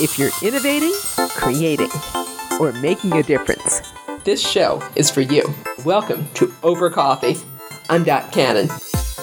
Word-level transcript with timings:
If 0.00 0.16
you're 0.16 0.30
innovating, 0.44 0.92
creating, 1.30 1.90
or 2.60 2.70
making 2.74 3.14
a 3.14 3.22
difference, 3.24 3.80
this 4.22 4.40
show 4.40 4.80
is 4.94 5.10
for 5.10 5.22
you. 5.22 5.42
Welcome 5.84 6.28
to 6.34 6.54
Over 6.62 6.88
Coffee. 6.88 7.36
I'm 7.90 8.04
Dot 8.04 8.30
Cannon. 8.30 8.68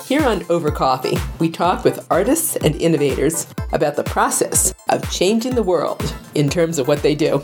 Here 0.05 0.25
on 0.25 0.43
Over 0.49 0.71
Coffee, 0.71 1.17
we 1.39 1.49
talk 1.49 1.85
with 1.85 2.05
artists 2.11 2.57
and 2.57 2.75
innovators 2.81 3.47
about 3.71 3.95
the 3.95 4.03
process 4.03 4.73
of 4.89 5.09
changing 5.09 5.55
the 5.55 5.63
world 5.63 6.13
in 6.35 6.49
terms 6.49 6.77
of 6.77 6.89
what 6.89 7.01
they 7.01 7.15
do. 7.15 7.37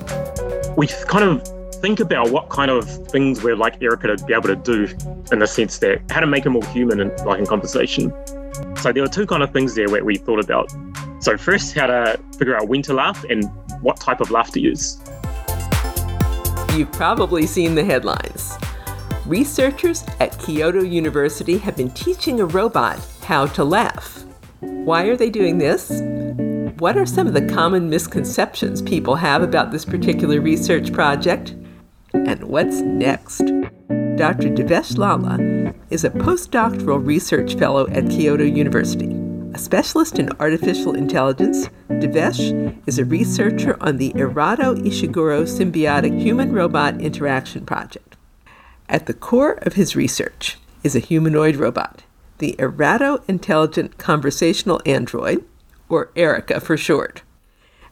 We 0.75 0.87
kind 0.87 1.23
of 1.23 1.73
think 1.75 2.01
about 2.01 2.31
what 2.31 2.49
kind 2.49 2.69
of 2.69 3.07
things 3.07 3.41
we're 3.41 3.55
like 3.55 3.81
Erica 3.81 4.13
to 4.13 4.25
be 4.25 4.33
able 4.33 4.49
to 4.49 4.57
do 4.57 4.93
in 5.31 5.39
the 5.39 5.47
sense 5.47 5.77
that 5.77 6.01
how 6.11 6.19
to 6.19 6.27
make 6.27 6.45
it 6.45 6.49
more 6.49 6.65
human 6.65 6.99
and 6.99 7.17
like 7.25 7.39
in 7.39 7.45
conversation. 7.45 8.13
So 8.75 8.91
there 8.91 9.03
were 9.03 9.09
two 9.09 9.25
kind 9.25 9.41
of 9.41 9.53
things 9.53 9.75
there 9.75 9.87
where 9.87 10.03
we 10.03 10.17
thought 10.17 10.43
about. 10.43 10.69
So 11.21 11.37
first, 11.37 11.75
how 11.75 11.85
to 11.85 12.19
figure 12.37 12.57
out 12.57 12.67
when 12.67 12.81
to 12.83 12.93
laugh 12.93 13.23
and 13.29 13.45
what 13.81 13.97
type 13.97 14.21
of 14.21 14.31
laugh 14.31 14.51
to 14.51 14.59
use. 14.59 14.99
You've 16.75 16.91
probably 16.91 17.45
seen 17.45 17.75
the 17.75 17.83
headlines. 17.83 18.57
Researchers 19.27 20.03
at 20.19 20.37
Kyoto 20.39 20.81
University 20.81 21.59
have 21.59 21.77
been 21.77 21.91
teaching 21.91 22.39
a 22.39 22.45
robot 22.45 22.99
how 23.21 23.45
to 23.47 23.63
laugh. 23.63 24.25
Why 24.61 25.03
are 25.03 25.15
they 25.15 25.29
doing 25.29 25.59
this? 25.59 26.01
What 26.79 26.97
are 26.97 27.05
some 27.05 27.27
of 27.27 27.33
the 27.33 27.47
common 27.53 27.87
misconceptions 27.87 28.81
people 28.81 29.13
have 29.13 29.43
about 29.43 29.71
this 29.71 29.85
particular 29.85 30.41
research 30.41 30.91
project? 30.91 31.55
And 32.13 32.43
what's 32.45 32.81
next? 32.81 33.43
Dr. 34.17 34.49
Divesh 34.49 34.97
Lala 34.97 35.73
is 35.91 36.03
a 36.03 36.09
postdoctoral 36.09 37.05
research 37.05 37.55
fellow 37.55 37.87
at 37.89 38.09
Kyoto 38.09 38.43
University. 38.43 39.20
A 39.53 39.59
specialist 39.59 40.17
in 40.17 40.29
artificial 40.39 40.95
intelligence, 40.95 41.67
Divesh 41.89 42.79
is 42.87 42.97
a 42.97 43.03
researcher 43.03 43.75
on 43.81 43.97
the 43.97 44.13
Erato 44.13 44.77
Ishiguro 44.77 45.43
Symbiotic 45.43 46.17
Human 46.21 46.53
Robot 46.53 47.01
Interaction 47.01 47.65
Project. 47.65 48.15
At 48.87 49.07
the 49.07 49.13
core 49.13 49.59
of 49.63 49.73
his 49.73 49.93
research 49.93 50.57
is 50.83 50.95
a 50.95 50.99
humanoid 50.99 51.57
robot, 51.57 52.03
the 52.37 52.55
Erato 52.59 53.27
Intelligent 53.27 53.97
Conversational 53.97 54.81
Android, 54.85 55.43
or 55.89 56.11
ERICA 56.15 56.61
for 56.61 56.77
short. 56.77 57.21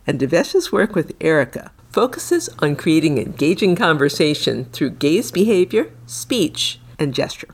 And 0.07 0.17
Divesh's 0.17 0.71
work 0.71 0.95
with 0.95 1.17
ERICA 1.19 1.71
focuses 1.89 2.49
on 2.59 2.77
creating 2.77 3.17
engaging 3.17 3.75
conversation 3.75 4.65
through 4.71 4.91
gaze 4.91 5.29
behavior, 5.29 5.91
speech, 6.05 6.79
and 6.97 7.13
gesture. 7.13 7.49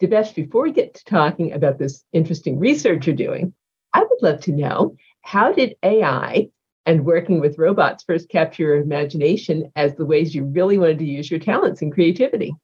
Divesh, 0.00 0.34
before 0.34 0.62
we 0.62 0.72
get 0.72 0.94
to 0.94 1.04
talking 1.04 1.52
about 1.52 1.78
this 1.78 2.04
interesting 2.12 2.58
research 2.58 3.06
you're 3.06 3.16
doing, 3.16 3.54
I 3.92 4.00
would 4.00 4.22
love 4.22 4.40
to 4.42 4.52
know 4.52 4.96
how 5.22 5.52
did 5.52 5.76
AI 5.82 6.48
and 6.86 7.04
working 7.04 7.40
with 7.40 7.58
robots 7.58 8.04
first 8.04 8.28
capture 8.28 8.64
your 8.64 8.76
imagination 8.76 9.70
as 9.76 9.94
the 9.94 10.04
ways 10.04 10.34
you 10.34 10.44
really 10.44 10.78
wanted 10.78 10.98
to 10.98 11.04
use 11.04 11.30
your 11.30 11.40
talents 11.40 11.80
and 11.80 11.92
creativity? 11.92 12.54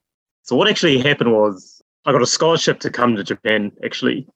So 0.42 0.56
what 0.56 0.68
actually 0.68 0.98
happened 0.98 1.32
was 1.32 1.80
I 2.04 2.12
got 2.12 2.22
a 2.22 2.26
scholarship 2.26 2.80
to 2.80 2.90
come 2.90 3.16
to 3.16 3.24
Japan 3.24 3.72
actually, 3.84 4.26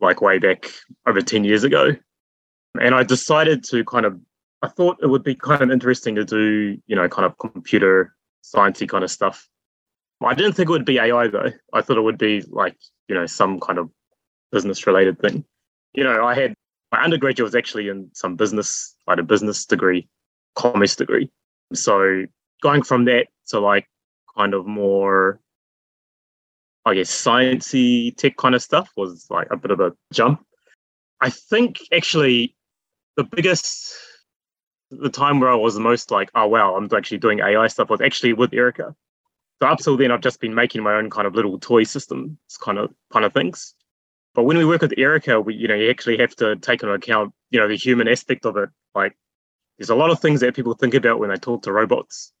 like 0.00 0.20
way 0.20 0.38
back 0.38 0.66
over 1.06 1.20
10 1.20 1.44
years 1.44 1.64
ago. 1.64 1.94
And 2.80 2.94
I 2.94 3.02
decided 3.02 3.64
to 3.64 3.84
kind 3.84 4.06
of 4.06 4.18
I 4.62 4.68
thought 4.68 4.98
it 5.02 5.06
would 5.06 5.24
be 5.24 5.34
kind 5.34 5.62
of 5.62 5.70
interesting 5.70 6.14
to 6.16 6.24
do, 6.24 6.78
you 6.86 6.94
know, 6.94 7.08
kind 7.08 7.24
of 7.24 7.38
computer 7.38 8.14
sciencey 8.44 8.88
kind 8.88 9.04
of 9.04 9.10
stuff. 9.10 9.48
I 10.28 10.34
didn't 10.34 10.52
think 10.52 10.68
it 10.68 10.72
would 10.72 10.84
be 10.84 10.98
AI 10.98 11.28
though. 11.28 11.50
I 11.72 11.80
thought 11.80 11.96
it 11.96 12.02
would 12.02 12.18
be 12.18 12.42
like, 12.48 12.76
you 13.08 13.14
know, 13.14 13.26
some 13.26 13.58
kind 13.58 13.78
of 13.78 13.90
business 14.52 14.86
related 14.86 15.18
thing. 15.18 15.44
You 15.94 16.04
know, 16.04 16.24
I 16.24 16.34
had 16.34 16.54
my 16.92 17.02
undergraduate 17.02 17.46
was 17.46 17.54
actually 17.54 17.88
in 17.88 18.10
some 18.12 18.36
business, 18.36 18.94
like 19.06 19.18
a 19.18 19.22
business 19.22 19.64
degree, 19.64 20.08
commerce 20.56 20.96
degree. 20.96 21.30
So 21.72 22.26
going 22.62 22.82
from 22.82 23.04
that 23.06 23.28
to 23.48 23.60
like 23.60 23.86
kind 24.36 24.54
of 24.54 24.66
more, 24.66 25.40
I 26.84 26.94
guess, 26.94 27.10
sciencey 27.10 28.16
tech 28.16 28.36
kind 28.36 28.54
of 28.54 28.62
stuff 28.62 28.90
was 28.96 29.26
like 29.30 29.48
a 29.50 29.56
bit 29.56 29.70
of 29.70 29.80
a 29.80 29.92
jump. 30.12 30.44
I 31.20 31.30
think 31.30 31.78
actually 31.92 32.56
the 33.16 33.24
biggest, 33.24 33.94
the 34.90 35.10
time 35.10 35.40
where 35.40 35.50
I 35.50 35.54
was 35.54 35.74
the 35.74 35.80
most 35.80 36.10
like, 36.10 36.30
oh 36.34 36.48
wow, 36.48 36.74
I'm 36.74 36.88
actually 36.94 37.18
doing 37.18 37.40
AI 37.40 37.66
stuff 37.68 37.90
was 37.90 38.00
actually 38.00 38.32
with 38.32 38.50
ERICA. 38.50 38.94
So 39.60 39.68
up 39.68 39.78
till 39.78 39.96
then, 39.96 40.10
I've 40.10 40.22
just 40.22 40.40
been 40.40 40.54
making 40.54 40.82
my 40.82 40.94
own 40.94 41.10
kind 41.10 41.26
of 41.26 41.34
little 41.34 41.58
toy 41.58 41.84
systems, 41.84 42.38
kind 42.60 42.78
of 42.78 42.90
kind 43.12 43.24
of 43.24 43.32
things. 43.34 43.74
But 44.34 44.44
when 44.44 44.56
we 44.56 44.64
work 44.64 44.80
with 44.80 44.92
ERICA, 44.92 45.44
we 45.44 45.54
you 45.54 45.68
know 45.68 45.74
you 45.74 45.90
actually 45.90 46.18
have 46.18 46.34
to 46.36 46.56
take 46.56 46.82
into 46.82 46.94
account 46.94 47.34
you 47.50 47.60
know 47.60 47.68
the 47.68 47.76
human 47.76 48.08
aspect 48.08 48.46
of 48.46 48.56
it. 48.56 48.70
Like 48.94 49.16
there's 49.78 49.90
a 49.90 49.94
lot 49.94 50.10
of 50.10 50.20
things 50.20 50.40
that 50.40 50.54
people 50.54 50.74
think 50.74 50.94
about 50.94 51.18
when 51.18 51.28
they 51.30 51.36
talk 51.36 51.62
to 51.62 51.72
robots. 51.72 52.32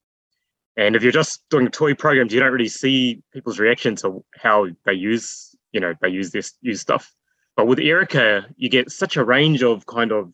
And 0.76 0.96
if 0.96 1.02
you're 1.02 1.12
just 1.12 1.42
doing 1.50 1.68
toy 1.68 1.94
programs, 1.94 2.32
you 2.32 2.40
don't 2.40 2.52
really 2.52 2.68
see 2.68 3.22
people's 3.34 3.58
reaction 3.58 3.96
to 3.96 4.24
how 4.36 4.68
they 4.86 4.94
use, 4.94 5.54
you 5.72 5.80
know, 5.80 5.94
they 6.00 6.08
use 6.08 6.30
this 6.30 6.54
use 6.62 6.80
stuff. 6.80 7.12
But 7.56 7.66
with 7.66 7.80
ERICA, 7.80 8.46
you 8.56 8.70
get 8.70 8.90
such 8.90 9.16
a 9.16 9.24
range 9.24 9.62
of 9.62 9.84
kind 9.86 10.12
of 10.12 10.32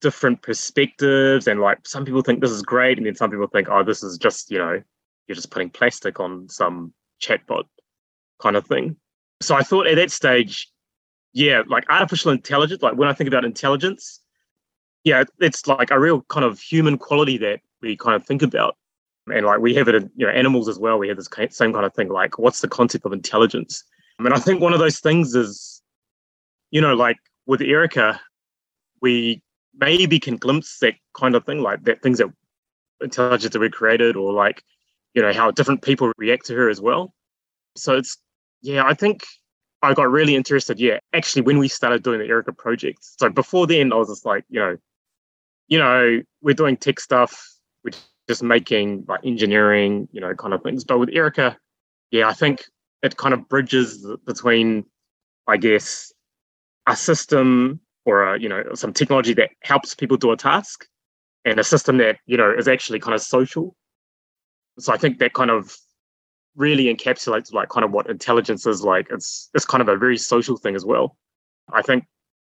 different 0.00 0.42
perspectives, 0.42 1.48
and 1.48 1.60
like 1.60 1.88
some 1.88 2.04
people 2.04 2.22
think 2.22 2.40
this 2.40 2.52
is 2.52 2.62
great, 2.62 2.98
and 2.98 3.06
then 3.06 3.16
some 3.16 3.30
people 3.30 3.48
think, 3.48 3.68
oh, 3.68 3.82
this 3.82 4.04
is 4.04 4.16
just, 4.16 4.50
you 4.50 4.58
know, 4.58 4.80
you're 5.28 5.36
just 5.36 5.50
putting 5.50 5.70
plastic 5.70 6.18
on 6.18 6.48
some 6.48 6.92
chatbot 7.20 7.64
kind 8.40 8.56
of 8.56 8.66
thing. 8.66 8.96
So 9.40 9.54
I 9.54 9.62
thought 9.62 9.86
at 9.86 9.96
that 9.96 10.10
stage, 10.10 10.68
yeah, 11.32 11.62
like 11.68 11.84
artificial 11.88 12.32
intelligence, 12.32 12.82
like 12.82 12.96
when 12.96 13.08
I 13.08 13.12
think 13.12 13.28
about 13.28 13.44
intelligence, 13.44 14.20
yeah, 15.04 15.24
it's 15.38 15.66
like 15.66 15.90
a 15.90 16.00
real 16.00 16.22
kind 16.22 16.44
of 16.44 16.58
human 16.60 16.98
quality 16.98 17.38
that 17.38 17.60
we 17.80 17.96
kind 17.96 18.16
of 18.16 18.26
think 18.26 18.42
about. 18.42 18.76
And 19.32 19.44
like 19.44 19.60
we 19.60 19.74
have 19.74 19.88
it 19.88 19.94
in 19.94 20.10
you 20.16 20.26
know 20.26 20.32
animals 20.32 20.68
as 20.68 20.78
well. 20.78 20.98
We 20.98 21.08
have 21.08 21.18
this 21.18 21.28
same 21.50 21.72
kind 21.72 21.84
of 21.84 21.94
thing 21.94 22.08
like 22.08 22.38
what's 22.38 22.60
the 22.60 22.68
concept 22.68 23.04
of 23.04 23.12
intelligence? 23.12 23.84
I 24.18 24.22
mean, 24.22 24.32
I 24.32 24.38
think 24.38 24.60
one 24.60 24.72
of 24.72 24.78
those 24.78 25.00
things 25.00 25.34
is 25.34 25.82
you 26.70 26.80
know 26.80 26.94
like 26.94 27.18
with 27.46 27.60
erica 27.60 28.20
we 29.00 29.42
maybe 29.78 30.18
can 30.18 30.36
glimpse 30.36 30.78
that 30.80 30.94
kind 31.14 31.34
of 31.34 31.44
thing 31.44 31.60
like 31.60 31.82
that 31.84 32.02
things 32.02 32.18
that 32.18 32.28
intelligence 33.00 33.52
that 33.52 33.60
we 33.60 33.70
created 33.70 34.16
or 34.16 34.32
like 34.32 34.62
you 35.18 35.24
know 35.24 35.32
how 35.32 35.50
different 35.50 35.82
people 35.82 36.12
react 36.16 36.46
to 36.46 36.54
her 36.54 36.68
as 36.68 36.80
well 36.80 37.12
so 37.76 37.96
it's 37.96 38.16
yeah 38.62 38.84
i 38.84 38.94
think 38.94 39.26
i 39.82 39.92
got 39.92 40.10
really 40.10 40.34
interested 40.34 40.78
yeah 40.78 40.98
actually 41.12 41.42
when 41.42 41.58
we 41.58 41.68
started 41.68 42.02
doing 42.02 42.20
the 42.20 42.26
erica 42.26 42.52
project 42.52 42.98
so 43.02 43.28
before 43.28 43.66
then 43.66 43.92
i 43.92 43.96
was 43.96 44.08
just 44.08 44.24
like 44.24 44.44
you 44.48 44.60
know 44.60 44.76
you 45.66 45.78
know 45.78 46.20
we're 46.42 46.54
doing 46.54 46.76
tech 46.76 47.00
stuff 47.00 47.58
we're 47.84 47.92
just 48.28 48.42
making 48.42 49.04
like 49.08 49.20
engineering, 49.24 50.06
you 50.12 50.20
know, 50.20 50.34
kind 50.34 50.54
of 50.54 50.62
things. 50.62 50.84
But 50.84 50.98
with 50.98 51.08
ERICA, 51.08 51.56
yeah, 52.10 52.28
I 52.28 52.34
think 52.34 52.64
it 53.02 53.16
kind 53.16 53.34
of 53.34 53.48
bridges 53.48 54.06
between, 54.26 54.84
I 55.46 55.56
guess, 55.56 56.12
a 56.86 56.94
system 56.94 57.80
or 58.04 58.34
a, 58.34 58.40
you 58.40 58.48
know 58.48 58.62
some 58.74 58.92
technology 58.92 59.34
that 59.34 59.50
helps 59.62 59.94
people 59.94 60.16
do 60.16 60.30
a 60.30 60.36
task, 60.36 60.86
and 61.44 61.58
a 61.58 61.64
system 61.64 61.96
that 61.98 62.18
you 62.26 62.36
know 62.36 62.52
is 62.52 62.68
actually 62.68 63.00
kind 63.00 63.14
of 63.14 63.22
social. 63.22 63.74
So 64.78 64.92
I 64.92 64.96
think 64.96 65.18
that 65.18 65.32
kind 65.32 65.50
of 65.50 65.76
really 66.56 66.92
encapsulates 66.92 67.52
like 67.52 67.68
kind 67.68 67.84
of 67.84 67.92
what 67.92 68.08
intelligence 68.08 68.66
is 68.66 68.82
like. 68.82 69.08
It's 69.10 69.50
it's 69.54 69.64
kind 69.64 69.82
of 69.82 69.88
a 69.88 69.96
very 69.96 70.18
social 70.18 70.56
thing 70.56 70.74
as 70.74 70.84
well. 70.84 71.16
I 71.72 71.82
think 71.82 72.04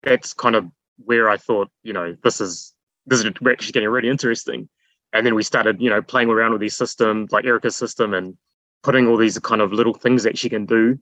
that's 0.02 0.32
kind 0.34 0.54
of 0.54 0.66
where 0.98 1.28
I 1.28 1.36
thought, 1.36 1.70
you 1.82 1.92
know, 1.92 2.16
this 2.22 2.40
is 2.40 2.74
this 3.06 3.20
is 3.20 3.26
actually 3.26 3.72
getting 3.72 3.88
really 3.88 4.08
interesting 4.08 4.68
and 5.12 5.24
then 5.26 5.34
we 5.34 5.42
started, 5.42 5.80
you 5.80 5.88
know, 5.88 6.02
playing 6.02 6.28
around 6.28 6.52
with 6.52 6.60
these 6.60 6.76
systems 6.76 7.32
like 7.32 7.44
Erica's 7.44 7.76
system 7.76 8.14
and 8.14 8.36
putting 8.82 9.06
all 9.06 9.16
these 9.16 9.38
kind 9.38 9.60
of 9.60 9.72
little 9.72 9.94
things 9.94 10.22
that 10.24 10.36
she 10.36 10.48
can 10.48 10.66
do, 10.66 10.98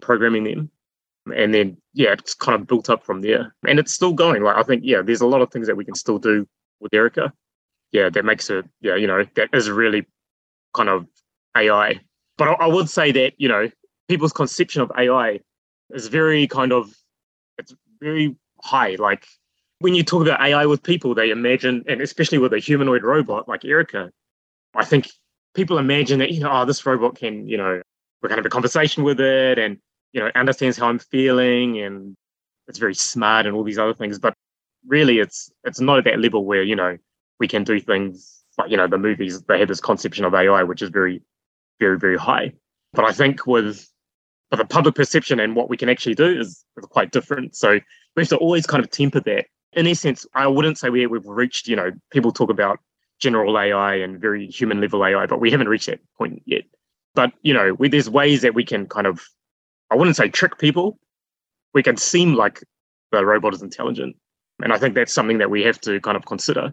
programming 0.00 0.44
them. 0.44 0.70
And 1.34 1.52
then, 1.52 1.76
yeah, 1.92 2.12
it's 2.12 2.34
kind 2.34 2.60
of 2.60 2.68
built 2.68 2.88
up 2.88 3.02
from 3.02 3.22
there. 3.22 3.54
And 3.66 3.80
it's 3.80 3.92
still 3.92 4.12
going. 4.12 4.42
Like, 4.44 4.56
I 4.56 4.62
think, 4.62 4.82
yeah, 4.84 5.02
there's 5.02 5.20
a 5.20 5.26
lot 5.26 5.42
of 5.42 5.50
things 5.50 5.66
that 5.66 5.76
we 5.76 5.84
can 5.84 5.96
still 5.96 6.18
do 6.18 6.46
with 6.78 6.94
Erica. 6.94 7.32
Yeah, 7.90 8.08
that 8.10 8.24
makes 8.24 8.50
it, 8.50 8.66
yeah, 8.80 8.94
you 8.94 9.08
know, 9.08 9.24
that 9.34 9.48
is 9.52 9.68
really 9.68 10.06
kind 10.76 10.88
of 10.88 11.06
AI. 11.56 12.00
But 12.38 12.48
I, 12.48 12.52
I 12.52 12.66
would 12.66 12.88
say 12.88 13.12
that, 13.12 13.32
you 13.38 13.48
know, 13.48 13.70
people's 14.08 14.32
conception 14.32 14.82
of 14.82 14.92
AI 14.96 15.40
is 15.90 16.08
very 16.08 16.46
kind 16.46 16.72
of, 16.72 16.94
it's 17.58 17.74
very 18.00 18.36
high. 18.62 18.96
Like, 18.98 19.26
when 19.80 19.94
you 19.94 20.02
talk 20.02 20.22
about 20.22 20.40
AI 20.40 20.66
with 20.66 20.82
people, 20.82 21.14
they 21.14 21.30
imagine, 21.30 21.84
and 21.88 22.00
especially 22.00 22.38
with 22.38 22.52
a 22.52 22.58
humanoid 22.58 23.02
robot 23.02 23.48
like 23.48 23.64
Erica, 23.64 24.10
I 24.74 24.84
think 24.84 25.10
people 25.54 25.78
imagine 25.78 26.18
that, 26.20 26.30
you 26.30 26.40
know, 26.40 26.50
oh, 26.52 26.64
this 26.64 26.84
robot 26.86 27.16
can, 27.16 27.48
you 27.48 27.56
know, 27.56 27.82
we're 28.22 28.28
going 28.28 28.36
to 28.36 28.42
have 28.42 28.46
a 28.46 28.50
conversation 28.50 29.04
with 29.04 29.20
it 29.20 29.58
and, 29.58 29.78
you 30.12 30.20
know, 30.20 30.30
understands 30.34 30.78
how 30.78 30.88
I'm 30.88 30.98
feeling 30.98 31.78
and 31.78 32.16
it's 32.68 32.78
very 32.78 32.94
smart 32.94 33.46
and 33.46 33.54
all 33.54 33.64
these 33.64 33.78
other 33.78 33.94
things. 33.94 34.18
But 34.18 34.34
really 34.86 35.18
it's 35.18 35.50
it's 35.64 35.80
not 35.80 35.98
at 35.98 36.04
that 36.04 36.20
level 36.20 36.44
where, 36.44 36.62
you 36.62 36.76
know, 36.76 36.96
we 37.38 37.48
can 37.48 37.64
do 37.64 37.80
things 37.80 38.44
like, 38.58 38.70
you 38.70 38.76
know, 38.76 38.86
the 38.86 38.98
movies, 38.98 39.42
they 39.42 39.58
have 39.58 39.68
this 39.68 39.80
conception 39.80 40.24
of 40.24 40.34
AI, 40.34 40.62
which 40.62 40.82
is 40.82 40.90
very, 40.90 41.22
very, 41.80 41.98
very 41.98 42.16
high. 42.16 42.52
But 42.92 43.04
I 43.04 43.12
think 43.12 43.46
with 43.46 43.88
but 44.50 44.58
the 44.58 44.64
public 44.64 44.94
perception 44.94 45.40
and 45.40 45.56
what 45.56 45.68
we 45.68 45.76
can 45.76 45.88
actually 45.88 46.14
do 46.14 46.26
is, 46.26 46.64
is 46.76 46.86
quite 46.86 47.10
different. 47.10 47.56
So 47.56 47.80
we 48.14 48.22
have 48.22 48.28
to 48.28 48.36
always 48.36 48.66
kind 48.66 48.82
of 48.82 48.90
temper 48.90 49.20
that 49.20 49.46
in 49.72 49.86
essence, 49.86 50.26
I 50.34 50.46
wouldn't 50.46 50.78
say 50.78 50.88
we, 50.88 51.06
we've 51.06 51.26
reached, 51.26 51.68
you 51.68 51.76
know, 51.76 51.90
people 52.10 52.32
talk 52.32 52.50
about 52.50 52.80
general 53.20 53.58
AI 53.58 53.96
and 53.96 54.20
very 54.20 54.46
human 54.46 54.80
level 54.80 55.04
AI, 55.04 55.26
but 55.26 55.40
we 55.40 55.50
haven't 55.50 55.68
reached 55.68 55.86
that 55.86 56.00
point 56.16 56.42
yet. 56.46 56.62
But, 57.14 57.32
you 57.42 57.54
know, 57.54 57.74
we, 57.74 57.88
there's 57.88 58.08
ways 58.08 58.42
that 58.42 58.54
we 58.54 58.64
can 58.64 58.86
kind 58.86 59.06
of, 59.06 59.22
I 59.90 59.96
wouldn't 59.96 60.16
say 60.16 60.28
trick 60.28 60.58
people. 60.58 60.98
We 61.74 61.82
can 61.82 61.96
seem 61.96 62.34
like 62.34 62.62
the 63.12 63.24
robot 63.24 63.54
is 63.54 63.62
intelligent. 63.62 64.16
And 64.62 64.72
I 64.72 64.78
think 64.78 64.94
that's 64.94 65.12
something 65.12 65.38
that 65.38 65.50
we 65.50 65.62
have 65.64 65.80
to 65.82 66.00
kind 66.00 66.16
of 66.16 66.24
consider. 66.24 66.72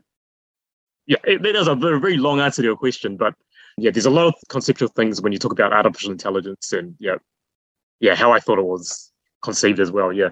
Yeah, 1.05 1.17
it, 1.23 1.43
that 1.43 1.55
is 1.55 1.67
a 1.67 1.75
very, 1.75 1.99
very 1.99 2.17
long 2.17 2.39
answer 2.39 2.61
to 2.61 2.67
your 2.67 2.77
question, 2.77 3.17
but 3.17 3.35
yeah, 3.77 3.91
there's 3.91 4.05
a 4.05 4.11
lot 4.11 4.27
of 4.27 4.35
conceptual 4.49 4.89
things 4.89 5.21
when 5.21 5.33
you 5.33 5.39
talk 5.39 5.51
about 5.51 5.73
artificial 5.73 6.11
intelligence 6.11 6.71
and 6.71 6.95
yeah, 6.99 7.15
yeah, 7.99 8.15
how 8.15 8.31
I 8.31 8.39
thought 8.39 8.59
it 8.59 8.65
was 8.65 9.11
conceived 9.41 9.79
as 9.79 9.91
well. 9.91 10.13
Yeah. 10.13 10.29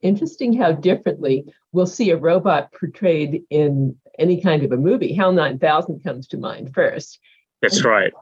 Interesting 0.00 0.52
how 0.52 0.72
differently 0.72 1.44
we'll 1.72 1.86
see 1.86 2.10
a 2.10 2.16
robot 2.16 2.72
portrayed 2.72 3.42
in 3.50 3.96
any 4.18 4.40
kind 4.40 4.64
of 4.64 4.72
a 4.72 4.76
movie. 4.76 5.14
HAL 5.14 5.32
9000 5.32 6.02
comes 6.02 6.26
to 6.28 6.36
mind 6.36 6.74
first. 6.74 7.18
That's 7.60 7.84
right. 7.84 8.12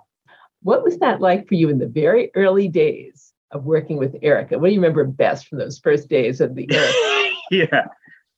What 0.63 0.85
was 0.85 0.99
that 0.99 1.21
like 1.21 1.49
for 1.49 1.55
you 1.55 1.71
in 1.71 1.79
the 1.79 1.87
very 1.87 2.31
early 2.35 2.69
days 2.69 3.33
of 3.51 3.65
working 3.65 3.97
with 3.97 4.15
Erica? 4.23 4.59
What 4.59 4.69
do 4.69 4.75
you 4.75 4.81
remember 4.81 5.05
best 5.05 5.49
from 5.49 5.59
those 5.59 5.79
first 5.79 6.09
days 6.09 6.41
of 6.41 6.55
the 6.55 6.69
Erica? 6.71 7.37
yeah. 7.51 7.87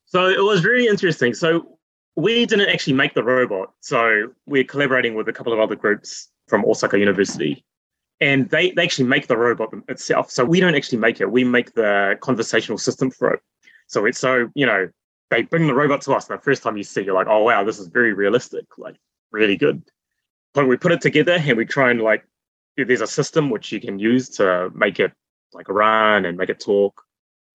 So 0.07 0.29
it 0.29 0.43
was 0.43 0.65
really 0.65 0.87
interesting. 0.87 1.35
So 1.35 1.79
we 2.17 2.47
didn't 2.47 2.69
actually 2.69 2.93
make 2.95 3.15
the 3.15 3.25
robot. 3.25 3.73
So 3.81 4.33
we're 4.47 4.65
collaborating 4.65 5.15
with 5.15 5.29
a 5.29 5.33
couple 5.33 5.53
of 5.53 5.61
other 5.61 5.77
groups 5.77 6.29
from 6.49 6.65
Osaka 6.65 6.99
University. 6.99 7.65
And 8.21 8.49
they, 8.51 8.71
they 8.71 8.85
actually 8.85 9.09
make 9.09 9.27
the 9.27 9.37
robot 9.37 9.71
itself. 9.89 10.31
So 10.31 10.45
we 10.45 10.61
don't 10.61 10.75
actually 10.75 10.99
make 10.99 11.21
it. 11.21 11.31
We 11.31 11.43
make 11.43 11.75
the 11.75 12.17
conversational 12.21 12.79
system 12.79 13.11
for 13.11 13.33
it. 13.35 13.41
So 13.89 14.05
it's 14.05 14.19
so, 14.19 14.51
you 14.55 14.67
know, 14.67 14.89
they 15.31 15.43
bring 15.43 15.67
the 15.67 15.75
robot 15.75 16.03
to 16.03 16.13
us. 16.13 16.29
And 16.29 16.39
the 16.39 16.43
first 16.43 16.63
time 16.63 16.77
you 16.77 16.85
see, 16.85 17.03
you're 17.03 17.15
like, 17.15 17.27
oh 17.29 17.43
wow, 17.43 17.65
this 17.65 17.79
is 17.79 17.89
very 17.89 18.13
realistic, 18.13 18.67
like 18.79 18.97
really 19.33 19.57
good. 19.57 19.83
When 20.53 20.69
we 20.69 20.77
put 20.77 20.93
it 20.93 21.01
together 21.01 21.33
and 21.33 21.57
we 21.57 21.65
try 21.65 21.91
and 21.91 22.01
like 22.01 22.25
there's 22.77 23.01
a 23.01 23.07
system 23.07 23.51
which 23.51 23.73
you 23.73 23.81
can 23.81 23.99
use 23.99 24.29
to 24.31 24.71
make 24.75 25.01
it 25.01 25.13
like 25.53 25.69
run 25.69 26.27
and 26.27 26.37
make 26.37 26.51
it 26.51 26.61
talk. 26.61 27.03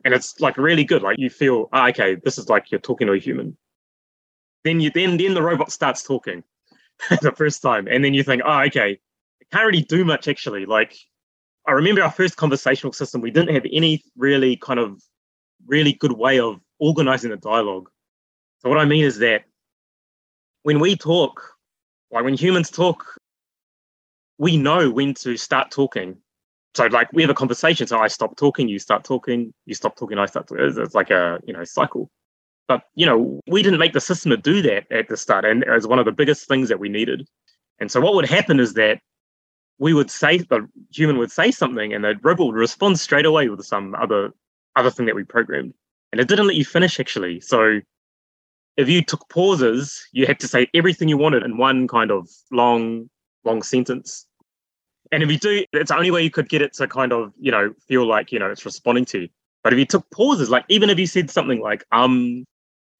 And 0.04 0.14
it's 0.14 0.40
like 0.40 0.58
really 0.58 0.84
good. 0.84 1.02
Like 1.02 1.18
you 1.20 1.30
feel, 1.30 1.70
oh, 1.72 1.88
okay, 1.90 2.16
this 2.24 2.38
is 2.38 2.50
like 2.50 2.72
you're 2.72 2.80
talking 2.80 3.08
to 3.08 3.14
a 3.14 3.20
human 3.20 3.56
then 4.64 4.80
you 4.80 4.92
then 4.92 5.18
then 5.18 5.34
the 5.34 5.42
robot 5.42 5.72
starts 5.72 6.04
talking 6.04 6.44
the 7.22 7.32
first 7.32 7.62
time, 7.62 7.88
and 7.88 8.04
then 8.04 8.14
you 8.14 8.24
think, 8.24 8.42
oh, 8.46 8.62
okay, 8.64 9.00
it 9.40 9.48
can't 9.52 9.66
really 9.66 9.84
do 9.84 10.04
much 10.04 10.28
actually. 10.28 10.66
Like 10.66 10.98
I 11.68 11.74
remember 11.74 12.04
our 12.04 12.12
first 12.12 12.38
conversational 12.38 12.94
system, 12.94 13.22
we 13.22 13.32
didn't 13.32 13.54
have 13.54 13.66
any 13.72 14.04
really 14.16 14.56
kind 14.58 14.80
of 14.80 15.02
really 15.68 15.94
good 15.94 16.14
way 16.14 16.40
of 16.40 16.62
organizing 16.80 17.32
the 17.32 17.38
dialogue. 17.38 17.90
So 18.60 18.70
what 18.70 18.78
I 18.78 18.86
mean 18.86 19.04
is 19.04 19.20
that 19.20 19.44
when 20.64 20.80
we 20.80 20.96
talk, 20.96 21.42
like 22.12 22.24
when 22.24 22.36
humans 22.36 22.72
talk, 22.72 23.06
we 24.38 24.58
know 24.58 24.90
when 24.90 25.14
to 25.16 25.38
start 25.38 25.72
talking. 25.72 26.18
So 26.76 26.86
like 26.88 27.12
we 27.12 27.22
have 27.24 27.32
a 27.32 27.36
conversation. 27.36 27.88
So 27.88 28.00
I 28.00 28.08
stop 28.08 28.38
talking, 28.38 28.68
you 28.68 28.80
start 28.80 29.04
talking, 29.04 29.54
you 29.66 29.74
stop 29.74 29.98
talking, 29.98 30.18
I 30.18 30.26
start 30.26 30.48
talking. 30.48 30.66
It's 30.78 30.96
like 30.96 31.10
a 31.10 31.40
you 31.46 31.54
know 31.54 31.64
cycle. 31.64 32.10
But 32.68 32.84
you 32.96 33.06
know, 33.06 33.40
we 33.48 33.64
didn't 33.64 33.80
make 33.80 33.94
the 33.94 34.02
system 34.02 34.30
to 34.32 34.38
do 34.38 34.62
that 34.64 34.92
at 34.92 35.08
the 35.08 35.18
start, 35.18 35.46
and 35.46 35.64
it 35.64 35.70
was 35.70 35.88
one 35.88 36.00
of 36.00 36.06
the 36.06 36.12
biggest 36.12 36.48
things 36.48 36.70
that 36.70 36.80
we 36.80 36.90
needed. 36.90 37.28
And 37.80 37.92
so, 37.92 38.02
what 38.02 38.14
would 38.14 38.30
happen 38.30 38.60
is 38.60 38.74
that 38.74 39.00
we 39.80 39.94
would 39.94 40.12
say 40.12 40.40
the 40.40 40.68
human 40.92 41.18
would 41.18 41.32
say 41.32 41.52
something, 41.52 41.94
and 41.94 42.04
the 42.04 42.16
robot 42.22 42.48
would 42.48 42.56
respond 42.56 43.00
straight 43.00 43.26
away 43.26 43.48
with 43.50 43.64
some 43.66 43.96
other 43.96 44.32
other 44.76 44.92
thing 44.92 45.06
that 45.06 45.16
we 45.16 45.24
programmed, 45.24 45.74
and 46.12 46.20
it 46.20 46.28
didn't 46.28 46.48
let 46.48 46.56
you 46.56 46.66
finish 46.66 47.00
actually. 47.00 47.40
So, 47.40 47.80
if 48.76 48.90
you 48.90 49.02
took 49.02 49.28
pauses, 49.30 50.06
you 50.12 50.28
had 50.28 50.40
to 50.42 50.48
say 50.48 50.68
everything 50.74 51.08
you 51.08 51.18
wanted 51.18 51.44
in 51.44 51.58
one 51.58 51.88
kind 51.88 52.12
of 52.12 52.30
long, 52.52 53.10
long 53.44 53.64
sentence. 53.64 54.26
And 55.12 55.24
if 55.24 55.32
you 55.32 55.38
do, 55.38 55.66
it's 55.74 55.90
the 55.90 55.96
only 55.96 56.12
way 56.12 56.22
you 56.22 56.30
could 56.30 56.50
get 56.50 56.62
it 56.62 56.74
to 56.74 56.88
kind 56.88 57.14
of, 57.14 57.32
you 57.40 57.50
know, 57.50 57.74
feel 57.88 58.06
like, 58.06 58.32
you 58.32 58.40
know, 58.40 58.52
it's 58.52 58.66
responding 58.66 59.06
to 59.06 59.22
you. 59.22 59.30
But 59.64 59.74
if 59.74 59.80
you 59.80 59.86
took 59.86 60.10
pauses, 60.12 60.50
like 60.50 60.66
even 60.70 60.90
if 60.90 61.00
you 61.00 61.08
said 61.08 61.32
something 61.32 61.62
like, 61.62 61.86
um, 61.92 62.46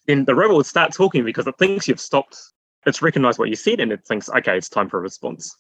then 0.08 0.26
the 0.26 0.36
robot 0.36 0.58
would 0.58 0.66
start 0.66 0.94
talking 0.94 1.24
because 1.24 1.48
it 1.48 1.56
thinks 1.60 1.88
you've 1.88 2.00
stopped. 2.00 2.38
It's 2.86 3.02
recognized 3.02 3.38
what 3.38 3.50
you 3.50 3.56
said 3.56 3.80
and 3.80 3.92
it 3.92 4.06
thinks, 4.08 4.30
okay, 4.30 4.58
it's 4.58 4.70
time 4.70 4.90
for 4.90 4.98
a 4.98 5.02
response. 5.02 5.56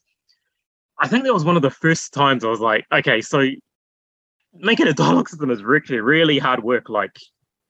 I 0.99 1.07
think 1.07 1.25
that 1.25 1.33
was 1.33 1.45
one 1.45 1.55
of 1.55 1.61
the 1.61 1.69
first 1.69 2.13
times 2.13 2.43
I 2.43 2.47
was 2.47 2.59
like, 2.59 2.85
okay, 2.91 3.21
so 3.21 3.45
making 4.53 4.87
a 4.87 4.93
dialogue 4.93 5.29
system 5.29 5.51
is 5.51 5.61
really, 5.61 5.99
really 5.99 6.39
hard 6.39 6.63
work. 6.63 6.89
Like, 6.89 7.15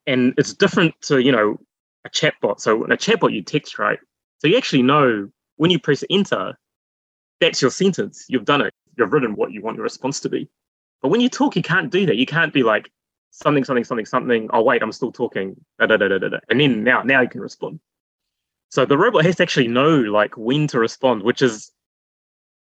and 0.06 0.34
it's 0.38 0.54
different 0.54 0.94
to, 1.02 1.20
you 1.20 1.32
know, 1.32 1.58
a 2.06 2.10
chatbot. 2.10 2.60
So 2.60 2.84
in 2.86 2.92
a 2.92 2.98
chatbot, 2.98 3.34
you 3.34 3.42
text, 3.42 3.80
right? 3.80 4.00
So 4.38 4.48
you 4.48 4.56
actually 4.56 4.84
know 4.84 5.28
when 5.58 5.72
you 5.72 5.80
press 5.80 6.04
enter, 6.10 6.58
that's 7.42 7.62
your 7.62 7.72
sentence. 7.72 8.26
You've 8.30 8.46
done 8.46 8.62
it. 8.62 8.74
You've 8.98 9.12
written 9.12 9.36
what 9.36 9.52
you 9.52 9.62
want 9.62 9.78
your 9.78 9.84
response 9.84 10.20
to 10.22 10.30
be. 10.30 10.50
But 11.02 11.10
when 11.10 11.22
you 11.22 11.30
talk, 11.30 11.56
you 11.56 11.62
can't 11.62 11.92
do 11.92 12.06
that. 12.06 12.16
You 12.16 12.26
can't 12.26 12.54
be 12.54 12.64
like, 12.64 12.90
something, 13.38 13.64
something, 13.64 13.84
something, 13.84 14.06
something. 14.06 14.50
Oh 14.52 14.64
wait, 14.64 14.82
I'm 14.82 14.92
still 14.92 15.12
talking. 15.12 15.56
Da, 15.80 15.86
da, 15.86 15.98
da, 15.98 16.08
da, 16.08 16.18
da. 16.18 16.40
And 16.50 16.60
then 16.60 16.84
now, 16.84 17.04
now 17.04 17.22
you 17.22 17.30
can 17.30 17.42
respond. 17.42 17.80
So 18.70 18.86
the 18.86 18.98
robot 18.98 19.26
has 19.26 19.36
to 19.38 19.44
actually 19.44 19.68
know 19.68 19.96
like 19.96 20.36
when 20.36 20.68
to 20.68 20.80
respond, 20.80 21.24
which 21.24 21.42
is 21.42 21.72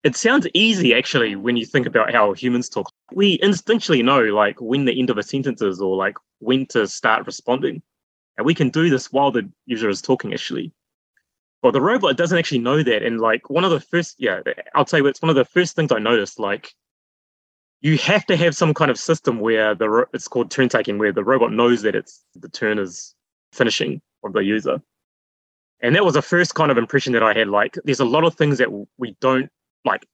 it 0.04 0.18
sounds 0.18 0.48
easy 0.54 0.94
actually 0.94 1.36
when 1.36 1.56
you 1.56 1.66
think 1.66 1.86
about 1.86 2.12
how 2.12 2.34
humans 2.34 2.70
talk. 2.70 2.92
We 3.14 3.38
instinctually 3.38 4.04
know 4.04 4.22
like 4.22 4.60
when 4.60 4.86
the 4.86 5.00
end 5.00 5.10
of 5.10 5.18
a 5.18 5.24
sentence 5.24 5.62
is 5.62 5.80
or 5.80 5.96
like 5.96 6.18
when 6.40 6.66
to 6.68 6.88
start 6.88 7.25
responding. 7.25 7.81
And 8.38 8.46
we 8.46 8.56
can 8.56 8.70
do 8.70 8.90
this 8.90 9.14
while 9.14 9.31
the 9.31 9.50
user 9.66 9.90
is 9.90 10.02
talking 10.02 10.34
actually. 10.34 10.74
But 11.62 11.72
the 11.72 11.81
robot 11.81 12.18
doesn't 12.18 12.38
actually 12.38 12.60
know 12.60 12.84
that. 12.84 13.04
And 13.04 13.22
like 13.22 13.50
one 13.50 13.64
of 13.64 13.72
the 13.72 13.80
first, 13.80 14.16
yeah, 14.18 14.42
I'll 14.75 14.84
tell 14.84 15.00
you, 15.00 15.06
it's 15.06 15.22
one 15.22 15.30
of 15.30 15.38
the 15.38 15.46
first 15.46 15.75
things 15.75 15.92
I 15.92 16.00
noticed. 16.00 16.40
Like 16.40 16.74
you 17.84 17.98
have 17.98 18.26
to 18.26 18.38
have 18.38 18.56
some 18.56 18.74
kind 18.74 18.90
of 18.90 18.98
system 18.98 19.42
where 19.42 19.76
the 19.76 20.06
it's 20.14 20.30
called 20.30 20.50
turn 20.50 20.70
taking, 20.70 20.98
where 20.98 21.12
the 21.12 21.24
robot 21.24 21.52
knows 21.52 21.82
that 21.82 21.96
it's 21.96 22.24
the 22.34 22.48
turn 22.48 22.80
is 22.80 23.14
finishing 23.52 24.02
of 24.24 24.32
the 24.32 24.40
user. 24.40 24.82
And 25.82 25.94
that 25.96 26.06
was 26.06 26.14
the 26.14 26.22
first 26.22 26.56
kind 26.56 26.72
of 26.72 26.78
impression 26.78 27.12
that 27.12 27.24
I 27.24 27.34
had. 27.34 27.50
Like, 27.50 27.78
there's 27.84 28.00
a 28.00 28.06
lot 28.06 28.24
of 28.24 28.36
things 28.36 28.58
that 28.60 28.70
we 28.98 29.18
don't 29.20 29.50
like. 29.84 30.06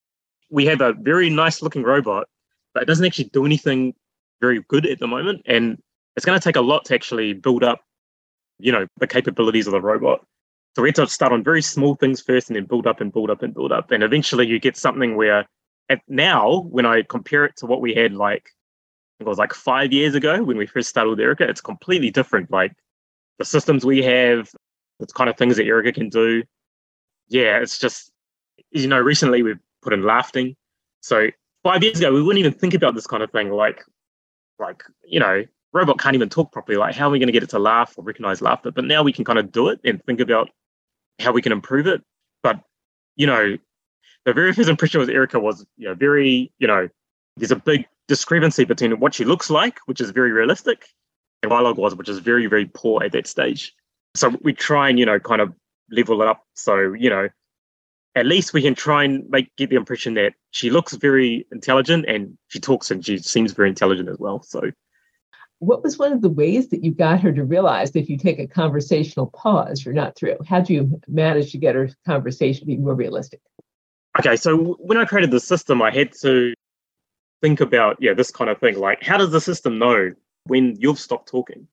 We 0.50 0.66
have 0.66 0.82
a 0.82 0.94
very 0.94 1.30
nice 1.30 1.62
looking 1.62 1.84
robot, 1.84 2.28
but 2.74 2.82
it 2.82 2.88
doesn't 2.88 3.06
actually 3.06 3.26
do 3.26 3.46
anything 3.46 3.94
very 4.42 4.66
good 4.68 4.88
at 4.88 4.98
the 4.98 5.06
moment. 5.06 5.44
And 5.46 5.78
it's 6.16 6.26
going 6.26 6.40
to 6.40 6.44
take 6.44 6.56
a 6.56 6.62
lot 6.62 6.86
to 6.86 6.96
actually 6.96 7.34
build 7.34 7.64
up, 7.64 7.82
you 8.58 8.72
know, 8.72 8.88
the 8.98 9.06
capabilities 9.06 9.68
of 9.68 9.74
the 9.74 9.82
robot. 9.82 10.26
So 10.76 10.82
we 10.82 10.90
have 10.90 10.96
to 10.96 11.08
start 11.08 11.34
on 11.34 11.44
very 11.44 11.62
small 11.62 11.94
things 11.94 12.20
first 12.20 12.50
and 12.50 12.56
then 12.56 12.66
build 12.66 12.88
up 12.88 13.00
and 13.00 13.14
build 13.14 13.30
up 13.30 13.44
and 13.44 13.54
build 13.54 13.72
up. 13.72 13.92
And 13.92 14.02
eventually 14.02 14.48
you 14.48 14.60
get 14.60 14.76
something 14.76 15.16
where 15.16 15.46
and 15.90 16.00
now, 16.08 16.62
when 16.70 16.86
I 16.86 17.02
compare 17.02 17.46
it 17.46 17.58
to 17.58 17.66
what 17.66 17.82
we 17.82 17.94
had 17.96 18.14
like, 18.14 18.52
it 19.20 19.26
was 19.26 19.38
like 19.38 19.54
five 19.54 19.92
years 19.92 20.16
ago 20.16 20.44
when 20.44 20.58
we 20.58 20.66
first 20.66 20.90
started 20.90 21.10
with 21.10 21.20
Erica, 21.20 21.50
it's 21.50 21.62
completely 21.62 22.12
different. 22.12 22.52
Like 22.52 22.74
the 23.38 23.46
systems 23.46 23.86
we 23.86 24.02
have, 24.04 24.50
the 25.00 25.08
kind 25.08 25.30
of 25.30 25.38
things 25.38 25.58
that 25.58 25.66
Erica 25.66 25.92
can 25.92 26.10
do. 26.10 26.44
Yeah, 27.28 27.58
it's 27.58 27.78
just, 27.78 28.12
you 28.72 28.88
know, 28.88 29.00
recently 29.00 29.44
we've 29.44 29.60
put 29.82 29.94
in 29.94 30.04
laughing. 30.04 30.56
So 31.02 31.28
five 31.64 31.84
years 31.84 32.00
ago, 32.00 32.14
we 32.14 32.22
wouldn't 32.22 32.40
even 32.40 32.58
think 32.58 32.74
about 32.74 32.96
this 32.96 33.08
kind 33.08 33.24
of 33.24 33.32
thing. 33.32 33.50
Like, 33.50 33.84
like, 34.60 34.84
you 35.06 35.20
know, 35.20 35.44
robot 35.74 36.00
can't 36.00 36.16
even 36.16 36.30
talk 36.30 36.52
properly. 36.52 36.78
Like, 36.78 36.96
how 36.96 37.08
are 37.08 37.12
we 37.12 37.20
going 37.20 37.28
to 37.28 37.34
get 37.34 37.44
it 37.44 37.50
to 37.50 37.60
laugh 37.60 37.94
or 37.98 38.04
recognize 38.04 38.42
laughter? 38.42 38.72
But 38.72 38.86
now 38.86 39.04
we 39.04 39.14
can 39.14 39.26
kind 39.26 39.40
of 39.40 39.52
do 39.52 39.70
it 39.70 39.80
and 39.84 40.04
think 40.06 40.20
about 40.20 40.50
how 41.20 41.32
we 41.32 41.42
can 41.42 41.52
improve 41.52 41.88
it. 41.88 42.02
But, 42.42 42.60
you 43.16 43.28
know, 43.28 43.58
the 44.26 44.34
very 44.34 44.54
first 44.54 44.70
impression 44.70 45.00
with 45.00 45.10
Erica 45.10 45.40
was, 45.40 45.66
you 45.78 45.88
know, 45.88 45.96
very, 45.96 46.52
you 46.60 46.68
know, 46.68 46.90
there's 47.38 47.52
a 47.52 47.56
big 47.56 47.86
discrepancy 48.08 48.66
between 48.66 49.00
what 49.00 49.14
she 49.14 49.26
looks 49.26 49.50
like, 49.50 49.80
which 49.86 50.02
is 50.02 50.12
very 50.12 50.32
realistic, 50.32 50.86
and 51.42 51.50
dialogue 51.50 51.78
was, 51.78 51.96
which 51.96 52.10
is 52.10 52.20
very, 52.20 52.48
very 52.48 52.66
poor 52.66 53.04
at 53.04 53.12
that 53.14 53.28
stage. 53.28 53.74
So 54.16 54.38
we 54.42 54.54
try 54.54 54.90
and, 54.90 55.00
you 55.00 55.06
know, 55.06 55.20
kind 55.20 55.42
of 55.42 55.54
level 55.92 56.22
it 56.22 56.28
up. 56.28 56.44
So, 56.56 56.94
you 56.94 57.10
know, 57.10 57.30
at 58.16 58.26
least 58.26 58.54
we 58.54 58.62
can 58.62 58.76
try 58.76 59.04
and 59.04 59.30
make 59.30 59.56
get 59.56 59.70
the 59.70 59.76
impression 59.76 60.16
that 60.16 60.34
she 60.52 60.70
looks 60.70 60.94
very 60.94 61.48
intelligent 61.52 62.06
and 62.08 62.38
she 62.48 62.60
talks 62.60 62.92
and 62.92 63.06
she 63.06 63.18
seems 63.20 63.54
very 63.54 63.70
intelligent 63.70 64.10
as 64.10 64.18
well. 64.18 64.42
So 64.42 64.72
what 65.60 65.84
was 65.84 65.98
one 65.98 66.14
of 66.14 66.22
the 66.22 66.30
ways 66.30 66.70
that 66.70 66.84
you 66.84 66.92
got 66.92 67.22
her 67.22 67.32
to 67.32 67.44
realize 67.44 67.92
that 67.92 68.00
if 68.00 68.10
you 68.10 68.18
take 68.18 68.40
a 68.40 68.48
conversational 68.48 69.28
pause, 69.28 69.86
you're 69.86 69.94
not 69.94 70.16
through? 70.16 70.38
How 70.48 70.62
do 70.62 70.74
you 70.74 71.00
manage 71.08 71.52
to 71.52 71.58
get 71.58 71.76
her 71.76 71.90
conversation 72.06 72.62
to 72.62 72.66
be 72.66 72.78
more 72.78 72.96
realistic? 72.96 73.42
Okay, 74.20 74.36
so 74.36 74.74
when 74.80 74.98
I 74.98 75.06
created 75.06 75.32
the 75.32 75.40
system, 75.40 75.82
I 75.82 75.92
had 75.92 76.12
to 76.22 76.54
think 77.42 77.62
about, 77.62 77.98
yeah, 78.00 78.14
this 78.14 78.32
kind 78.32 78.50
of 78.50 78.60
thing. 78.60 78.78
Like, 78.78 79.04
how 79.04 79.18
does 79.18 79.32
the 79.32 79.42
system 79.42 79.80
know 79.80 80.12
when 80.46 80.76
you've 80.80 81.00
stopped 81.00 81.30
talking? 81.30 81.68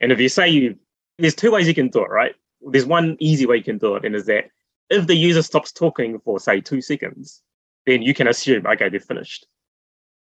And 0.00 0.12
if 0.12 0.20
you 0.20 0.28
say 0.28 0.48
you, 0.48 0.76
there's 1.18 1.34
two 1.34 1.50
ways 1.50 1.68
you 1.68 1.74
can 1.74 1.88
do 1.88 2.02
it, 2.02 2.10
right? 2.10 2.34
There's 2.62 2.86
one 2.86 3.16
easy 3.20 3.46
way 3.46 3.56
you 3.56 3.64
can 3.64 3.78
do 3.78 3.96
it, 3.96 4.04
and 4.04 4.14
is 4.14 4.26
that 4.26 4.50
if 4.88 5.06
the 5.06 5.14
user 5.14 5.42
stops 5.42 5.72
talking 5.72 6.18
for, 6.20 6.40
say, 6.40 6.60
two 6.60 6.80
seconds, 6.80 7.42
then 7.86 8.02
you 8.02 8.14
can 8.14 8.26
assume, 8.28 8.66
okay, 8.66 8.88
they're 8.88 9.00
finished. 9.00 9.46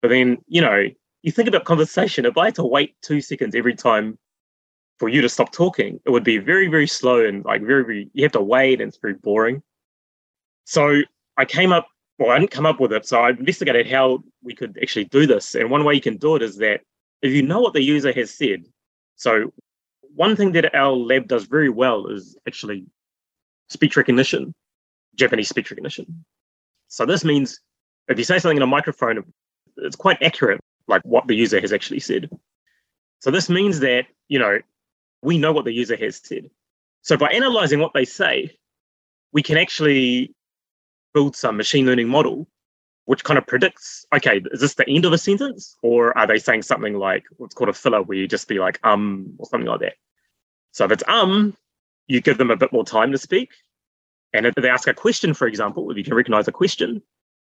But 0.00 0.08
then, 0.08 0.38
you 0.46 0.60
know, 0.60 0.84
you 1.22 1.32
think 1.32 1.48
about 1.48 1.64
conversation. 1.64 2.26
If 2.26 2.36
I 2.36 2.46
had 2.46 2.54
to 2.56 2.64
wait 2.64 2.96
two 3.02 3.20
seconds 3.20 3.54
every 3.54 3.74
time 3.74 4.18
for 4.98 5.08
you 5.08 5.20
to 5.20 5.28
stop 5.28 5.52
talking, 5.52 6.00
it 6.04 6.10
would 6.10 6.24
be 6.24 6.38
very, 6.38 6.68
very 6.68 6.86
slow 6.86 7.24
and 7.24 7.44
like 7.44 7.62
very, 7.62 7.84
very, 7.84 8.10
you 8.12 8.24
have 8.24 8.32
to 8.32 8.40
wait 8.40 8.80
and 8.80 8.88
it's 8.88 8.98
very 8.98 9.14
boring. 9.14 9.62
So 10.64 11.02
I 11.36 11.44
came 11.44 11.72
up, 11.72 11.88
well, 12.18 12.30
I 12.30 12.38
didn't 12.38 12.50
come 12.50 12.66
up 12.66 12.80
with 12.80 12.92
it. 12.92 13.06
So 13.06 13.20
I 13.20 13.30
investigated 13.30 13.90
how 13.90 14.22
we 14.42 14.54
could 14.54 14.78
actually 14.82 15.04
do 15.06 15.26
this. 15.26 15.54
And 15.54 15.70
one 15.70 15.84
way 15.84 15.94
you 15.94 16.00
can 16.00 16.16
do 16.16 16.36
it 16.36 16.42
is 16.42 16.56
that 16.58 16.80
if 17.22 17.32
you 17.32 17.42
know 17.42 17.60
what 17.60 17.72
the 17.72 17.82
user 17.82 18.12
has 18.12 18.30
said, 18.30 18.64
so 19.16 19.52
one 20.14 20.36
thing 20.36 20.52
that 20.52 20.74
our 20.74 20.92
lab 20.92 21.28
does 21.28 21.44
very 21.44 21.68
well 21.68 22.06
is 22.06 22.36
actually 22.46 22.84
speech 23.68 23.96
recognition, 23.96 24.54
Japanese 25.16 25.48
speech 25.48 25.70
recognition. 25.70 26.24
So 26.88 27.06
this 27.06 27.24
means 27.24 27.60
if 28.08 28.18
you 28.18 28.24
say 28.24 28.38
something 28.38 28.56
in 28.56 28.62
a 28.62 28.66
microphone, 28.66 29.24
it's 29.78 29.96
quite 29.96 30.22
accurate, 30.22 30.60
like 30.88 31.02
what 31.04 31.26
the 31.26 31.34
user 31.34 31.60
has 31.60 31.72
actually 31.72 32.00
said. 32.00 32.28
So 33.20 33.30
this 33.30 33.48
means 33.48 33.80
that, 33.80 34.06
you 34.28 34.38
know, 34.38 34.58
we 35.22 35.38
know 35.38 35.52
what 35.52 35.64
the 35.64 35.72
user 35.72 35.96
has 35.96 36.20
said. 36.22 36.50
So 37.02 37.16
by 37.16 37.28
analyzing 37.28 37.80
what 37.80 37.94
they 37.94 38.04
say, 38.04 38.58
we 39.32 39.42
can 39.42 39.56
actually 39.56 40.34
build 41.14 41.36
some 41.36 41.56
machine 41.56 41.86
learning 41.86 42.08
model 42.08 42.48
which 43.04 43.24
kind 43.24 43.38
of 43.38 43.46
predicts 43.46 44.06
okay 44.14 44.40
is 44.52 44.60
this 44.60 44.74
the 44.74 44.88
end 44.88 45.04
of 45.04 45.12
a 45.12 45.18
sentence? 45.18 45.76
Or 45.82 46.16
are 46.16 46.26
they 46.26 46.38
saying 46.38 46.62
something 46.62 46.94
like 46.94 47.24
what's 47.36 47.54
called 47.54 47.70
a 47.70 47.72
filler 47.72 48.02
where 48.02 48.16
you 48.16 48.28
just 48.28 48.48
be 48.48 48.58
like 48.58 48.78
um 48.84 49.34
or 49.38 49.46
something 49.46 49.68
like 49.68 49.80
that. 49.80 49.94
So 50.72 50.84
if 50.84 50.92
it's 50.92 51.04
um 51.08 51.56
you 52.06 52.20
give 52.20 52.38
them 52.38 52.50
a 52.50 52.56
bit 52.56 52.72
more 52.72 52.84
time 52.84 53.12
to 53.12 53.18
speak. 53.18 53.50
And 54.34 54.46
if 54.46 54.54
they 54.54 54.68
ask 54.68 54.88
a 54.88 54.94
question 54.94 55.34
for 55.34 55.46
example 55.46 55.90
if 55.90 55.96
you 55.96 56.04
can 56.04 56.14
recognize 56.14 56.48
a 56.48 56.52
question 56.52 57.02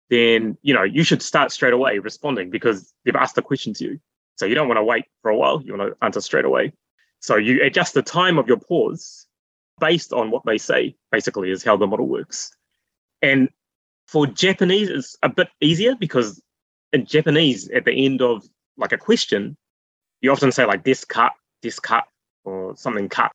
then 0.09 0.57
you 0.61 0.73
know 0.73 0.83
you 0.83 1.03
should 1.03 1.21
start 1.21 1.51
straight 1.51 1.73
away 1.73 1.99
responding 1.99 2.49
because 2.49 2.93
they've 3.03 3.15
asked 3.15 3.37
a 3.37 3.41
question 3.41 3.73
to 3.75 3.83
you. 3.85 3.99
So 4.35 4.45
you 4.45 4.55
don't 4.55 4.67
want 4.67 4.77
to 4.77 4.83
wait 4.83 5.05
for 5.21 5.31
a 5.31 5.37
while. 5.37 5.61
You 5.63 5.77
want 5.77 5.93
to 5.93 6.05
answer 6.05 6.21
straight 6.21 6.45
away. 6.45 6.73
So 7.21 7.37
you 7.37 7.63
adjust 7.63 7.93
the 7.93 8.03
time 8.03 8.37
of 8.37 8.47
your 8.47 8.57
pause 8.57 9.25
based 9.79 10.13
on 10.13 10.29
what 10.29 10.43
they 10.45 10.57
say, 10.57 10.95
basically, 11.11 11.51
is 11.51 11.63
how 11.63 11.77
the 11.77 11.87
model 11.87 12.07
works. 12.07 12.54
And 13.25 13.49
for 14.07 14.27
Japanese, 14.27 14.89
it's 14.89 15.17
a 15.23 15.29
bit 15.29 15.47
easier 15.59 15.95
because 15.95 16.39
in 16.93 17.07
Japanese, 17.07 17.67
at 17.69 17.83
the 17.85 18.05
end 18.05 18.21
of 18.21 18.45
like 18.77 18.91
a 18.91 18.99
question, 18.99 19.57
you 20.21 20.31
often 20.31 20.51
say 20.51 20.63
like 20.65 20.83
this 20.83 21.03
cut, 21.03 21.31
this 21.63 21.79
cut, 21.79 22.03
or 22.43 22.75
something 22.77 23.09
cut. 23.09 23.31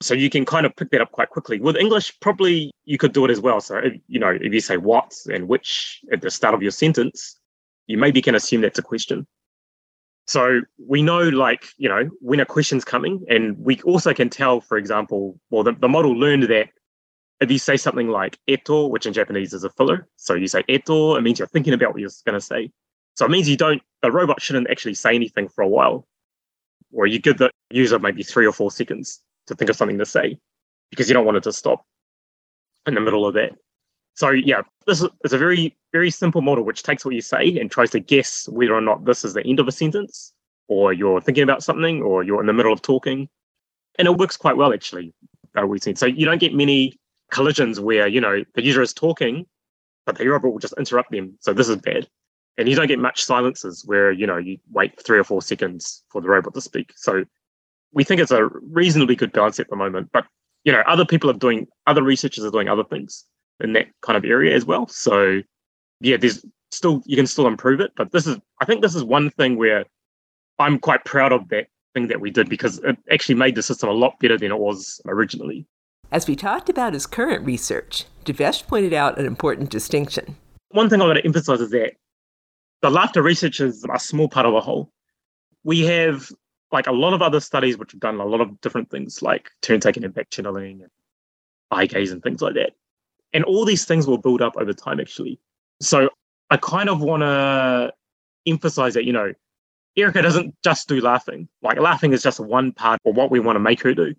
So 0.00 0.14
you 0.14 0.28
can 0.28 0.44
kind 0.44 0.66
of 0.66 0.74
pick 0.74 0.90
that 0.90 1.00
up 1.00 1.12
quite 1.12 1.30
quickly. 1.30 1.60
With 1.60 1.76
English, 1.76 2.18
probably 2.18 2.72
you 2.84 2.98
could 2.98 3.12
do 3.12 3.24
it 3.26 3.30
as 3.30 3.40
well. 3.40 3.60
So 3.60 3.76
if, 3.76 3.94
you 4.08 4.18
know, 4.18 4.36
if 4.40 4.52
you 4.52 4.60
say 4.60 4.76
what 4.76 5.14
and 5.32 5.46
which 5.46 6.00
at 6.12 6.20
the 6.20 6.30
start 6.32 6.54
of 6.54 6.62
your 6.62 6.72
sentence, 6.72 7.38
you 7.86 7.96
maybe 7.96 8.20
can 8.20 8.34
assume 8.34 8.62
that's 8.62 8.78
a 8.80 8.82
question. 8.82 9.24
So 10.26 10.62
we 10.84 11.00
know, 11.00 11.22
like, 11.28 11.68
you 11.78 11.88
know, 11.88 12.10
when 12.20 12.40
a 12.40 12.44
question's 12.44 12.84
coming, 12.84 13.24
and 13.28 13.56
we 13.58 13.80
also 13.82 14.12
can 14.12 14.30
tell, 14.30 14.60
for 14.60 14.76
example, 14.76 15.38
well, 15.50 15.62
the, 15.62 15.72
the 15.72 15.88
model 15.88 16.12
learned 16.12 16.44
that 16.44 16.68
if 17.40 17.50
you 17.50 17.58
say 17.58 17.76
something 17.76 18.08
like 18.08 18.38
eto, 18.48 18.90
which 18.90 19.06
in 19.06 19.12
Japanese 19.12 19.52
is 19.52 19.64
a 19.64 19.70
filler, 19.70 20.08
so 20.16 20.34
you 20.34 20.48
say 20.48 20.62
eto, 20.64 21.16
it 21.16 21.22
means 21.22 21.38
you're 21.38 21.48
thinking 21.48 21.72
about 21.72 21.92
what 21.92 22.00
you're 22.00 22.10
going 22.24 22.38
to 22.38 22.44
say. 22.44 22.70
So 23.16 23.24
it 23.24 23.30
means 23.30 23.48
you 23.48 23.56
don't, 23.56 23.82
the 24.02 24.10
robot 24.12 24.40
shouldn't 24.40 24.70
actually 24.70 24.94
say 24.94 25.14
anything 25.14 25.48
for 25.48 25.62
a 25.62 25.68
while, 25.68 26.06
or 26.92 27.06
you 27.06 27.18
give 27.18 27.38
the 27.38 27.50
user 27.70 27.98
maybe 27.98 28.22
three 28.22 28.46
or 28.46 28.52
four 28.52 28.70
seconds 28.70 29.20
to 29.46 29.54
think 29.54 29.70
of 29.70 29.76
something 29.76 29.98
to 29.98 30.06
say 30.06 30.38
because 30.90 31.08
you 31.08 31.14
don't 31.14 31.26
want 31.26 31.36
it 31.36 31.42
to 31.44 31.52
stop 31.52 31.84
in 32.86 32.94
the 32.94 33.00
middle 33.00 33.26
of 33.26 33.34
that. 33.34 33.52
So 34.14 34.30
yeah, 34.30 34.62
this 34.86 35.02
is 35.24 35.32
a 35.32 35.38
very, 35.38 35.76
very 35.92 36.10
simple 36.10 36.42
model 36.42 36.64
which 36.64 36.82
takes 36.82 37.04
what 37.04 37.14
you 37.14 37.20
say 37.20 37.58
and 37.58 37.70
tries 37.70 37.90
to 37.90 38.00
guess 38.00 38.48
whether 38.48 38.74
or 38.74 38.80
not 38.80 39.04
this 39.04 39.24
is 39.24 39.34
the 39.34 39.46
end 39.46 39.60
of 39.60 39.68
a 39.68 39.72
sentence, 39.72 40.32
or 40.66 40.92
you're 40.92 41.20
thinking 41.20 41.44
about 41.44 41.62
something, 41.62 42.02
or 42.02 42.24
you're 42.24 42.40
in 42.40 42.46
the 42.46 42.52
middle 42.52 42.72
of 42.72 42.82
talking. 42.82 43.28
And 43.98 44.08
it 44.08 44.16
works 44.16 44.36
quite 44.36 44.56
well 44.56 44.72
actually, 44.72 45.12
we've 45.66 45.82
seen. 45.82 45.96
So 45.96 46.06
you 46.06 46.24
don't 46.24 46.40
get 46.40 46.54
many 46.54 46.98
collisions 47.30 47.80
where, 47.80 48.06
you 48.06 48.20
know, 48.20 48.44
the 48.54 48.62
user 48.62 48.82
is 48.82 48.92
talking, 48.92 49.46
but 50.06 50.16
the 50.16 50.28
robot 50.28 50.52
will 50.52 50.58
just 50.58 50.74
interrupt 50.78 51.10
them. 51.10 51.36
So 51.40 51.52
this 51.52 51.68
is 51.68 51.76
bad. 51.76 52.08
And 52.56 52.68
you 52.68 52.74
don't 52.74 52.88
get 52.88 52.98
much 52.98 53.22
silences 53.22 53.84
where, 53.86 54.10
you 54.10 54.26
know, 54.26 54.36
you 54.36 54.58
wait 54.72 55.00
three 55.00 55.18
or 55.18 55.24
four 55.24 55.42
seconds 55.42 56.02
for 56.10 56.20
the 56.20 56.28
robot 56.28 56.54
to 56.54 56.60
speak. 56.60 56.92
So 56.96 57.24
we 57.92 58.04
think 58.04 58.20
it's 58.20 58.30
a 58.30 58.46
reasonably 58.46 59.16
good 59.16 59.32
balance 59.32 59.60
at 59.60 59.68
the 59.70 59.76
moment. 59.76 60.10
But 60.12 60.26
you 60.64 60.72
know, 60.72 60.82
other 60.86 61.04
people 61.04 61.30
are 61.30 61.34
doing 61.34 61.66
other 61.86 62.02
researchers 62.02 62.44
are 62.44 62.50
doing 62.50 62.68
other 62.68 62.84
things 62.84 63.24
in 63.60 63.72
that 63.72 63.86
kind 64.02 64.16
of 64.16 64.24
area 64.24 64.54
as 64.54 64.64
well. 64.64 64.86
So 64.88 65.40
yeah, 66.00 66.16
there's 66.16 66.44
still 66.70 67.02
you 67.06 67.16
can 67.16 67.26
still 67.26 67.46
improve 67.46 67.80
it, 67.80 67.92
but 67.96 68.12
this 68.12 68.26
is 68.26 68.38
I 68.60 68.64
think 68.64 68.82
this 68.82 68.94
is 68.94 69.04
one 69.04 69.30
thing 69.30 69.56
where 69.56 69.84
I'm 70.58 70.78
quite 70.78 71.04
proud 71.04 71.32
of 71.32 71.48
that 71.48 71.68
thing 71.94 72.08
that 72.08 72.20
we 72.20 72.30
did 72.30 72.48
because 72.48 72.78
it 72.80 72.98
actually 73.10 73.36
made 73.36 73.54
the 73.54 73.62
system 73.62 73.88
a 73.88 73.92
lot 73.92 74.18
better 74.20 74.36
than 74.36 74.50
it 74.50 74.58
was 74.58 75.00
originally. 75.06 75.66
As 76.10 76.26
we 76.26 76.36
talked 76.36 76.70
about 76.70 76.94
his 76.94 77.06
current 77.06 77.44
research, 77.44 78.06
Divesh 78.24 78.66
pointed 78.66 78.94
out 78.94 79.18
an 79.18 79.26
important 79.26 79.68
distinction. 79.68 80.36
One 80.70 80.88
thing 80.88 81.02
I 81.02 81.04
want 81.04 81.18
to 81.18 81.24
emphasize 81.24 81.60
is 81.60 81.70
that 81.70 81.92
the 82.80 82.88
laughter 82.88 83.22
research 83.22 83.60
is 83.60 83.84
a 83.92 83.98
small 83.98 84.26
part 84.26 84.46
of 84.46 84.54
the 84.54 84.60
whole. 84.60 84.90
We 85.64 85.80
have 85.80 86.30
like 86.72 86.86
a 86.86 86.92
lot 86.92 87.12
of 87.12 87.20
other 87.20 87.40
studies 87.40 87.76
which 87.76 87.92
have 87.92 88.00
done 88.00 88.20
a 88.20 88.24
lot 88.24 88.40
of 88.40 88.58
different 88.62 88.90
things 88.90 89.20
like 89.20 89.50
turn 89.60 89.80
taking 89.80 90.02
and 90.02 90.14
back 90.14 90.30
channeling 90.30 90.80
and 90.80 90.90
eye 91.70 91.86
gaze 91.86 92.10
and 92.10 92.22
things 92.22 92.40
like 92.40 92.54
that. 92.54 92.72
And 93.34 93.44
all 93.44 93.66
these 93.66 93.84
things 93.84 94.06
will 94.06 94.18
build 94.18 94.40
up 94.40 94.56
over 94.56 94.72
time, 94.72 95.00
actually. 95.00 95.38
So 95.82 96.08
I 96.48 96.56
kind 96.56 96.88
of 96.88 97.02
want 97.02 97.20
to 97.22 97.92
emphasize 98.46 98.94
that, 98.94 99.04
you 99.04 99.12
know, 99.12 99.34
Erica 99.94 100.22
doesn't 100.22 100.54
just 100.64 100.88
do 100.88 101.02
laughing. 101.02 101.48
Like 101.60 101.78
laughing 101.78 102.14
is 102.14 102.22
just 102.22 102.40
one 102.40 102.72
part 102.72 102.98
of 103.04 103.14
what 103.14 103.30
we 103.30 103.40
want 103.40 103.56
to 103.56 103.60
make 103.60 103.82
her 103.82 103.92
do. 103.92 104.14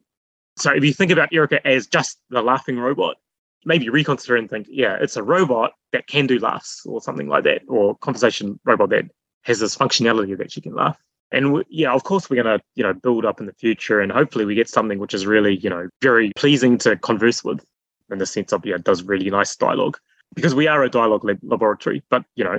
So 0.58 0.72
if 0.72 0.84
you 0.84 0.94
think 0.94 1.12
about 1.12 1.34
Erica 1.34 1.66
as 1.66 1.88
just 1.88 2.20
the 2.30 2.42
laughing 2.42 2.78
robot, 2.78 3.18
maybe 3.66 3.90
reconsider 3.90 4.36
and 4.36 4.50
think, 4.50 4.68
yeah, 4.70 4.98
it's 5.00 5.18
a 5.18 5.24
robot 5.24 5.74
that 5.92 6.08
can 6.08 6.28
do 6.28 6.40
laughs 6.40 6.86
or 6.86 7.02
something 7.02 7.28
like 7.28 7.44
that, 7.44 7.62
or 7.68 7.98
conversation 7.98 8.60
robot 8.66 8.90
that 8.90 9.06
has 9.44 9.60
this 9.60 9.76
functionality 9.76 10.38
that 10.38 10.52
she 10.52 10.62
can 10.62 10.76
laugh. 10.76 10.98
And 11.32 11.54
we, 11.54 11.64
yeah, 11.70 11.92
of 11.92 12.04
course, 12.04 12.30
we're 12.30 12.42
going 12.42 12.60
to, 12.60 12.64
you 12.76 12.84
know, 12.84 12.94
build 12.94 13.26
up 13.26 13.40
in 13.40 13.46
the 13.46 13.54
future 13.54 14.02
and 14.02 14.12
hopefully 14.12 14.46
we 14.46 14.56
get 14.56 14.68
something 14.68 15.00
which 15.00 15.14
is 15.14 15.26
really, 15.26 15.58
you 15.58 15.70
know, 15.70 15.88
very 16.02 16.32
pleasing 16.36 16.78
to 16.80 16.98
converse 16.98 17.44
with 17.44 17.64
in 18.12 18.18
the 18.18 18.26
sense 18.26 18.52
of 18.52 18.66
yeah, 18.66 18.78
does 18.78 19.04
really 19.04 19.30
nice 19.30 19.56
dialogue 19.56 19.98
because 20.36 20.56
we 20.56 20.68
are 20.68 20.84
a 20.84 20.90
dialogue 20.90 21.24
lab- 21.24 21.40
laboratory, 21.44 22.04
but 22.10 22.24
you 22.36 22.44
know, 22.44 22.58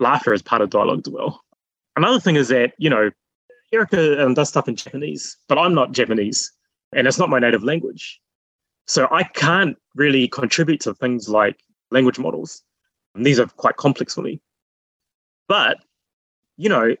laughter 0.00 0.32
is 0.32 0.42
part 0.42 0.62
of 0.62 0.70
dialogue 0.70 1.02
as 1.06 1.12
well. 1.12 1.40
Another 1.96 2.20
thing 2.20 2.36
is 2.36 2.48
that 2.48 2.72
you 2.78 2.90
know, 2.90 3.10
Erica 3.72 4.24
um, 4.24 4.34
does 4.34 4.48
stuff 4.48 4.68
in 4.68 4.76
Japanese, 4.76 5.36
but 5.48 5.58
I'm 5.58 5.74
not 5.74 5.92
Japanese, 5.92 6.52
and 6.92 7.06
it's 7.06 7.18
not 7.18 7.30
my 7.30 7.38
native 7.38 7.64
language, 7.64 8.20
so 8.86 9.08
I 9.10 9.22
can't 9.22 9.76
really 9.94 10.28
contribute 10.28 10.80
to 10.82 10.94
things 10.94 11.28
like 11.28 11.60
language 11.90 12.18
models. 12.18 12.62
And 13.14 13.26
these 13.26 13.38
are 13.38 13.46
quite 13.46 13.76
complex 13.76 14.14
for 14.14 14.22
me, 14.22 14.40
but 15.48 15.78
you 16.56 16.68
know, 16.68 16.94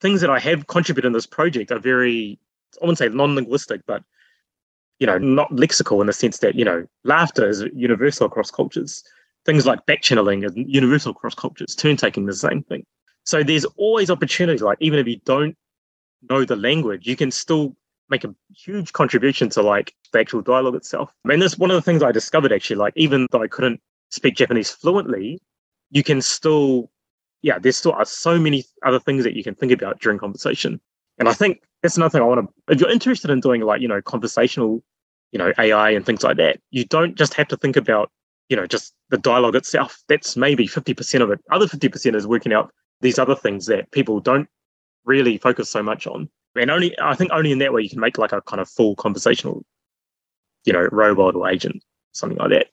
things 0.00 0.20
that 0.20 0.30
I 0.30 0.38
have 0.38 0.66
contributed 0.66 1.06
in 1.06 1.12
this 1.12 1.26
project 1.26 1.70
are 1.70 1.78
very 1.78 2.38
I 2.80 2.84
wouldn't 2.84 2.98
say 2.98 3.08
non-linguistic, 3.08 3.82
but 3.86 4.02
you 4.98 5.06
know, 5.06 5.18
not 5.18 5.50
lexical 5.50 6.00
in 6.00 6.06
the 6.06 6.12
sense 6.12 6.38
that, 6.38 6.54
you 6.54 6.64
know, 6.64 6.86
laughter 7.04 7.48
is 7.48 7.64
universal 7.74 8.26
across 8.26 8.50
cultures. 8.50 9.02
Things 9.44 9.66
like 9.66 9.84
back 9.86 10.02
channeling 10.02 10.42
is 10.42 10.52
universal 10.56 11.12
across 11.12 11.34
cultures, 11.34 11.74
turn 11.74 11.96
taking 11.96 12.26
the 12.26 12.34
same 12.34 12.62
thing. 12.62 12.84
So 13.24 13.42
there's 13.42 13.64
always 13.76 14.10
opportunities, 14.10 14.62
like 14.62 14.78
even 14.80 14.98
if 14.98 15.06
you 15.06 15.18
don't 15.24 15.56
know 16.30 16.44
the 16.44 16.56
language, 16.56 17.06
you 17.06 17.16
can 17.16 17.30
still 17.30 17.76
make 18.08 18.24
a 18.24 18.34
huge 18.54 18.92
contribution 18.92 19.48
to 19.50 19.62
like 19.62 19.94
the 20.12 20.20
actual 20.20 20.42
dialogue 20.42 20.74
itself. 20.74 21.10
I 21.24 21.28
mean, 21.28 21.40
that's 21.40 21.58
one 21.58 21.70
of 21.70 21.76
the 21.76 21.82
things 21.82 22.02
I 22.02 22.12
discovered 22.12 22.52
actually, 22.52 22.76
like 22.76 22.92
even 22.96 23.26
though 23.32 23.42
I 23.42 23.48
couldn't 23.48 23.80
speak 24.10 24.36
Japanese 24.36 24.70
fluently, 24.70 25.40
you 25.90 26.02
can 26.02 26.20
still, 26.22 26.90
yeah, 27.42 27.58
there's 27.58 27.76
still 27.76 27.92
are 27.92 28.04
so 28.04 28.38
many 28.38 28.64
other 28.84 29.00
things 29.00 29.24
that 29.24 29.34
you 29.34 29.42
can 29.42 29.54
think 29.54 29.72
about 29.72 30.00
during 30.00 30.18
conversation. 30.18 30.80
And 31.18 31.28
I 31.28 31.32
think 31.32 31.62
that's 31.82 31.96
another 31.96 32.10
thing 32.10 32.22
I 32.22 32.26
want 32.26 32.48
to, 32.48 32.72
if 32.72 32.80
you're 32.80 32.90
interested 32.90 33.30
in 33.30 33.40
doing 33.40 33.62
like, 33.62 33.80
you 33.80 33.88
know, 33.88 34.02
conversational, 34.02 34.82
you 35.32 35.38
know, 35.38 35.52
AI 35.58 35.90
and 35.90 36.04
things 36.04 36.22
like 36.22 36.36
that, 36.36 36.60
you 36.70 36.84
don't 36.84 37.16
just 37.16 37.34
have 37.34 37.48
to 37.48 37.56
think 37.56 37.76
about, 37.76 38.10
you 38.48 38.56
know, 38.56 38.66
just 38.66 38.94
the 39.10 39.18
dialogue 39.18 39.56
itself. 39.56 40.02
That's 40.08 40.36
maybe 40.36 40.68
50% 40.68 41.22
of 41.22 41.30
it. 41.30 41.40
Other 41.50 41.66
50% 41.66 42.14
is 42.14 42.26
working 42.26 42.52
out 42.52 42.72
these 43.00 43.18
other 43.18 43.34
things 43.34 43.66
that 43.66 43.90
people 43.90 44.20
don't 44.20 44.48
really 45.04 45.38
focus 45.38 45.70
so 45.70 45.82
much 45.82 46.06
on. 46.06 46.28
And 46.58 46.70
only, 46.70 46.98
I 47.00 47.14
think 47.14 47.30
only 47.32 47.52
in 47.52 47.58
that 47.58 47.72
way 47.72 47.82
you 47.82 47.90
can 47.90 48.00
make 48.00 48.18
like 48.18 48.32
a 48.32 48.40
kind 48.42 48.60
of 48.60 48.68
full 48.68 48.96
conversational, 48.96 49.64
you 50.64 50.72
know, 50.72 50.88
robot 50.92 51.34
or 51.34 51.48
agent, 51.48 51.82
something 52.12 52.38
like 52.38 52.50
that. 52.50 52.66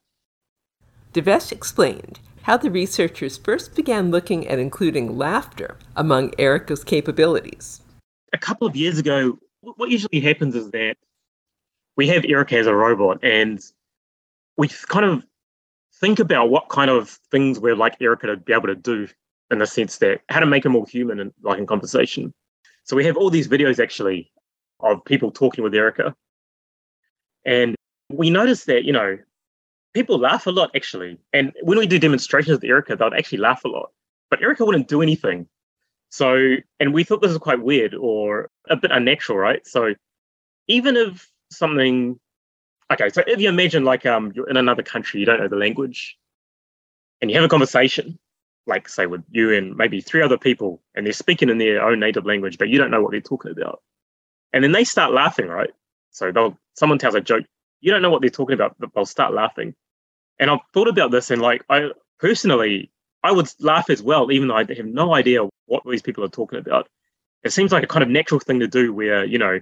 Divesh 1.13 1.51
explained 1.51 2.19
how 2.43 2.57
the 2.57 2.71
researchers 2.71 3.37
first 3.37 3.75
began 3.75 4.11
looking 4.11 4.47
at 4.47 4.59
including 4.59 5.17
laughter 5.17 5.77
among 5.95 6.31
Erica's 6.37 6.83
capabilities 6.83 7.81
a 8.33 8.37
couple 8.37 8.67
of 8.67 8.75
years 8.75 8.97
ago, 8.97 9.37
what 9.61 9.89
usually 9.89 10.19
happens 10.19 10.55
is 10.55 10.71
that 10.71 10.97
we 11.95 12.07
have 12.07 12.25
Erica 12.25 12.57
as 12.57 12.67
a 12.67 12.75
robot 12.75 13.23
and 13.23 13.63
we 14.57 14.67
kind 14.67 15.05
of 15.05 15.23
think 15.93 16.19
about 16.19 16.49
what 16.49 16.69
kind 16.69 16.89
of 16.89 17.09
things 17.31 17.59
we're 17.59 17.75
like 17.75 17.95
Erica 18.01 18.27
to 18.27 18.37
be 18.37 18.51
able 18.51 18.67
to 18.67 18.75
do 18.75 19.07
in 19.51 19.59
the 19.59 19.67
sense 19.67 19.99
that 19.99 20.21
how 20.29 20.39
to 20.39 20.45
make 20.45 20.63
her 20.63 20.69
more 20.69 20.85
human 20.87 21.19
and 21.19 21.31
like 21.43 21.59
in 21.59 21.67
conversation. 21.67 22.33
So 22.83 22.95
we 22.95 23.05
have 23.05 23.17
all 23.17 23.29
these 23.29 23.47
videos 23.47 23.81
actually 23.81 24.31
of 24.79 25.03
people 25.05 25.31
talking 25.31 25.63
with 25.63 25.73
Erica. 25.73 26.15
And 27.45 27.75
we 28.09 28.29
noticed 28.29 28.65
that, 28.67 28.83
you 28.83 28.91
know, 28.91 29.17
people 29.93 30.17
laugh 30.17 30.47
a 30.47 30.51
lot 30.51 30.71
actually. 30.75 31.17
And 31.31 31.53
when 31.61 31.77
we 31.77 31.87
do 31.87 31.99
demonstrations 31.99 32.55
with 32.57 32.63
Erica, 32.63 32.95
they'd 32.95 33.13
actually 33.13 33.39
laugh 33.39 33.63
a 33.65 33.69
lot. 33.69 33.91
But 34.29 34.41
Erica 34.41 34.65
wouldn't 34.65 34.87
do 34.87 35.01
anything. 35.01 35.47
So, 36.09 36.57
and 36.79 36.93
we 36.93 37.03
thought 37.03 37.21
this 37.21 37.29
was 37.29 37.39
quite 37.39 37.61
weird 37.61 37.95
or 37.95 38.49
a 38.69 38.75
bit 38.75 38.91
unnatural, 38.91 39.37
right? 39.37 39.65
So, 39.65 39.95
even 40.67 40.95
if 40.95 41.27
something, 41.51 42.19
okay, 42.91 43.09
so 43.09 43.23
if 43.25 43.39
you 43.39 43.49
imagine 43.49 43.83
like 43.83 44.05
um 44.05 44.31
you're 44.35 44.49
in 44.49 44.57
another 44.57 44.83
country, 44.83 45.19
you 45.19 45.25
don't 45.25 45.39
know 45.39 45.47
the 45.47 45.55
language, 45.55 46.17
and 47.21 47.31
you 47.31 47.35
have 47.37 47.45
a 47.45 47.49
conversation, 47.49 48.19
like 48.65 48.87
say 48.87 49.05
with 49.05 49.23
you 49.29 49.53
and 49.53 49.75
maybe 49.75 50.01
three 50.01 50.21
other 50.21 50.37
people, 50.37 50.81
and 50.95 51.05
they're 51.05 51.13
speaking 51.13 51.49
in 51.49 51.57
their 51.57 51.83
own 51.83 51.99
native 51.99 52.25
language, 52.25 52.57
but 52.57 52.69
you 52.69 52.77
don't 52.77 52.91
know 52.91 53.01
what 53.01 53.11
they're 53.11 53.21
talking 53.21 53.51
about, 53.51 53.81
and 54.53 54.63
then 54.63 54.71
they 54.71 54.83
start 54.83 55.13
laughing, 55.13 55.47
right? 55.47 55.71
So 56.11 56.31
they'll 56.31 56.57
someone 56.75 56.99
tells 56.99 57.15
a 57.15 57.21
joke, 57.21 57.45
you 57.81 57.91
don't 57.91 58.01
know 58.01 58.09
what 58.09 58.21
they're 58.21 58.29
talking 58.29 58.53
about, 58.53 58.75
but 58.79 58.89
they'll 58.93 59.05
start 59.05 59.33
laughing. 59.33 59.75
And 60.39 60.49
I've 60.49 60.59
thought 60.73 60.87
about 60.87 61.11
this, 61.11 61.31
and 61.31 61.41
like 61.41 61.63
I 61.69 61.89
personally, 62.19 62.91
I 63.23 63.31
would 63.31 63.49
laugh 63.59 63.89
as 63.89 64.01
well, 64.01 64.31
even 64.31 64.47
though 64.47 64.55
I 64.55 64.65
have 64.73 64.85
no 64.85 65.13
idea 65.13 65.47
what 65.65 65.83
these 65.85 66.01
people 66.01 66.23
are 66.23 66.29
talking 66.29 66.59
about. 66.59 66.87
It 67.43 67.51
seems 67.51 67.71
like 67.71 67.83
a 67.83 67.87
kind 67.87 68.03
of 68.03 68.09
natural 68.09 68.39
thing 68.39 68.59
to 68.59 68.67
do, 68.67 68.93
where 68.93 69.25
you 69.25 69.37
know 69.37 69.59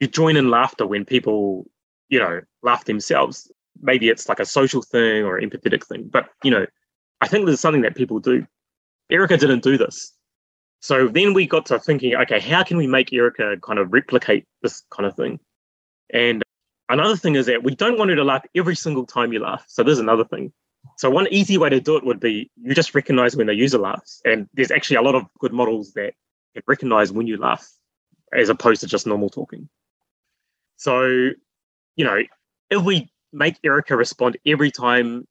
you 0.00 0.08
join 0.08 0.36
in 0.36 0.50
laughter 0.50 0.86
when 0.86 1.04
people, 1.04 1.64
you 2.08 2.18
know, 2.18 2.40
laugh 2.62 2.86
themselves. 2.86 3.50
Maybe 3.80 4.08
it's 4.08 4.28
like 4.28 4.40
a 4.40 4.46
social 4.46 4.82
thing 4.82 5.24
or 5.24 5.40
empathetic 5.40 5.84
thing, 5.86 6.08
but 6.10 6.28
you 6.42 6.50
know, 6.50 6.66
I 7.22 7.28
think 7.28 7.46
there's 7.46 7.60
something 7.60 7.82
that 7.82 7.94
people 7.94 8.18
do. 8.18 8.46
Erica 9.08 9.36
didn't 9.36 9.62
do 9.62 9.78
this. 9.78 10.12
So 10.80 11.06
then 11.06 11.32
we 11.32 11.46
got 11.46 11.66
to 11.66 11.78
thinking, 11.78 12.16
okay, 12.16 12.40
how 12.40 12.64
can 12.64 12.76
we 12.76 12.88
make 12.88 13.12
Erica 13.12 13.56
kind 13.62 13.78
of 13.78 13.92
replicate 13.92 14.44
this 14.62 14.82
kind 14.90 15.06
of 15.06 15.14
thing? 15.14 15.38
And 16.12 16.42
another 16.88 17.16
thing 17.16 17.36
is 17.36 17.46
that 17.46 17.62
we 17.62 17.76
don't 17.76 17.96
want 17.96 18.10
her 18.10 18.16
to 18.16 18.24
laugh 18.24 18.44
every 18.56 18.74
single 18.74 19.06
time 19.06 19.32
you 19.32 19.38
laugh. 19.38 19.64
So 19.68 19.84
there's 19.84 20.00
another 20.00 20.24
thing. 20.24 20.52
So 20.96 21.10
one 21.10 21.28
easy 21.30 21.56
way 21.56 21.68
to 21.68 21.80
do 21.80 21.96
it 21.96 22.04
would 22.04 22.18
be 22.18 22.50
you 22.60 22.74
just 22.74 22.92
recognize 22.92 23.36
when 23.36 23.46
the 23.46 23.54
user 23.54 23.78
laughs. 23.78 24.20
And 24.24 24.48
there's 24.54 24.72
actually 24.72 24.96
a 24.96 25.02
lot 25.02 25.14
of 25.14 25.24
good 25.38 25.52
models 25.52 25.92
that 25.92 26.14
can 26.54 26.64
recognize 26.66 27.12
when 27.12 27.28
you 27.28 27.36
laugh 27.36 27.64
as 28.32 28.48
opposed 28.48 28.80
to 28.80 28.88
just 28.88 29.06
normal 29.06 29.30
talking. 29.30 29.68
So, 30.76 31.06
you 31.94 32.04
know, 32.04 32.18
if 32.70 32.82
we 32.82 33.12
make 33.32 33.56
Erica 33.62 33.96
respond 33.96 34.36
every 34.44 34.72
time 34.72 35.28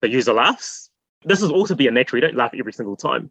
the 0.00 0.08
user 0.08 0.32
laughs, 0.32 0.90
this 1.24 1.42
is 1.42 1.50
also 1.50 1.74
be 1.74 1.86
a 1.86 1.90
natural. 1.90 2.22
You 2.22 2.28
don't 2.28 2.36
laugh 2.36 2.52
every 2.56 2.72
single 2.72 2.96
time. 2.96 3.30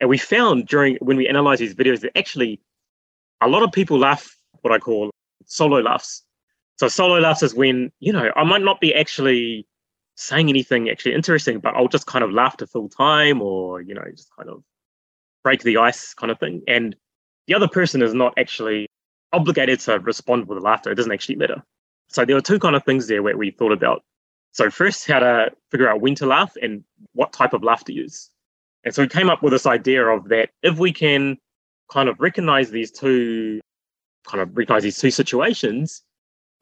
And 0.00 0.10
we 0.10 0.18
found 0.18 0.66
during 0.66 0.96
when 1.00 1.16
we 1.16 1.28
analyze 1.28 1.58
these 1.58 1.74
videos 1.74 2.00
that 2.00 2.16
actually 2.16 2.60
a 3.40 3.48
lot 3.48 3.62
of 3.62 3.72
people 3.72 3.98
laugh 3.98 4.36
what 4.62 4.72
I 4.72 4.78
call 4.78 5.10
solo 5.46 5.80
laughs. 5.80 6.22
So 6.78 6.88
solo 6.88 7.18
laughs 7.18 7.42
is 7.42 7.54
when, 7.54 7.90
you 8.00 8.12
know, 8.12 8.30
I 8.36 8.44
might 8.44 8.62
not 8.62 8.80
be 8.80 8.94
actually 8.94 9.66
saying 10.16 10.48
anything 10.48 10.90
actually 10.90 11.14
interesting, 11.14 11.60
but 11.60 11.74
I'll 11.74 11.88
just 11.88 12.06
kind 12.06 12.24
of 12.24 12.32
laugh 12.32 12.56
to 12.58 12.66
fill 12.66 12.88
time 12.88 13.40
or, 13.40 13.80
you 13.80 13.94
know, 13.94 14.02
just 14.10 14.30
kind 14.36 14.48
of 14.48 14.62
break 15.42 15.62
the 15.62 15.76
ice 15.76 16.14
kind 16.14 16.30
of 16.30 16.38
thing. 16.38 16.62
And 16.66 16.96
the 17.46 17.54
other 17.54 17.68
person 17.68 18.02
is 18.02 18.12
not 18.12 18.34
actually 18.36 18.88
obligated 19.32 19.80
to 19.80 19.98
respond 20.00 20.48
with 20.48 20.62
laughter. 20.62 20.90
It 20.90 20.96
doesn't 20.96 21.12
actually 21.12 21.36
matter. 21.36 21.62
So 22.08 22.24
there 22.24 22.36
were 22.36 22.42
two 22.42 22.58
kind 22.58 22.76
of 22.76 22.84
things 22.84 23.06
there 23.06 23.22
where 23.22 23.36
we 23.36 23.50
thought 23.50 23.72
about. 23.72 24.02
So 24.52 24.70
first, 24.70 25.06
how 25.06 25.18
to 25.18 25.50
figure 25.70 25.88
out 25.88 26.00
when 26.00 26.14
to 26.16 26.26
laugh 26.26 26.54
and 26.62 26.82
what 27.12 27.32
type 27.32 27.52
of 27.52 27.62
laugh 27.62 27.84
to 27.84 27.92
use. 27.92 28.30
And 28.84 28.94
so 28.94 29.02
we 29.02 29.08
came 29.08 29.28
up 29.28 29.42
with 29.42 29.52
this 29.52 29.66
idea 29.66 30.06
of 30.06 30.28
that 30.28 30.50
if 30.62 30.78
we 30.78 30.92
can 30.92 31.36
kind 31.90 32.08
of 32.08 32.18
recognize 32.20 32.70
these 32.70 32.90
two, 32.90 33.60
kind 34.26 34.40
of 34.40 34.56
recognize 34.56 34.82
these 34.82 34.98
two 34.98 35.10
situations, 35.10 36.02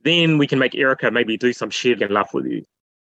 then 0.02 0.38
we 0.38 0.46
can 0.46 0.58
make 0.58 0.74
Erica 0.74 1.10
maybe 1.10 1.36
do 1.36 1.52
some 1.52 1.70
shared 1.70 2.02
and 2.02 2.12
laugh 2.12 2.34
with 2.34 2.46
you. 2.46 2.64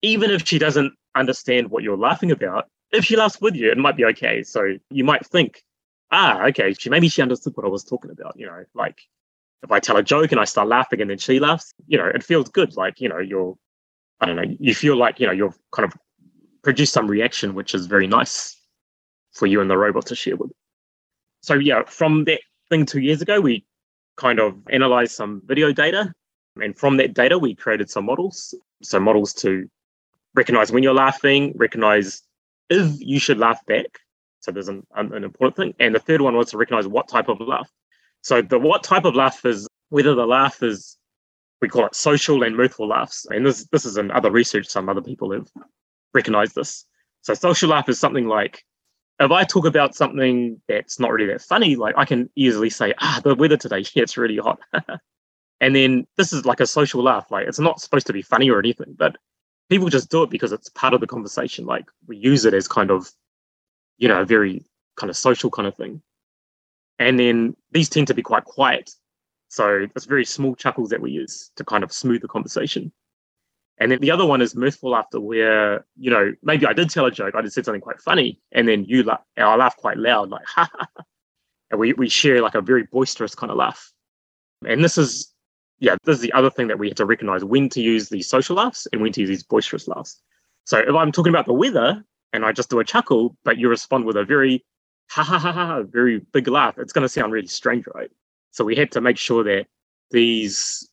Even 0.01 0.29
if 0.29 0.47
she 0.47 0.59
doesn't 0.59 0.93
understand 1.15 1.69
what 1.69 1.83
you're 1.83 1.97
laughing 1.97 2.31
about, 2.31 2.67
if 2.91 3.05
she 3.05 3.15
laughs 3.15 3.41
with 3.41 3.55
you, 3.55 3.71
it 3.71 3.77
might 3.77 3.97
be 3.97 4.05
okay. 4.05 4.43
So 4.43 4.75
you 4.89 5.03
might 5.03 5.25
think, 5.25 5.63
ah, 6.11 6.43
okay, 6.45 6.73
she 6.73 6.89
maybe 6.89 7.09
she 7.09 7.21
understood 7.21 7.53
what 7.55 7.65
I 7.65 7.69
was 7.69 7.83
talking 7.83 8.11
about, 8.11 8.35
you 8.37 8.45
know, 8.45 8.63
like 8.73 9.01
if 9.63 9.71
I 9.71 9.79
tell 9.79 9.97
a 9.97 10.03
joke 10.03 10.31
and 10.31 10.39
I 10.39 10.45
start 10.45 10.67
laughing 10.67 11.01
and 11.01 11.09
then 11.09 11.17
she 11.17 11.39
laughs, 11.39 11.73
you 11.87 11.97
know, 11.97 12.05
it 12.05 12.23
feels 12.23 12.49
good. 12.49 12.75
Like, 12.77 13.01
you 13.01 13.09
know, 13.09 13.19
you're, 13.19 13.55
I 14.19 14.25
don't 14.25 14.35
know, 14.35 14.55
you 14.59 14.73
feel 14.73 14.97
like, 14.97 15.19
you 15.19 15.27
know, 15.27 15.33
you've 15.33 15.57
kind 15.71 15.85
of 15.85 15.97
produced 16.63 16.93
some 16.93 17.07
reaction, 17.07 17.53
which 17.53 17.75
is 17.75 17.85
very 17.85 18.07
nice 18.07 18.55
for 19.31 19.45
you 19.45 19.61
and 19.61 19.69
the 19.69 19.77
robot 19.77 20.05
to 20.07 20.15
share 20.15 20.35
with. 20.35 20.51
So, 21.41 21.53
yeah, 21.53 21.83
from 21.85 22.25
that 22.25 22.41
thing 22.69 22.85
two 22.85 22.99
years 22.99 23.21
ago, 23.21 23.39
we 23.39 23.65
kind 24.15 24.39
of 24.39 24.55
analyzed 24.69 25.13
some 25.13 25.41
video 25.45 25.71
data. 25.71 26.11
And 26.59 26.75
from 26.75 26.97
that 26.97 27.13
data, 27.13 27.37
we 27.37 27.53
created 27.53 27.89
some 27.89 28.05
models. 28.05 28.55
So, 28.81 28.99
models 28.99 29.33
to 29.35 29.69
recognize 30.33 30.71
when 30.71 30.83
you're 30.83 30.93
laughing, 30.93 31.53
recognize 31.55 32.23
if 32.69 32.99
you 32.99 33.19
should 33.19 33.37
laugh 33.37 33.63
back. 33.67 33.99
So, 34.39 34.51
there's 34.51 34.67
an, 34.67 34.85
an 34.95 35.23
important 35.23 35.55
thing. 35.55 35.73
And 35.79 35.93
the 35.93 35.99
third 35.99 36.21
one 36.21 36.35
was 36.35 36.49
to 36.51 36.57
recognize 36.57 36.87
what 36.87 37.07
type 37.07 37.29
of 37.29 37.39
laugh. 37.39 37.69
So 38.21 38.41
the 38.41 38.59
what 38.59 38.83
type 38.83 39.05
of 39.05 39.15
laugh 39.15 39.45
is 39.45 39.67
whether 39.89 40.13
the 40.13 40.25
laugh 40.25 40.61
is 40.61 40.97
we 41.61 41.67
call 41.67 41.85
it 41.85 41.95
social 41.95 42.43
and 42.43 42.55
mirthful 42.55 42.87
laughs. 42.87 43.25
And 43.29 43.45
this 43.45 43.65
this 43.71 43.85
is 43.85 43.97
in 43.97 44.11
other 44.11 44.31
research, 44.31 44.67
some 44.67 44.89
other 44.89 45.01
people 45.01 45.31
have 45.31 45.47
recognized 46.13 46.55
this. 46.55 46.85
So 47.21 47.33
social 47.33 47.69
laugh 47.69 47.89
is 47.89 47.99
something 47.99 48.27
like 48.27 48.63
if 49.19 49.31
I 49.31 49.43
talk 49.43 49.65
about 49.65 49.95
something 49.95 50.61
that's 50.67 50.99
not 50.99 51.11
really 51.11 51.31
that 51.31 51.41
funny, 51.41 51.75
like 51.75 51.95
I 51.97 52.05
can 52.05 52.29
easily 52.35 52.69
say, 52.69 52.93
ah, 52.99 53.19
the 53.23 53.35
weather 53.35 53.57
today, 53.57 53.79
yeah, 53.79 53.85
it's 54.03 54.17
really 54.17 54.37
hot. 54.37 54.59
and 55.61 55.75
then 55.75 56.05
this 56.17 56.31
is 56.33 56.45
like 56.45 56.59
a 56.59 56.67
social 56.67 57.03
laugh. 57.03 57.31
Like 57.31 57.47
it's 57.47 57.59
not 57.59 57.81
supposed 57.81 58.07
to 58.07 58.13
be 58.13 58.21
funny 58.21 58.49
or 58.49 58.59
anything, 58.59 58.95
but 58.97 59.17
people 59.69 59.89
just 59.89 60.09
do 60.09 60.23
it 60.23 60.29
because 60.29 60.51
it's 60.51 60.69
part 60.69 60.93
of 60.93 61.01
the 61.01 61.07
conversation. 61.07 61.65
Like 61.65 61.85
we 62.07 62.17
use 62.17 62.45
it 62.45 62.53
as 62.53 62.67
kind 62.67 62.91
of, 62.91 63.09
you 63.97 64.07
know, 64.07 64.21
a 64.21 64.25
very 64.25 64.63
kind 64.95 65.09
of 65.09 65.17
social 65.17 65.49
kind 65.49 65.67
of 65.67 65.75
thing. 65.75 66.01
And 66.99 67.19
then 67.19 67.55
these 67.71 67.89
tend 67.89 68.07
to 68.07 68.13
be 68.13 68.23
quite 68.23 68.45
quiet. 68.45 68.91
So 69.47 69.87
it's 69.95 70.05
very 70.05 70.25
small 70.25 70.55
chuckles 70.55 70.89
that 70.89 71.01
we 71.01 71.11
use 71.11 71.51
to 71.55 71.63
kind 71.63 71.83
of 71.83 71.91
smooth 71.91 72.21
the 72.21 72.27
conversation. 72.27 72.91
And 73.79 73.91
then 73.91 73.99
the 73.99 74.11
other 74.11 74.25
one 74.25 74.41
is 74.41 74.55
mirthful 74.55 74.91
laughter, 74.91 75.19
where, 75.19 75.85
you 75.97 76.09
know, 76.09 76.33
maybe 76.41 76.65
I 76.65 76.73
did 76.73 76.89
tell 76.89 77.05
a 77.05 77.11
joke, 77.11 77.35
I 77.35 77.41
did 77.41 77.53
say 77.53 77.61
something 77.61 77.81
quite 77.81 78.01
funny, 78.01 78.39
and 78.51 78.67
then 78.67 78.85
you 78.85 79.03
laugh, 79.03 79.21
I 79.37 79.55
laugh 79.55 79.77
quite 79.77 79.97
loud, 79.97 80.29
like, 80.29 80.45
ha 80.47 80.69
ha 80.71 80.87
ha. 80.95 81.03
And 81.69 81.79
we, 81.79 81.93
we 81.93 82.09
share 82.09 82.41
like 82.41 82.55
a 82.55 82.61
very 82.61 82.83
boisterous 82.83 83.35
kind 83.35 83.51
of 83.51 83.57
laugh. 83.57 83.91
And 84.65 84.83
this 84.83 84.97
is, 84.97 85.33
yeah, 85.79 85.95
this 86.05 86.15
is 86.15 86.21
the 86.21 86.33
other 86.33 86.49
thing 86.49 86.67
that 86.67 86.79
we 86.79 86.87
have 86.87 86.97
to 86.97 87.05
recognize 87.05 87.43
when 87.43 87.69
to 87.69 87.81
use 87.81 88.09
these 88.09 88.27
social 88.27 88.55
laughs 88.55 88.87
and 88.91 89.01
when 89.01 89.11
to 89.11 89.21
use 89.21 89.29
these 89.29 89.43
boisterous 89.43 89.87
laughs. 89.87 90.21
So 90.65 90.79
if 90.79 90.95
I'm 90.95 91.11
talking 91.11 91.31
about 91.31 91.45
the 91.45 91.53
weather 91.53 92.03
and 92.33 92.45
I 92.45 92.51
just 92.51 92.69
do 92.69 92.79
a 92.79 92.83
chuckle, 92.83 93.37
but 93.43 93.57
you 93.57 93.69
respond 93.69 94.05
with 94.05 94.17
a 94.17 94.25
very 94.25 94.65
ha 95.09 95.23
ha 95.23 95.37
ha 95.37 95.51
ha, 95.51 95.83
very 95.83 96.19
big 96.33 96.47
laugh, 96.47 96.77
it's 96.77 96.93
going 96.93 97.03
to 97.03 97.09
sound 97.09 97.31
really 97.31 97.47
strange, 97.47 97.85
right? 97.93 98.09
So 98.51 98.63
we 98.63 98.75
had 98.75 98.91
to 98.93 99.01
make 99.01 99.17
sure 99.17 99.43
that 99.43 99.65
these 100.11 100.89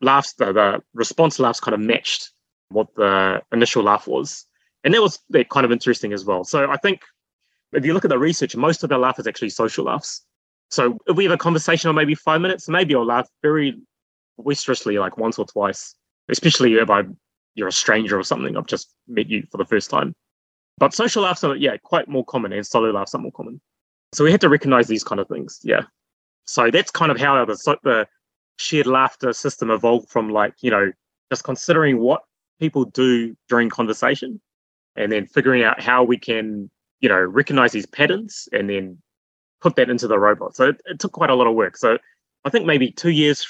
laughs, 0.00 0.34
the, 0.34 0.52
the 0.52 0.82
response 0.94 1.38
laughs 1.38 1.60
kind 1.60 1.74
of 1.74 1.80
matched 1.80 2.30
what 2.70 2.88
the 2.96 3.42
initial 3.52 3.82
laugh 3.82 4.06
was. 4.06 4.44
And 4.84 4.94
that 4.94 5.02
was 5.02 5.18
that 5.30 5.50
kind 5.50 5.64
of 5.66 5.72
interesting 5.72 6.12
as 6.12 6.24
well. 6.24 6.44
So 6.44 6.70
I 6.70 6.76
think 6.76 7.02
if 7.72 7.84
you 7.84 7.92
look 7.92 8.04
at 8.04 8.10
the 8.10 8.18
research, 8.18 8.56
most 8.56 8.82
of 8.82 8.90
our 8.92 8.98
laugh 8.98 9.18
is 9.18 9.26
actually 9.26 9.50
social 9.50 9.84
laughs. 9.84 10.24
So 10.70 10.98
if 11.06 11.16
we 11.16 11.24
have 11.24 11.32
a 11.32 11.38
conversation 11.38 11.90
of 11.90 11.96
maybe 11.96 12.14
five 12.14 12.40
minutes, 12.40 12.68
maybe 12.68 12.94
I'll 12.94 13.04
laugh 13.04 13.28
very 13.42 13.76
boisterously 14.38 14.98
like 14.98 15.18
once 15.18 15.38
or 15.38 15.44
twice, 15.44 15.94
especially 16.28 16.74
if 16.74 16.88
I 16.88 17.02
you're 17.54 17.68
a 17.68 17.72
stranger 17.72 18.18
or 18.18 18.22
something. 18.22 18.56
I've 18.56 18.66
just 18.66 18.94
met 19.08 19.28
you 19.28 19.46
for 19.50 19.58
the 19.58 19.64
first 19.64 19.90
time. 19.90 20.14
But 20.78 20.94
social 20.94 21.24
laughs 21.24 21.44
are, 21.44 21.56
yeah, 21.56 21.76
quite 21.76 22.08
more 22.08 22.24
common 22.24 22.52
and 22.52 22.66
solo 22.66 22.90
laughs 22.90 23.14
are 23.14 23.20
more 23.20 23.32
common. 23.32 23.60
So 24.14 24.24
we 24.24 24.30
had 24.30 24.40
to 24.40 24.48
recognize 24.48 24.88
these 24.88 25.04
kind 25.04 25.20
of 25.20 25.28
things. 25.28 25.60
Yeah. 25.62 25.82
So 26.44 26.70
that's 26.70 26.90
kind 26.90 27.10
of 27.10 27.18
how 27.18 27.44
the, 27.44 27.78
the 27.82 28.06
shared 28.56 28.86
laughter 28.86 29.32
system 29.32 29.70
evolved 29.70 30.10
from 30.10 30.30
like, 30.30 30.54
you 30.60 30.70
know, 30.70 30.92
just 31.30 31.44
considering 31.44 31.98
what 31.98 32.22
people 32.58 32.84
do 32.84 33.36
during 33.48 33.70
conversation 33.70 34.40
and 34.96 35.10
then 35.10 35.26
figuring 35.26 35.62
out 35.62 35.80
how 35.80 36.02
we 36.02 36.18
can, 36.18 36.70
you 37.00 37.08
know, 37.08 37.20
recognize 37.20 37.72
these 37.72 37.86
patterns 37.86 38.48
and 38.52 38.68
then 38.68 38.98
put 39.60 39.76
that 39.76 39.90
into 39.90 40.08
the 40.08 40.18
robot. 40.18 40.56
So 40.56 40.68
it, 40.68 40.80
it 40.86 40.98
took 40.98 41.12
quite 41.12 41.30
a 41.30 41.34
lot 41.34 41.46
of 41.46 41.54
work. 41.54 41.76
So 41.76 41.98
I 42.44 42.50
think 42.50 42.66
maybe 42.66 42.90
two 42.90 43.10
years 43.10 43.46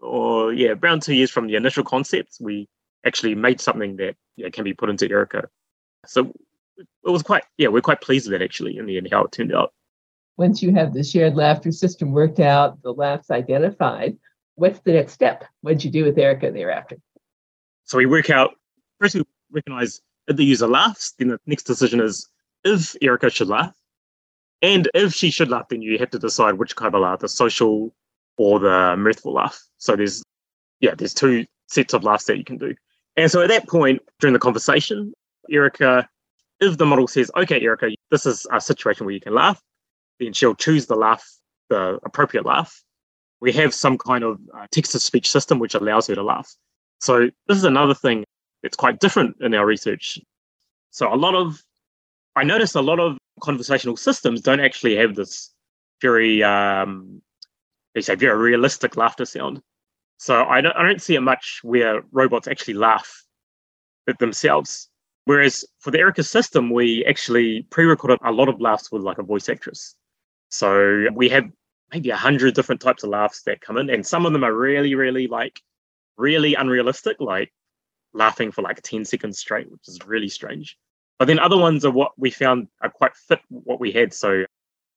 or 0.00 0.52
yeah, 0.52 0.74
around 0.82 1.02
two 1.02 1.14
years 1.14 1.30
from 1.30 1.46
the 1.46 1.54
initial 1.54 1.84
concepts, 1.84 2.40
we 2.40 2.68
actually 3.06 3.34
made 3.34 3.60
something 3.60 3.96
that 3.96 4.16
yeah, 4.36 4.50
can 4.50 4.64
be 4.64 4.74
put 4.74 4.90
into 4.90 5.10
Erica. 5.10 5.48
So 6.06 6.32
it 6.78 7.10
was 7.10 7.22
quite 7.22 7.44
yeah 7.56 7.68
we're 7.68 7.80
quite 7.80 8.00
pleased 8.00 8.30
with 8.30 8.40
it 8.40 8.44
actually 8.44 8.76
in 8.76 8.86
the 8.86 8.96
end 8.96 9.08
how 9.10 9.24
it 9.24 9.32
turned 9.32 9.54
out 9.54 9.72
once 10.36 10.62
you 10.62 10.72
have 10.74 10.92
the 10.92 11.04
shared 11.04 11.34
laughter 11.34 11.72
system 11.72 12.12
worked 12.12 12.40
out 12.40 12.80
the 12.82 12.92
laughs 12.92 13.30
identified 13.30 14.16
what's 14.56 14.80
the 14.80 14.92
next 14.92 15.12
step 15.12 15.44
what 15.62 15.72
did 15.72 15.84
you 15.84 15.90
do 15.90 16.04
with 16.04 16.18
erica 16.18 16.50
thereafter 16.50 16.96
so 17.84 17.98
we 17.98 18.06
work 18.06 18.30
out 18.30 18.54
first 19.00 19.14
we 19.14 19.22
recognize 19.50 20.00
if 20.28 20.36
the 20.36 20.44
user 20.44 20.66
laughs 20.66 21.14
then 21.18 21.28
the 21.28 21.38
next 21.46 21.64
decision 21.64 22.00
is 22.00 22.28
if 22.64 22.94
erica 23.02 23.30
should 23.30 23.48
laugh 23.48 23.74
and 24.62 24.88
if 24.94 25.12
she 25.12 25.30
should 25.30 25.48
laugh 25.48 25.68
then 25.68 25.82
you 25.82 25.98
have 25.98 26.10
to 26.10 26.18
decide 26.18 26.54
which 26.54 26.76
kind 26.76 26.94
of 26.94 27.02
laugh 27.02 27.20
the 27.20 27.28
social 27.28 27.92
or 28.36 28.58
the 28.58 28.96
mirthful 28.96 29.32
laugh. 29.32 29.62
So 29.78 29.96
there's 29.96 30.22
yeah, 30.80 30.94
there's 30.96 31.14
two 31.14 31.46
sets 31.68 31.94
of 31.94 32.04
laughs 32.04 32.24
that 32.24 32.36
you 32.36 32.44
can 32.44 32.58
do. 32.58 32.74
And 33.16 33.30
so 33.30 33.42
at 33.42 33.48
that 33.48 33.68
point 33.68 34.02
during 34.20 34.32
the 34.32 34.38
conversation, 34.38 35.12
Erica, 35.50 36.08
if 36.60 36.78
the 36.78 36.86
model 36.86 37.06
says, 37.06 37.30
okay, 37.36 37.60
Erica, 37.60 37.90
this 38.10 38.26
is 38.26 38.46
a 38.52 38.60
situation 38.60 39.06
where 39.06 39.14
you 39.14 39.20
can 39.20 39.34
laugh, 39.34 39.60
then 40.20 40.32
she'll 40.32 40.54
choose 40.54 40.86
the 40.86 40.96
laugh, 40.96 41.24
the 41.70 41.98
appropriate 42.04 42.46
laugh. 42.46 42.82
We 43.40 43.52
have 43.52 43.74
some 43.74 43.98
kind 43.98 44.24
of 44.24 44.38
uh, 44.56 44.66
text 44.70 44.92
to 44.92 45.00
speech 45.00 45.30
system 45.30 45.58
which 45.58 45.74
allows 45.74 46.06
her 46.06 46.14
to 46.14 46.22
laugh. 46.22 46.50
So 47.00 47.30
this 47.46 47.58
is 47.58 47.64
another 47.64 47.94
thing 47.94 48.24
that's 48.62 48.76
quite 48.76 49.00
different 49.00 49.36
in 49.40 49.54
our 49.54 49.66
research. 49.66 50.18
So 50.90 51.12
a 51.12 51.16
lot 51.16 51.34
of, 51.34 51.60
I 52.36 52.44
notice 52.44 52.74
a 52.74 52.80
lot 52.80 53.00
of 53.00 53.18
conversational 53.40 53.96
systems 53.96 54.40
don't 54.40 54.60
actually 54.60 54.96
have 54.96 55.14
this 55.14 55.50
very, 56.00 56.42
um, 56.42 57.20
they 57.94 58.00
say, 58.00 58.14
very 58.14 58.38
realistic 58.38 58.96
laughter 58.96 59.24
sound. 59.24 59.60
So 60.18 60.44
I 60.44 60.60
don't, 60.60 60.76
I 60.76 60.82
don't 60.82 61.02
see 61.02 61.16
it 61.16 61.20
much 61.20 61.60
where 61.62 62.02
robots 62.12 62.48
actually 62.48 62.74
laugh 62.74 63.24
at 64.08 64.18
themselves. 64.18 64.88
Whereas 65.26 65.64
for 65.80 65.90
the 65.90 65.98
Erica 65.98 66.22
system, 66.22 66.70
we 66.70 67.04
actually 67.04 67.66
pre-recorded 67.70 68.18
a 68.24 68.32
lot 68.32 68.48
of 68.48 68.60
laughs 68.60 68.92
with 68.92 69.02
like 69.02 69.18
a 69.18 69.22
voice 69.22 69.48
actress. 69.48 69.94
So 70.54 71.06
we 71.12 71.28
have 71.30 71.50
maybe 71.92 72.10
a 72.10 72.16
hundred 72.16 72.54
different 72.54 72.80
types 72.80 73.02
of 73.02 73.10
laughs 73.10 73.42
that 73.42 73.60
come 73.60 73.76
in, 73.76 73.90
and 73.90 74.06
some 74.06 74.24
of 74.24 74.32
them 74.32 74.44
are 74.44 74.54
really, 74.54 74.94
really 74.94 75.26
like 75.26 75.60
really 76.16 76.54
unrealistic, 76.54 77.16
like 77.18 77.52
laughing 78.12 78.52
for 78.52 78.62
like 78.62 78.80
10 78.80 79.04
seconds 79.04 79.40
straight, 79.40 79.68
which 79.68 79.88
is 79.88 79.98
really 80.06 80.28
strange. 80.28 80.78
But 81.18 81.24
then 81.24 81.40
other 81.40 81.58
ones 81.58 81.84
are 81.84 81.90
what 81.90 82.12
we 82.16 82.30
found 82.30 82.68
are 82.80 82.88
quite 82.88 83.16
fit 83.16 83.40
what 83.48 83.80
we 83.80 83.90
had. 83.90 84.14
So 84.14 84.44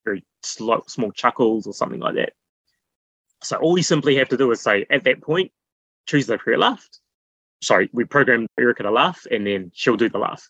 very 0.04 0.24
slow, 0.44 0.84
small 0.86 1.10
chuckles 1.10 1.66
or 1.66 1.72
something 1.72 1.98
like 1.98 2.14
that. 2.14 2.34
So 3.42 3.56
all 3.56 3.72
we 3.72 3.82
simply 3.82 4.14
have 4.14 4.28
to 4.28 4.36
do 4.36 4.52
is 4.52 4.60
say 4.60 4.86
at 4.90 5.02
that 5.04 5.20
point, 5.22 5.50
choose 6.06 6.28
the 6.28 6.38
prayer 6.38 6.58
laugh. 6.58 6.88
Sorry, 7.64 7.90
we 7.92 8.04
program 8.04 8.46
Erica 8.60 8.84
to 8.84 8.92
laugh 8.92 9.26
and 9.28 9.44
then 9.44 9.72
she'll 9.74 9.96
do 9.96 10.08
the 10.08 10.18
laugh. 10.18 10.48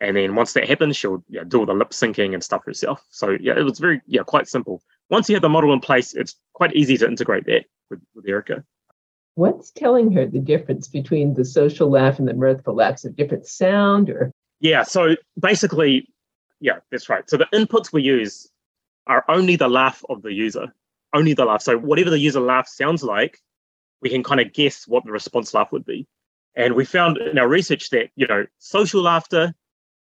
And 0.00 0.16
then 0.16 0.34
once 0.34 0.52
that 0.54 0.68
happens, 0.68 0.96
she'll 0.96 1.24
yeah, 1.28 1.44
do 1.46 1.60
all 1.60 1.66
the 1.66 1.74
lip 1.74 1.90
syncing 1.90 2.34
and 2.34 2.42
stuff 2.42 2.64
herself. 2.64 3.02
So 3.10 3.36
yeah, 3.40 3.58
it 3.58 3.62
was 3.62 3.78
very 3.78 4.00
yeah, 4.06 4.22
quite 4.22 4.48
simple. 4.48 4.82
Once 5.10 5.28
you 5.28 5.34
have 5.34 5.42
the 5.42 5.48
model 5.48 5.72
in 5.72 5.80
place, 5.80 6.14
it's 6.14 6.34
quite 6.52 6.74
easy 6.74 6.96
to 6.98 7.06
integrate 7.06 7.46
that 7.46 7.64
with, 7.90 8.00
with 8.14 8.26
Erica. 8.26 8.64
What's 9.36 9.70
telling 9.70 10.12
her 10.12 10.26
the 10.26 10.38
difference 10.38 10.88
between 10.88 11.34
the 11.34 11.44
social 11.44 11.90
laugh 11.90 12.18
and 12.18 12.28
the 12.28 12.34
mirthful 12.34 12.74
laugh? 12.74 12.96
Is 12.96 13.04
a 13.04 13.10
different 13.10 13.46
sound 13.46 14.10
or 14.10 14.32
yeah, 14.60 14.82
so 14.82 15.16
basically, 15.38 16.08
yeah, 16.60 16.78
that's 16.90 17.08
right. 17.08 17.28
So 17.28 17.36
the 17.36 17.48
inputs 17.52 17.92
we 17.92 18.02
use 18.02 18.48
are 19.06 19.24
only 19.28 19.56
the 19.56 19.68
laugh 19.68 20.02
of 20.08 20.22
the 20.22 20.32
user 20.32 20.72
only 21.14 21.32
the 21.32 21.44
laugh. 21.46 21.62
So 21.62 21.78
whatever 21.78 22.10
the 22.10 22.18
user 22.18 22.40
laugh 22.40 22.68
sounds 22.68 23.02
like, 23.02 23.38
we 24.02 24.10
can 24.10 24.22
kind 24.22 24.40
of 24.40 24.52
guess 24.52 24.86
what 24.86 25.04
the 25.04 25.12
response 25.12 25.54
laugh 25.54 25.72
would 25.72 25.86
be. 25.86 26.06
And 26.56 26.74
we 26.74 26.84
found 26.84 27.16
in 27.16 27.38
our 27.38 27.48
research 27.48 27.88
that, 27.90 28.10
you 28.16 28.26
know, 28.26 28.44
social 28.58 29.02
laughter, 29.02 29.54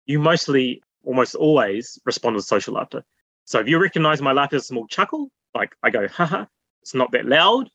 you 0.06 0.20
mostly 0.20 0.82
almost 1.04 1.36
always 1.36 2.00
respond 2.06 2.36
with 2.36 2.46
social 2.46 2.74
laughter. 2.76 3.04
So 3.46 3.60
if 3.60 3.68
you 3.68 3.78
recognize 3.80 4.22
my 4.22 4.32
laugh 4.32 4.54
as 4.54 4.64
a 4.64 4.66
small 4.66 4.88
chuckle, 4.88 5.30
like 5.54 5.76
I 5.84 5.90
go, 5.90 6.08
haha, 6.08 6.46
it's 6.82 6.94
not 6.94 7.12
that 7.12 7.26
loud. 7.26 7.70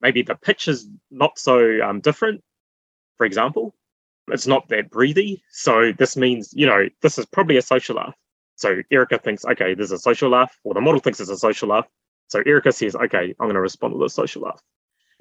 Maybe 0.00 0.22
the 0.22 0.34
pitch 0.34 0.68
is 0.68 0.88
not 1.10 1.38
so 1.38 1.80
um, 1.82 2.00
different, 2.00 2.42
for 3.16 3.26
example. 3.26 3.74
It's 4.28 4.46
not 4.46 4.68
that 4.68 4.90
breathy. 4.90 5.42
So 5.50 5.92
this 5.92 6.16
means, 6.16 6.52
you 6.54 6.66
know, 6.66 6.88
this 7.02 7.18
is 7.18 7.26
probably 7.26 7.56
a 7.56 7.62
social 7.62 7.96
laugh. 7.96 8.14
So 8.56 8.82
Erica 8.90 9.18
thinks, 9.18 9.44
okay, 9.44 9.74
there's 9.74 9.90
a 9.90 9.98
social 9.98 10.30
laugh, 10.30 10.56
or 10.64 10.74
the 10.74 10.80
model 10.80 11.00
thinks 11.00 11.20
it's 11.20 11.30
a 11.30 11.36
social 11.36 11.68
laugh. 11.68 11.86
So 12.28 12.42
Erica 12.46 12.72
says, 12.72 12.94
okay, 12.94 13.34
I'm 13.40 13.46
going 13.46 13.54
to 13.54 13.60
respond 13.60 13.94
with 13.94 14.06
a 14.06 14.10
social 14.10 14.42
laugh. 14.42 14.62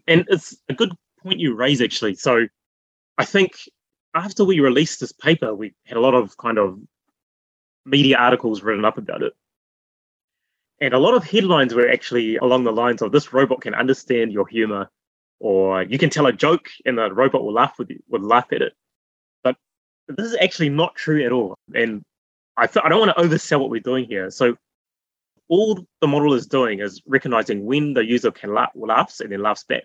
And 0.08 0.26
it's 0.30 0.58
a 0.70 0.74
good 0.74 0.92
point 1.22 1.40
you 1.40 1.56
raise, 1.56 1.82
actually. 1.82 2.16
So 2.16 2.48
I 3.18 3.26
think 3.26 3.54
after 4.14 4.44
we 4.44 4.60
released 4.60 5.00
this 5.00 5.12
paper, 5.12 5.54
we 5.54 5.74
had 5.86 5.98
a 5.98 6.02
lot 6.02 6.16
of 6.16 6.36
kind 6.38 6.58
of 6.58 6.80
media 7.86 8.18
articles 8.18 8.62
written 8.62 8.86
up 8.86 8.98
about 8.98 9.24
it. 9.24 9.34
And 10.82 10.94
a 10.94 11.00
lot 11.00 11.14
of 11.14 11.24
headlines 11.24 11.74
were 11.74 11.90
actually 11.90 12.38
along 12.38 12.64
the 12.64 12.72
lines 12.72 13.02
of 13.02 13.12
this 13.12 13.34
robot 13.34 13.62
can 13.62 13.74
understand 13.74 14.32
your 14.32 14.48
humor, 14.48 14.90
or 15.40 15.84
you 15.84 15.98
can 15.98 16.10
tell 16.10 16.26
a 16.26 16.34
joke 16.34 16.70
and 16.86 16.98
the 16.98 17.14
robot 17.14 17.44
will 17.44 17.54
laugh 17.54 17.78
with 17.78 17.90
you, 17.90 18.00
will 18.08 18.22
laugh 18.22 18.48
at 18.52 18.62
it. 18.62 18.74
But 19.44 19.58
this 20.08 20.26
is 20.26 20.38
actually 20.42 20.70
not 20.70 20.96
true 20.96 21.26
at 21.26 21.32
all. 21.32 21.56
And 21.74 22.02
I, 22.56 22.68
th- 22.68 22.84
I 22.86 22.90
don't 22.90 23.00
want 23.00 23.16
to 23.16 23.22
oversell 23.22 23.60
what 23.60 23.70
we're 23.70 23.82
doing 23.82 24.06
here. 24.06 24.30
So 24.30 24.56
all 25.50 25.86
the 26.00 26.08
model 26.08 26.34
is 26.34 26.48
doing 26.48 26.80
is 26.80 27.02
recognizing 27.06 27.66
when 27.66 27.94
the 27.94 28.06
user 28.06 28.32
can 28.32 28.54
laugh, 28.54 28.72
laughs 28.76 29.20
and 29.20 29.32
then 29.32 29.42
laughs 29.42 29.66
back. 29.66 29.84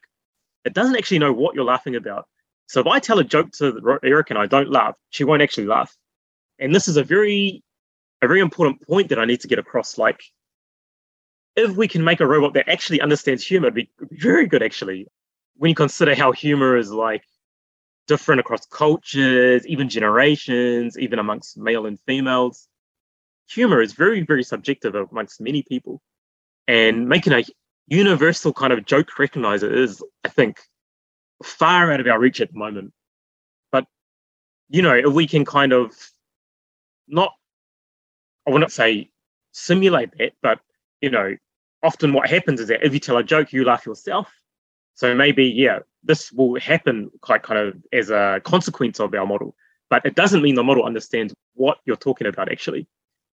It 0.64 0.74
doesn't 0.74 0.96
actually 0.96 1.18
know 1.18 1.32
what 1.32 1.54
you're 1.54 1.64
laughing 1.64 1.96
about. 1.96 2.26
So 2.66 2.80
if 2.80 2.86
I 2.86 2.98
tell 2.98 3.18
a 3.18 3.24
joke 3.24 3.52
to 3.52 3.98
Erica 4.02 4.32
and 4.34 4.38
I 4.38 4.46
don't 4.46 4.70
laugh, 4.70 4.94
she 5.10 5.24
won't 5.24 5.42
actually 5.42 5.66
laugh. 5.66 5.94
And 6.58 6.74
this 6.74 6.88
is 6.88 6.96
a 6.96 7.04
very, 7.04 7.62
a 8.22 8.28
very 8.28 8.40
important 8.40 8.80
point 8.86 9.08
that 9.10 9.18
I 9.18 9.24
need 9.24 9.40
to 9.40 9.48
get 9.48 9.58
across. 9.58 9.98
Like, 9.98 10.22
if 11.56 11.76
we 11.76 11.86
can 11.86 12.02
make 12.02 12.20
a 12.20 12.26
robot 12.26 12.54
that 12.54 12.68
actually 12.68 13.00
understands 13.00 13.46
humor, 13.46 13.68
it'd 13.68 13.74
be 13.74 13.90
very 14.12 14.46
good 14.46 14.62
actually. 14.62 15.06
When 15.56 15.68
you 15.68 15.74
consider 15.74 16.14
how 16.14 16.32
humor 16.32 16.76
is 16.76 16.90
like 16.90 17.22
different 18.08 18.40
across 18.40 18.66
cultures, 18.66 19.66
even 19.66 19.88
generations, 19.88 20.98
even 20.98 21.18
amongst 21.18 21.56
male 21.56 21.86
and 21.86 21.98
females 22.06 22.68
humor 23.48 23.80
is 23.80 23.92
very, 23.92 24.22
very 24.22 24.42
subjective 24.42 24.94
amongst 24.94 25.40
many 25.40 25.62
people. 25.62 26.00
And 26.66 27.08
making 27.08 27.32
a 27.32 27.44
universal 27.86 28.52
kind 28.52 28.72
of 28.72 28.84
joke 28.84 29.10
recognizer 29.18 29.70
is, 29.70 30.02
I 30.24 30.28
think, 30.28 30.60
far 31.44 31.92
out 31.92 32.00
of 32.00 32.06
our 32.06 32.18
reach 32.18 32.40
at 32.40 32.52
the 32.52 32.58
moment. 32.58 32.92
But, 33.70 33.86
you 34.68 34.82
know, 34.82 34.94
if 34.94 35.12
we 35.12 35.26
can 35.26 35.44
kind 35.44 35.72
of 35.72 35.92
not, 37.06 37.32
I 38.46 38.50
will 38.50 38.58
not 38.58 38.72
say 38.72 39.10
simulate 39.52 40.10
that, 40.18 40.32
but, 40.42 40.60
you 41.00 41.10
know, 41.10 41.36
often 41.82 42.12
what 42.12 42.28
happens 42.28 42.60
is 42.60 42.68
that 42.68 42.84
if 42.84 42.94
you 42.94 43.00
tell 43.00 43.18
a 43.18 43.22
joke, 43.22 43.52
you 43.52 43.64
laugh 43.64 43.86
yourself. 43.86 44.32
So 44.94 45.14
maybe, 45.14 45.44
yeah, 45.44 45.80
this 46.02 46.32
will 46.32 46.58
happen 46.60 47.10
quite 47.20 47.42
kind 47.42 47.58
of 47.58 47.76
as 47.92 48.10
a 48.10 48.40
consequence 48.44 49.00
of 49.00 49.14
our 49.14 49.26
model. 49.26 49.54
But 49.90 50.06
it 50.06 50.14
doesn't 50.14 50.42
mean 50.42 50.54
the 50.54 50.62
model 50.62 50.84
understands 50.84 51.34
what 51.54 51.78
you're 51.84 51.96
talking 51.96 52.26
about 52.26 52.50
actually. 52.50 52.86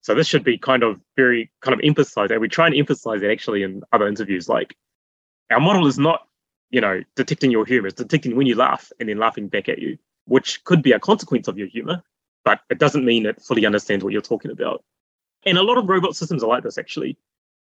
So 0.03 0.15
this 0.15 0.27
should 0.27 0.45
be 0.45 0.57
kind 0.57 0.83
of 0.83 0.99
very 1.17 1.51
kind 1.61 1.75
of 1.75 1.81
emphasized, 1.85 2.33
and 2.33 2.41
we 2.41 2.49
try 2.49 2.67
and 2.67 2.75
emphasize 2.75 3.23
it 3.23 3.31
actually 3.31 3.63
in 3.63 3.83
other 3.93 4.09
interviews. 4.09 4.49
Like 4.49 4.75
our 5.51 5.61
model 5.61 5.87
is 5.87 5.99
not, 5.99 6.27
you 6.71 6.81
know, 6.81 7.03
detecting 7.17 7.51
your 7.51 7.65
humor; 7.67 7.89
it's 7.89 7.97
detecting 7.97 8.37
when 8.37 8.47
you 8.47 8.55
laugh 8.55 8.93
and 8.99 9.09
then 9.09 9.19
laughing 9.19 9.49
back 9.49 9.69
at 9.69 9.79
you, 9.79 9.99
which 10.27 10.65
could 10.65 10.83
be 10.83 10.93
a 10.93 11.01
consequence 11.01 11.49
of 11.49 11.59
your 11.59 11.69
humor, 11.69 12.03
but 12.45 12.61
it 12.71 12.79
doesn't 12.79 13.05
mean 13.05 13.27
it 13.27 13.41
fully 13.41 13.67
understands 13.67 14.05
what 14.05 14.13
you're 14.13 14.23
talking 14.23 14.51
about. 14.51 14.85
And 15.45 15.59
a 15.59 15.63
lot 15.63 15.79
of 15.79 15.89
robot 15.89 16.17
systems 16.17 16.43
are 16.43 16.49
like 16.49 16.63
this 16.63 16.79
actually. 16.79 17.17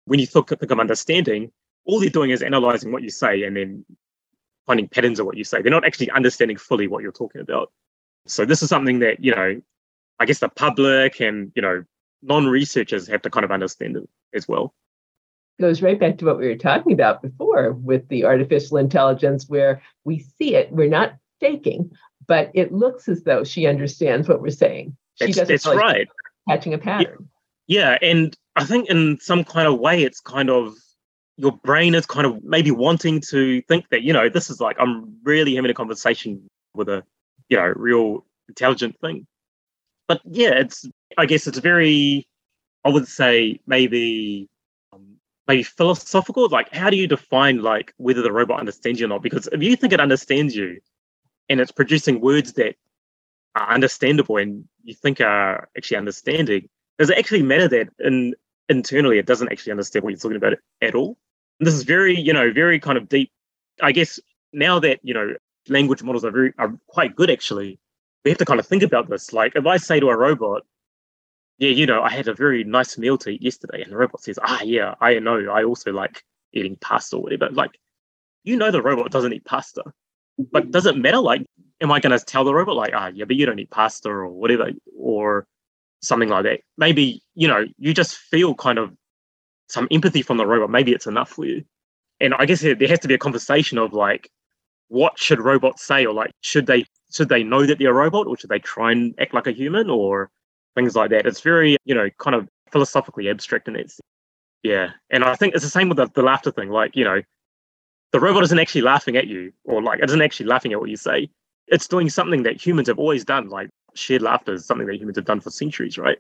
When 0.07 0.21
you 0.21 0.27
think, 0.27 0.49
think 0.49 0.71
of 0.71 0.81
understanding, 0.81 1.51
all 1.85 2.01
they're 2.01 2.11
doing 2.11 2.31
is 2.31 2.43
analyzing 2.43 2.93
what 2.93 3.03
you 3.03 3.11
say 3.11 3.43
and 3.43 3.57
then 3.57 3.85
finding 4.67 4.89
patterns 4.89 5.19
of 5.21 5.27
what 5.27 5.37
you 5.37 5.45
say. 5.45 5.63
They're 5.63 5.71
not 5.71 5.85
actually 5.85 6.11
understanding 6.11 6.57
fully 6.57 6.87
what 6.87 7.03
you're 7.03 7.13
talking 7.13 7.41
about. 7.41 7.73
So 8.27 8.45
this 8.45 8.63
is 8.63 8.69
something 8.69 9.01
that, 9.01 9.23
you 9.23 9.35
know, 9.35 9.61
I 10.19 10.27
guess 10.27 10.39
the 10.39 10.49
public 10.49 11.21
and, 11.21 11.53
you 11.55 11.63
know, 11.63 11.85
non-researchers 12.23 13.07
have 13.09 13.23
to 13.23 13.31
kind 13.31 13.45
of 13.45 13.51
understand 13.51 13.97
it 13.97 14.09
as 14.33 14.49
well 14.49 14.75
goes 15.61 15.83
right 15.83 15.99
back 15.99 16.19
to 16.19 16.25
what 16.25 16.39
we 16.39 16.47
were 16.47 16.57
talking 16.57 16.93
about 16.93 17.23
before 17.23 17.73
with 17.73 18.07
the 18.09 18.25
artificial 18.25 18.77
intelligence 18.77 19.49
where 19.49 19.83
we 20.05 20.19
see 20.19 20.55
it 20.55 20.71
we're 20.73 20.89
not 20.89 21.15
faking 21.41 21.91
but 22.27 22.51
it 22.55 22.73
looks 22.73 23.09
as 23.09 23.23
though 23.23 23.45
she 23.45 23.67
understands 23.67 24.29
what 24.29 24.43
we're 24.43 24.51
saying. 24.51 24.97
She 25.15 25.27
that's, 25.27 25.37
doesn't 25.37 25.53
that's 25.53 25.67
really 25.67 25.79
right. 25.79 26.09
catching 26.49 26.75
a 26.75 26.79
pattern. 26.79 27.29
Yeah. 27.69 27.99
and 28.03 28.37
i 28.57 28.65
think 28.65 28.89
in 28.89 29.19
some 29.21 29.45
kind 29.45 29.69
of 29.69 29.79
way 29.79 30.03
it's 30.03 30.21
kind 30.21 30.51
of 30.51 30.75
your 31.37 31.53
brain 31.53 31.95
is 31.95 32.07
kind 32.07 32.27
of 32.27 32.43
maybe 32.43 32.71
wanting 32.71 33.21
to 33.29 33.61
think 33.63 33.89
that 33.91 34.03
you 34.03 34.13
know 34.13 34.29
this 34.29 34.49
is 34.49 34.61
like 34.61 34.77
i'm 34.79 35.17
really 35.25 35.55
having 35.55 35.71
a 35.71 35.75
conversation 35.75 36.49
with 36.75 36.89
a 36.89 37.03
you 37.49 37.57
know 37.57 37.73
real 37.77 38.25
intelligent 38.49 38.99
thing. 39.01 39.27
But 40.09 40.21
yeah, 40.25 40.51
it's 40.51 40.89
I 41.19 41.27
guess 41.27 41.47
it's 41.47 41.59
very 41.59 42.29
I 42.85 42.91
would 42.91 43.09
say 43.09 43.61
maybe 43.67 44.49
maybe 45.49 45.63
philosophical. 45.63 46.49
Like, 46.49 46.73
how 46.73 46.91
do 46.91 46.97
you 46.97 47.07
define 47.07 47.63
like 47.63 47.95
whether 47.97 48.23
the 48.23 48.33
robot 48.33 48.61
understands 48.61 49.01
you 49.01 49.07
or 49.07 49.09
not? 49.09 49.23
Because 49.23 49.49
if 49.53 49.63
you 49.63 49.77
think 49.77 49.93
it 49.93 50.01
understands 50.01 50.55
you, 50.57 50.81
and 51.49 51.61
it's 51.61 51.73
producing 51.73 52.21
words 52.21 52.55
that 52.55 52.75
are 53.55 53.73
understandable 53.73 54.37
and 54.37 54.65
you 54.83 54.95
think 54.95 55.21
are 55.21 55.69
actually 55.77 55.97
understanding, 55.97 56.69
does 56.99 57.11
it 57.11 57.19
actually 57.19 57.43
matter 57.43 57.69
that 57.69 57.89
in 58.01 58.35
internally 58.69 59.19
it 59.19 59.27
doesn't 59.27 59.53
actually 59.53 59.71
understand 59.71 60.03
what 60.03 60.11
you're 60.11 60.19
talking 60.19 60.37
about 60.37 60.55
at 60.83 60.95
all? 60.95 61.17
And 61.61 61.67
this 61.67 61.75
is 61.75 61.85
very, 61.85 62.19
you 62.19 62.33
know, 62.33 62.53
very 62.53 62.81
kind 62.81 62.99
of 62.99 63.09
deep. 63.09 63.31
I 63.83 63.93
guess 63.93 64.19
now 64.53 64.79
that 64.81 65.01
you 65.03 65.15
know 65.15 65.35
language 65.69 66.03
models 66.03 66.25
are 66.25 66.31
very 66.31 66.53
are 66.59 66.73
quite 66.89 67.15
good 67.15 67.31
actually 67.31 67.79
we 68.27 68.31
have 68.31 68.39
to 68.39 68.45
kind 68.45 68.59
of 68.59 68.67
think 68.67 68.83
about 68.83 69.09
this. 69.09 69.33
Like, 69.33 69.53
if 69.55 69.67
I 69.67 69.77
say 69.77 70.01
to 70.01 70.09
a 70.09 70.17
robot, 70.17 70.67
yeah, 71.59 71.71
you 71.71 71.87
know, 71.87 72.03
I 72.03 72.11
had 72.11 72.29
a 72.29 72.35
very 72.35 72.65
nice 72.65 72.99
meal 72.99 73.17
to 73.19 73.31
eat 73.31 73.43
yesterday, 73.43 73.83
and 73.83 73.93
the 73.93 73.97
robot 73.97 74.23
says, 74.23 74.39
ah, 74.43 74.61
yeah, 74.63 74.95
I 75.01 75.19
know, 75.19 75.51
I 75.51 75.65
also 75.65 75.93
like 75.93 76.23
eating 76.53 76.77
pasta 76.81 77.17
or 77.17 77.23
whatever. 77.23 77.49
Like, 77.51 77.79
you 78.45 78.57
know 78.57 78.71
the 78.71 78.83
robot 78.83 79.11
doesn't 79.11 79.33
eat 79.33 79.45
pasta. 79.45 79.83
But 80.53 80.71
does 80.71 80.87
it 80.87 80.99
matter? 80.99 81.19
Like, 81.19 81.47
am 81.81 81.91
I 81.91 82.01
going 82.01 82.17
to 82.17 82.25
tell 82.25 82.45
the 82.45 82.55
robot, 82.55 82.77
like, 82.77 82.93
ah, 82.95 83.11
yeah, 83.15 83.25
but 83.25 83.37
you 83.37 83.47
don't 83.47 83.59
eat 83.59 83.71
pasta 83.71 84.09
or 84.11 84.29
whatever, 84.29 84.71
or 84.99 85.47
something 86.03 86.29
like 86.29 86.45
that? 86.45 86.61
Maybe, 86.77 87.23
you 87.35 87.49
know, 87.49 87.65
you 87.79 87.95
just 87.95 88.17
feel 88.17 88.55
kind 88.55 88.79
of 88.79 88.93
some 89.69 89.89
empathy 89.91 90.23
from 90.23 90.37
the 90.37 90.47
robot. 90.47 90.71
Maybe 90.71 90.93
it's 90.93 91.07
enough 91.07 91.31
for 91.31 91.47
you. 91.47 91.65
And 92.21 92.35
I 92.35 92.47
guess 92.47 92.61
there 92.61 92.77
has 92.89 93.01
to 93.01 93.09
be 93.09 93.15
a 93.15 93.19
conversation 93.19 93.79
of 93.79 93.93
like, 93.93 94.31
what 94.89 95.19
should 95.19 95.41
robots 95.41 95.83
say? 95.83 96.07
Or 96.07 96.15
like, 96.15 96.33
should 96.41 96.67
they 96.67 96.85
should 97.13 97.29
they 97.29 97.43
know 97.43 97.67
that 97.67 97.79
they're 97.79 97.91
a 97.91 97.95
robot 97.95 98.27
or 98.27 98.37
should 98.37 98.51
they 98.51 98.59
try 98.59 98.93
and 98.93 99.15
act 99.19 99.35
like 99.35 99.47
a 99.47 99.53
human 99.53 99.91
or 99.91 100.31
things 100.77 100.95
like 100.95 101.11
that? 101.11 101.27
It's 101.27 101.41
very, 101.41 101.77
you 101.85 101.95
know, 101.95 102.09
kind 102.19 102.37
of 102.37 102.49
philosophically 102.71 103.29
abstract 103.29 103.67
and 103.67 103.77
it's. 103.77 104.01
Yeah. 104.63 104.91
And 105.11 105.25
I 105.25 105.35
think 105.35 105.55
it's 105.55 105.65
the 105.65 105.71
same 105.71 105.89
with 105.89 105.97
the, 105.97 106.09
the 106.15 106.23
laughter 106.23 106.51
thing. 106.51 106.71
Like, 106.71 106.95
you 106.95 107.05
know, 107.05 107.23
the 108.13 108.21
robot 108.21 108.45
isn't 108.45 108.59
actually 108.59 108.83
laughing 108.83 109.17
at 109.17 109.27
you 109.27 109.53
or 109.65 109.83
like 109.83 110.01
it 110.01 110.09
isn't 110.09 110.23
actually 110.23 110.47
laughing 110.47 110.73
at 110.73 110.81
what 110.81 110.91
you 110.91 110.97
say. 110.97 111.29
It's 111.67 111.89
doing 111.89 112.09
something 112.09 112.45
that 112.45 112.65
humans 112.65 112.89
have 112.89 112.99
always 112.99 113.25
done. 113.25 113.49
Like 113.49 113.69
shared 113.95 114.23
laughter 114.23 114.53
is 114.53 114.65
something 114.65 114.87
that 114.87 114.97
humans 114.97 115.19
have 115.19 115.25
done 115.25 115.41
for 115.41 115.51
centuries, 115.51 115.99
right? 115.99 116.19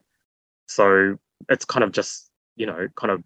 So 0.66 1.16
it's 1.48 1.64
kind 1.64 1.84
of 1.84 1.92
just, 1.92 2.28
you 2.56 2.66
know, 2.66 2.88
kind 2.96 3.10
of 3.10 3.22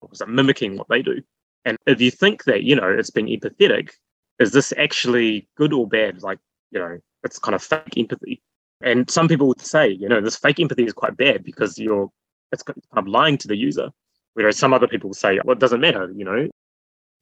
what 0.00 0.10
was 0.10 0.20
it, 0.20 0.28
mimicking 0.28 0.76
what 0.76 0.88
they 0.88 1.02
do. 1.02 1.22
And 1.64 1.76
if 1.86 2.00
you 2.00 2.10
think 2.10 2.44
that, 2.44 2.64
you 2.64 2.74
know, 2.74 2.88
it's 2.88 3.10
being 3.10 3.28
empathetic, 3.28 3.90
is 4.38 4.52
this 4.52 4.72
actually 4.76 5.48
good 5.56 5.72
or 5.72 5.86
bad? 5.86 6.22
Like, 6.22 6.38
you 6.70 6.80
know, 6.80 6.98
it's 7.22 7.38
kind 7.38 7.54
of 7.54 7.62
fake 7.62 7.96
empathy. 7.96 8.42
And 8.82 9.10
some 9.10 9.28
people 9.28 9.46
would 9.48 9.60
say, 9.60 9.88
you 9.88 10.08
know, 10.08 10.20
this 10.20 10.36
fake 10.36 10.60
empathy 10.60 10.84
is 10.84 10.92
quite 10.92 11.16
bad 11.16 11.44
because 11.44 11.78
you're 11.78 12.10
it's 12.52 12.62
kind 12.62 12.82
of 12.94 13.08
lying 13.08 13.38
to 13.38 13.48
the 13.48 13.56
user. 13.56 13.90
Whereas 14.34 14.58
some 14.58 14.72
other 14.72 14.88
people 14.88 15.12
say, 15.14 15.40
well, 15.44 15.54
it 15.56 15.60
doesn't 15.60 15.80
matter, 15.80 16.12
you 16.14 16.24
know, 16.24 16.48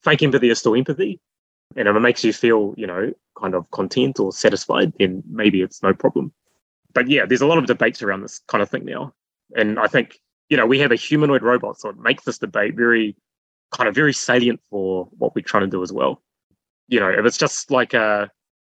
fake 0.03 0.23
empathy 0.23 0.51
is 0.51 0.59
still 0.59 0.75
empathy. 0.75 1.21
And 1.77 1.89
if 1.89 1.95
it 1.95 2.01
makes 2.01 2.25
you 2.25 2.33
feel, 2.33 2.75
you 2.77 2.87
know, 2.87 3.13
kind 3.41 3.55
of 3.55 3.71
content 3.71 4.19
or 4.19 4.33
satisfied, 4.33 4.93
then 4.99 5.23
maybe 5.29 5.63
it's 5.63 5.83
no 5.83 5.95
problem. 5.95 6.33
But 6.93 7.09
yeah, 7.09 7.27
there's 7.27 7.41
a 7.41 7.47
lot 7.47 7.59
of 7.59 7.67
debates 7.67 8.03
around 8.03 8.23
this 8.23 8.41
kind 8.49 8.63
of 8.63 8.69
thing 8.69 8.85
now. 8.85 9.13
And 9.57 9.79
I 9.79 9.87
think, 9.87 10.19
you 10.49 10.57
know, 10.57 10.67
we 10.67 10.81
have 10.81 10.91
a 10.91 10.97
humanoid 10.97 11.43
robot, 11.43 11.79
so 11.79 11.91
it 11.91 11.99
makes 11.99 12.25
this 12.25 12.39
debate 12.39 12.75
very 12.75 13.17
kind 13.73 13.89
of 13.89 13.95
very 13.95 14.13
salient 14.13 14.61
for 14.69 15.09
what 15.19 15.35
we're 15.35 15.43
trying 15.43 15.63
to 15.63 15.69
do 15.69 15.83
as 15.83 15.93
well. 15.93 16.23
You 16.89 16.99
know, 16.99 17.09
if 17.09 17.25
it's 17.25 17.39
just 17.39 17.71
like 17.71 17.95
a 17.95 18.31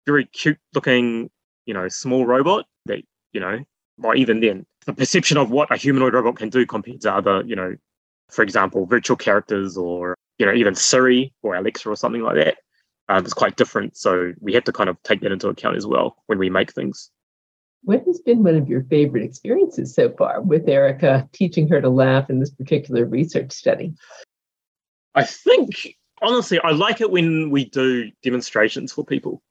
very 0.06 0.26
cute 0.26 0.58
looking, 0.72 1.30
you 1.66 1.74
know, 1.74 1.88
small 1.88 2.26
robot 2.26 2.66
that, 2.86 3.02
you 3.32 3.40
know, 3.40 3.58
or 4.02 4.14
even 4.14 4.40
then, 4.40 4.66
the 4.86 4.92
perception 4.92 5.36
of 5.36 5.50
what 5.50 5.72
a 5.72 5.76
humanoid 5.76 6.14
robot 6.14 6.36
can 6.36 6.48
do 6.48 6.66
compared 6.66 7.00
to 7.02 7.14
other, 7.14 7.42
you 7.46 7.56
know, 7.56 7.76
for 8.30 8.42
example, 8.42 8.86
virtual 8.86 9.16
characters 9.16 9.76
or 9.76 10.16
you 10.38 10.46
know 10.46 10.52
even 10.52 10.74
Siri 10.74 11.32
or 11.42 11.54
Alexa 11.54 11.88
or 11.88 11.96
something 11.96 12.22
like 12.22 12.36
that 12.36 12.56
um, 13.08 13.24
is 13.24 13.34
quite 13.34 13.56
different. 13.56 13.96
So 13.96 14.32
we 14.40 14.52
have 14.54 14.64
to 14.64 14.72
kind 14.72 14.90
of 14.90 15.00
take 15.02 15.20
that 15.20 15.32
into 15.32 15.48
account 15.48 15.76
as 15.76 15.86
well 15.86 16.16
when 16.26 16.38
we 16.38 16.50
make 16.50 16.72
things. 16.72 17.10
What 17.82 18.02
has 18.06 18.20
been 18.20 18.42
one 18.42 18.56
of 18.56 18.68
your 18.68 18.82
favorite 18.84 19.24
experiences 19.24 19.94
so 19.94 20.10
far 20.10 20.40
with 20.40 20.68
Erica 20.68 21.28
teaching 21.32 21.68
her 21.68 21.82
to 21.82 21.90
laugh 21.90 22.30
in 22.30 22.40
this 22.40 22.50
particular 22.50 23.04
research 23.04 23.52
study? 23.52 23.94
I 25.14 25.24
think 25.24 25.96
honestly, 26.22 26.58
I 26.60 26.70
like 26.70 27.00
it 27.00 27.10
when 27.10 27.50
we 27.50 27.66
do 27.66 28.10
demonstrations 28.22 28.92
for 28.92 29.04
people. 29.04 29.42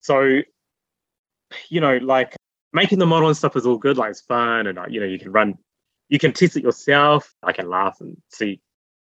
So, 0.00 0.40
you 1.68 1.80
know, 1.80 1.96
like 1.98 2.36
making 2.72 2.98
the 2.98 3.06
model 3.06 3.28
and 3.28 3.36
stuff 3.36 3.56
is 3.56 3.66
all 3.66 3.78
good, 3.78 3.96
like 3.96 4.10
it's 4.10 4.20
fun, 4.20 4.66
and 4.66 4.78
uh, 4.78 4.86
you 4.88 5.00
know, 5.00 5.06
you 5.06 5.18
can 5.18 5.32
run 5.32 5.58
you 6.12 6.18
can 6.18 6.34
test 6.34 6.58
it 6.58 6.62
yourself. 6.62 7.34
I 7.42 7.52
can 7.52 7.70
laugh 7.70 7.96
and 8.00 8.18
see, 8.28 8.60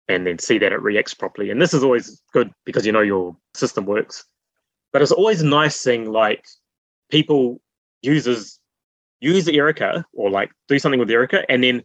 and 0.07 0.27
then 0.27 0.37
see 0.37 0.59
that 0.59 0.71
it 0.71 0.81
reacts 0.83 1.15
properly. 1.15 1.49
And 1.49 1.59
this 1.59 1.73
is 1.73 1.83
always 1.83 2.21
good 2.31 2.51
because 2.63 2.85
you 2.85 2.91
know 2.91 3.01
your 3.01 3.35
system 3.55 3.85
works. 3.85 4.23
But 4.93 5.01
it's 5.01 5.11
always 5.11 5.41
a 5.41 5.47
nice 5.47 5.75
seeing 5.75 6.11
like 6.11 6.45
people 7.09 7.59
users 8.03 8.59
use 9.19 9.47
Erica 9.47 10.05
or 10.13 10.29
like 10.29 10.51
do 10.67 10.77
something 10.77 10.99
with 10.99 11.09
Erica, 11.09 11.43
and 11.49 11.63
then 11.63 11.83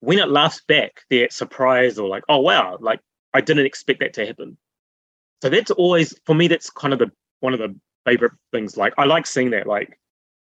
when 0.00 0.18
it 0.18 0.28
laughs 0.28 0.60
back, 0.66 1.02
they're 1.08 1.30
surprised 1.30 1.96
or 1.96 2.08
like, 2.08 2.24
oh 2.28 2.40
wow, 2.40 2.78
like 2.80 2.98
I 3.32 3.40
didn't 3.40 3.66
expect 3.66 4.00
that 4.00 4.12
to 4.14 4.26
happen. 4.26 4.58
So 5.40 5.50
that's 5.50 5.70
always 5.70 6.18
for 6.24 6.34
me. 6.34 6.48
That's 6.48 6.68
kind 6.68 6.92
of 6.92 6.98
the 6.98 7.12
one 7.38 7.52
of 7.52 7.60
the 7.60 7.78
favorite 8.06 8.32
things. 8.52 8.76
Like 8.76 8.94
I 8.96 9.04
like 9.04 9.26
seeing 9.26 9.50
that. 9.50 9.66
Like 9.66 9.98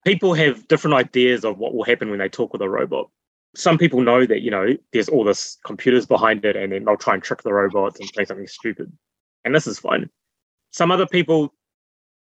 people 0.05 0.33
have 0.33 0.67
different 0.69 0.93
ideas 0.95 1.43
of 1.43 1.57
what 1.57 1.73
will 1.73 1.83
happen 1.83 2.09
when 2.09 2.19
they 2.19 2.29
talk 2.29 2.53
with 2.53 2.61
a 2.61 2.69
robot 2.69 3.09
some 3.57 3.77
people 3.77 4.01
know 4.01 4.23
that 4.23 4.41
you 4.41 4.51
know 4.51 4.67
there's 4.93 5.09
all 5.09 5.23
this 5.23 5.57
computers 5.65 6.05
behind 6.05 6.45
it 6.45 6.55
and 6.55 6.71
then 6.71 6.85
they'll 6.85 6.95
try 6.95 7.15
and 7.15 7.23
trick 7.23 7.41
the 7.41 7.51
robots 7.51 7.99
and 7.99 8.09
say 8.15 8.23
something 8.23 8.47
stupid 8.47 8.91
and 9.45 9.55
this 9.55 9.65
is 9.65 9.79
fun 9.79 10.09
some 10.71 10.91
other 10.91 11.07
people 11.07 11.51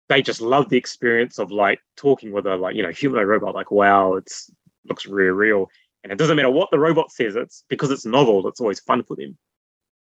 they 0.10 0.22
just 0.22 0.41
love 0.41 0.69
the 0.69 0.78
experience 0.78 1.39
of 1.39 1.52
like 1.52 1.80
talking 1.98 2.32
with 2.32 2.46
a 2.46 2.56
like 2.56 2.76
you 2.76 2.84
know 2.84 2.91
human 2.91 3.26
robot 3.26 3.56
like 3.56 3.72
wow 3.72 4.13
it's 4.13 4.52
looks 4.88 5.08
really 5.08 5.32
real 5.32 5.69
and 6.04 6.12
it 6.12 6.17
doesn't 6.17 6.36
matter 6.36 6.52
what 6.52 6.69
the 6.69 6.80
robot 6.80 7.12
says 7.12 7.36
it's 7.36 7.63
because 7.67 7.89
it's 7.89 8.06
novel 8.06 8.48
it's 8.48 8.62
always 8.62 8.80
fun 8.82 9.04
for 9.04 9.15
them 9.15 9.36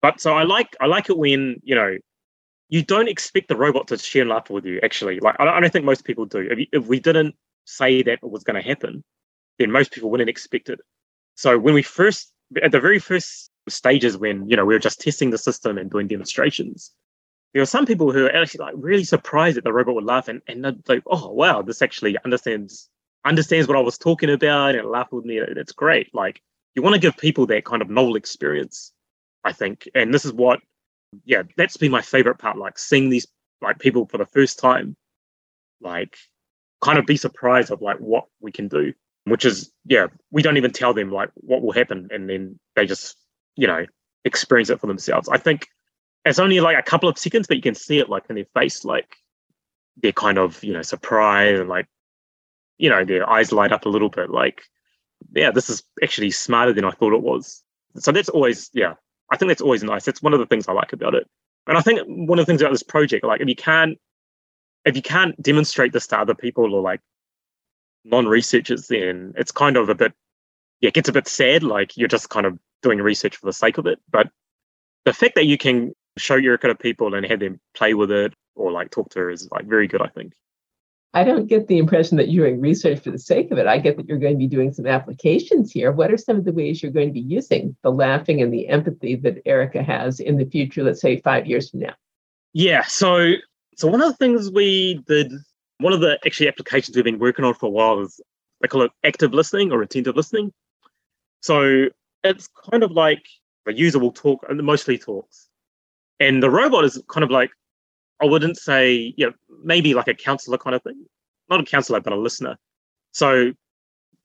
but 0.02 0.20
so 0.20 0.34
i 0.34 0.44
like 0.44 0.76
i 0.82 0.86
like 0.86 1.10
it 1.10 1.18
when 1.18 1.58
you 1.64 1.76
know 1.76 1.96
you 2.74 2.84
don't 2.84 3.08
expect 3.08 3.48
the 3.48 3.56
robot 3.56 3.88
to 3.88 3.98
share 3.98 4.26
laughter 4.26 4.54
with 4.54 4.66
you 4.66 4.80
actually 4.84 5.20
like 5.20 5.36
i 5.40 5.46
don't, 5.46 5.72
think 5.72 5.86
most 5.86 6.06
people 6.06 6.26
do 6.26 6.40
if, 6.40 6.68
if 6.72 6.88
we 6.88 7.00
didn't 7.00 7.36
say 7.66 8.02
that 8.02 8.20
it 8.24 8.32
was 8.36 8.44
going 8.44 8.62
to 8.62 8.68
happen 8.68 9.04
then 9.60 9.72
most 9.72 9.92
people 9.92 10.10
wouldn't 10.10 10.30
expect 10.30 10.70
it 10.70 10.80
so 11.36 11.58
when 11.58 11.74
we 11.74 11.82
first, 11.82 12.32
at 12.62 12.72
the 12.72 12.80
very 12.80 13.00
first 13.00 13.50
stages, 13.70 14.18
when 14.18 14.48
you 14.50 14.56
know 14.56 14.66
we 14.66 14.76
were 14.76 14.80
just 14.80 15.02
testing 15.02 15.32
the 15.32 15.38
system 15.38 15.78
and 15.78 15.90
doing 15.90 16.08
demonstrations, 16.08 16.92
there 17.54 17.62
were 17.62 17.68
some 17.68 17.86
people 17.86 18.12
who 18.12 18.24
were 18.24 18.36
actually 18.36 18.66
like 18.66 18.76
really 18.78 19.04
surprised 19.04 19.58
that 19.58 19.64
the 19.64 19.74
robot 19.74 19.96
would 19.96 20.04
laugh 20.04 20.28
and 20.28 20.42
and 20.48 20.84
like, 20.88 21.04
oh 21.08 21.32
wow, 21.32 21.62
this 21.62 21.82
actually 21.82 22.18
understands 22.24 22.90
understands 23.26 23.68
what 23.68 23.78
I 23.78 23.82
was 23.82 23.98
talking 23.98 24.30
about 24.30 24.76
and 24.76 24.90
laugh 24.90 25.12
with 25.12 25.26
me. 25.26 25.40
It's 25.40 25.72
great. 25.72 26.14
Like 26.14 26.42
you 26.76 26.82
want 26.82 26.96
to 26.96 27.02
give 27.02 27.18
people 27.18 27.46
that 27.48 27.66
kind 27.66 27.82
of 27.82 27.90
novel 27.90 28.16
experience, 28.16 28.92
I 29.44 29.54
think, 29.54 29.88
and 29.96 30.14
this 30.14 30.26
is 30.26 30.34
what, 30.34 30.60
yeah, 31.26 31.44
that's 31.58 31.78
been 31.78 31.92
my 31.92 32.02
favorite 32.02 32.38
part. 32.38 32.58
Like 32.58 32.78
seeing 32.78 33.10
these 33.10 33.28
like 33.62 33.80
people 33.80 34.06
for 34.08 34.18
the 34.18 34.26
first 34.26 34.60
time, 34.60 34.96
like 35.82 36.18
kind 36.82 36.98
of 36.98 37.06
be 37.06 37.18
surprised 37.18 37.72
of 37.72 37.82
like 37.82 37.98
what 37.98 38.26
we 38.42 38.52
can 38.52 38.68
do 38.68 38.94
which 39.26 39.46
is 39.46 39.72
yeah 39.86 40.08
we 40.32 40.42
don't 40.42 40.58
even 40.58 40.72
tell 40.72 40.94
them 40.94 41.12
like 41.12 41.30
what 41.36 41.62
will 41.62 41.72
happen 41.72 42.08
and 42.12 42.30
then 42.30 42.60
they 42.76 42.86
just 42.86 43.16
you 43.56 43.68
know 43.68 43.86
experience 44.26 44.70
it 44.70 44.80
for 44.80 44.88
themselves 44.88 45.30
i 45.30 45.38
think 45.38 45.68
it's 46.26 46.40
only 46.40 46.60
like 46.60 46.78
a 46.78 46.84
couple 46.84 47.10
of 47.10 47.18
seconds 47.18 47.48
but 47.48 47.58
you 47.58 47.64
can 47.64 47.76
see 47.76 48.00
it 48.00 48.10
like 48.10 48.24
in 48.30 48.36
their 48.36 48.46
face 48.54 48.84
like 48.84 49.16
they're 50.02 50.12
kind 50.12 50.38
of 50.38 50.62
you 50.64 50.74
know 50.74 50.82
surprised 50.82 51.60
and 51.60 51.70
like 51.70 51.88
you 52.78 52.90
know 52.90 53.06
their 53.06 53.30
eyes 53.30 53.52
light 53.52 53.72
up 53.72 53.86
a 53.86 53.90
little 53.90 54.10
bit 54.10 54.30
like 54.30 54.64
yeah 55.34 55.52
this 55.52 55.70
is 55.70 55.84
actually 56.02 56.32
smarter 56.32 56.74
than 56.74 56.86
i 56.86 56.92
thought 56.92 57.14
it 57.14 57.22
was 57.22 57.64
so 57.96 58.12
that's 58.12 58.30
always 58.30 58.70
yeah 58.74 58.94
i 59.34 59.38
think 59.38 59.50
that's 59.50 59.62
always 59.62 59.84
nice. 59.84 60.06
That's 60.06 60.22
one 60.22 60.34
of 60.34 60.40
the 60.40 60.46
things 60.46 60.68
i 60.68 60.74
like 60.74 60.94
about 60.94 61.16
it. 61.16 61.28
And 61.68 61.78
i 61.78 61.82
think 61.82 62.00
one 62.08 62.40
of 62.40 62.46
the 62.46 62.50
things 62.50 62.62
about 62.62 62.72
this 62.72 62.84
project 62.84 63.26
like 63.26 63.42
if 63.42 63.48
you 63.48 63.56
can't 63.56 63.98
if 64.86 64.96
you 64.96 65.02
can't 65.02 65.42
demonstrate 65.42 65.94
this 65.94 66.08
to 66.08 66.20
other 66.20 66.36
people 66.36 66.74
or 66.74 66.82
like 66.82 67.02
non-researchers 68.06 68.88
then 68.88 69.34
it's 69.38 69.52
kind 69.52 69.78
of 69.78 69.90
a 69.90 69.96
bit 69.96 70.14
yeah 70.82 70.90
it 70.90 70.94
gets 70.94 71.10
a 71.10 71.14
bit 71.14 71.28
sad 71.28 71.64
like 71.64 71.98
you're 71.98 72.08
just 72.08 72.30
kind 72.30 72.46
of 72.46 72.60
doing 72.82 73.00
research 73.00 73.38
for 73.38 73.46
the 73.48 73.54
sake 73.54 73.78
of 73.78 73.88
it. 73.88 74.00
But 74.12 74.30
the 75.06 75.14
fact 75.14 75.36
that 75.36 75.46
you 75.46 75.58
can 75.58 75.94
show 76.18 76.36
your 76.36 76.58
kind 76.58 76.72
of 76.72 76.78
people 76.78 77.16
and 77.16 77.26
have 77.26 77.40
them 77.40 77.60
play 77.74 77.94
with 77.94 78.12
it 78.12 78.34
or 78.56 78.72
like 78.72 78.92
talk 78.92 79.10
to 79.10 79.20
her 79.20 79.30
is 79.32 79.50
like 79.52 79.66
very 79.66 79.88
good 79.88 80.02
i 80.02 80.08
think 80.08 80.34
i 81.14 81.24
don't 81.24 81.48
get 81.48 81.68
the 81.68 81.78
impression 81.78 82.18
that 82.18 82.30
you're 82.30 82.48
doing 82.48 82.62
research 82.62 83.00
for 83.00 83.12
the 83.12 83.20
sake 83.20 83.52
of 83.52 83.58
it 83.58 83.68
i 83.68 83.78
get 83.78 83.98
that 83.98 84.08
you're 84.08 84.18
going 84.18 84.34
to 84.34 84.38
be 84.40 84.48
doing 84.48 84.72
some 84.72 84.88
applications 84.88 85.72
here 85.72 85.92
what 85.92 86.12
are 86.12 86.18
some 86.18 86.38
of 86.38 86.46
the 86.46 86.52
ways 86.52 86.82
you're 86.82 86.92
going 86.92 87.10
to 87.10 87.14
be 87.14 87.20
using 87.20 87.76
the 87.84 87.92
laughing 87.92 88.42
and 88.42 88.54
the 88.54 88.68
empathy 88.68 89.16
that 89.16 89.42
erica 89.46 89.82
has 89.82 90.20
in 90.20 90.38
the 90.38 90.46
future 90.46 90.84
let's 90.84 91.02
say 91.02 91.20
five 91.22 91.46
years 91.46 91.70
from 91.70 91.82
now 91.82 91.94
yeah 92.54 92.84
so 92.84 93.34
so 93.76 93.88
one 93.88 94.02
of 94.02 94.08
the 94.08 94.18
things 94.18 94.52
we 94.52 95.02
did 95.08 95.32
one 95.80 95.94
of 95.94 96.00
the 96.00 96.18
actually 96.26 96.48
applications 96.48 96.96
we've 96.96 97.04
been 97.04 97.20
working 97.20 97.46
on 97.46 97.54
for 97.54 97.66
a 97.66 97.70
while 97.70 98.00
is 98.00 98.22
they 98.62 98.68
call 98.68 98.84
it 98.84 98.92
active 99.04 99.34
listening 99.34 99.72
or 99.72 99.82
attentive 99.82 100.16
listening. 100.16 100.52
So 101.42 101.90
it's 102.24 102.48
kind 102.72 102.82
of 102.82 102.92
like 102.92 103.24
the 103.66 103.74
user 103.74 104.00
will 104.00 104.14
talk 104.14 104.46
and 104.50 104.64
mostly 104.64 104.98
talks. 104.98 105.50
And 106.20 106.42
the 106.42 106.50
robot 106.50 106.86
is 106.86 107.02
kind 107.10 107.24
of 107.24 107.30
like, 107.30 107.52
I 108.24 108.26
wouldn't 108.26 108.58
say, 108.58 109.14
you 109.18 109.28
know, 109.28 109.34
maybe 109.64 109.94
like 109.94 110.08
a 110.08 110.14
counselor 110.14 110.58
kind 110.58 110.76
of 110.76 110.82
thing. 110.84 111.06
Not 111.50 111.60
a 111.60 111.64
counselor, 111.64 112.00
but 112.00 112.14
a 112.14 112.16
listener. 112.16 112.58
So 113.12 113.52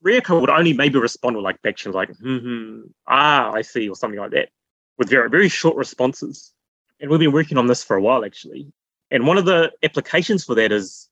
Rieko 0.05 0.41
would 0.41 0.51
only 0.51 0.73
maybe 0.73 0.99
respond 0.99 1.37
with 1.37 1.45
like 1.45 1.59
actions 1.67 1.95
like, 1.95 2.11
hmm, 2.17 2.83
ah, 3.07 3.53
I 3.53 3.63
see, 3.63 3.89
or 3.89 3.97
something 3.97 4.21
like 4.21 4.31
that, 4.31 4.49
with 4.97 5.11
very, 5.11 5.29
very 5.29 5.49
short 5.49 5.77
responses. 5.77 6.55
And 7.01 7.11
we've 7.11 7.21
been 7.21 7.33
working 7.33 7.59
on 7.59 7.67
this 7.67 7.85
for 7.85 7.97
a 7.97 8.01
while 8.01 8.25
actually. 8.25 8.73
And 9.11 9.27
one 9.27 9.39
of 9.39 9.45
the 9.45 9.73
applications 9.83 10.45
for 10.45 10.55
that 10.55 10.73
is 10.73 11.09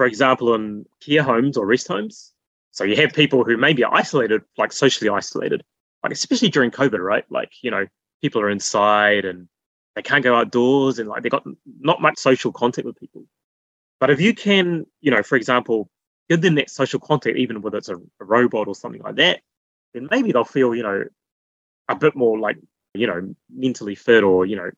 for 0.00 0.06
example, 0.06 0.54
in 0.54 0.86
care 1.00 1.22
homes 1.22 1.58
or 1.58 1.66
rest 1.66 1.88
homes. 1.88 2.32
So 2.70 2.84
you 2.84 2.96
have 2.96 3.12
people 3.12 3.44
who 3.44 3.58
may 3.58 3.74
be 3.74 3.84
isolated, 3.84 4.40
like 4.56 4.72
socially 4.72 5.10
isolated, 5.10 5.62
like 6.02 6.10
especially 6.10 6.48
during 6.48 6.70
COVID, 6.70 7.00
right? 7.00 7.24
Like, 7.28 7.50
you 7.60 7.70
know, 7.70 7.86
people 8.22 8.40
are 8.40 8.48
inside 8.48 9.26
and 9.26 9.46
they 9.96 10.02
can't 10.02 10.24
go 10.24 10.34
outdoors 10.34 10.98
and 10.98 11.08
like 11.08 11.22
they 11.22 11.28
got 11.28 11.44
not 11.80 12.00
much 12.00 12.18
social 12.18 12.52
contact 12.52 12.86
with 12.86 12.98
people. 12.98 13.24
But 13.98 14.10
if 14.10 14.20
you 14.20 14.34
can, 14.34 14.86
you 15.00 15.10
know, 15.10 15.22
for 15.22 15.36
example, 15.36 15.90
give 16.28 16.40
them 16.40 16.54
that 16.54 16.70
social 16.70 17.00
contact, 17.00 17.36
even 17.36 17.60
whether 17.60 17.78
it's 17.78 17.88
a, 17.88 17.96
a 17.96 18.24
robot 18.24 18.68
or 18.68 18.74
something 18.74 19.02
like 19.02 19.16
that, 19.16 19.40
then 19.92 20.08
maybe 20.10 20.32
they'll 20.32 20.44
feel, 20.44 20.74
you 20.74 20.82
know, 20.82 21.04
a 21.88 21.96
bit 21.96 22.14
more 22.14 22.38
like, 22.38 22.56
you 22.94 23.06
know, 23.06 23.34
mentally 23.52 23.94
fit 23.94 24.22
or, 24.22 24.46
you 24.46 24.56
know, 24.56 24.70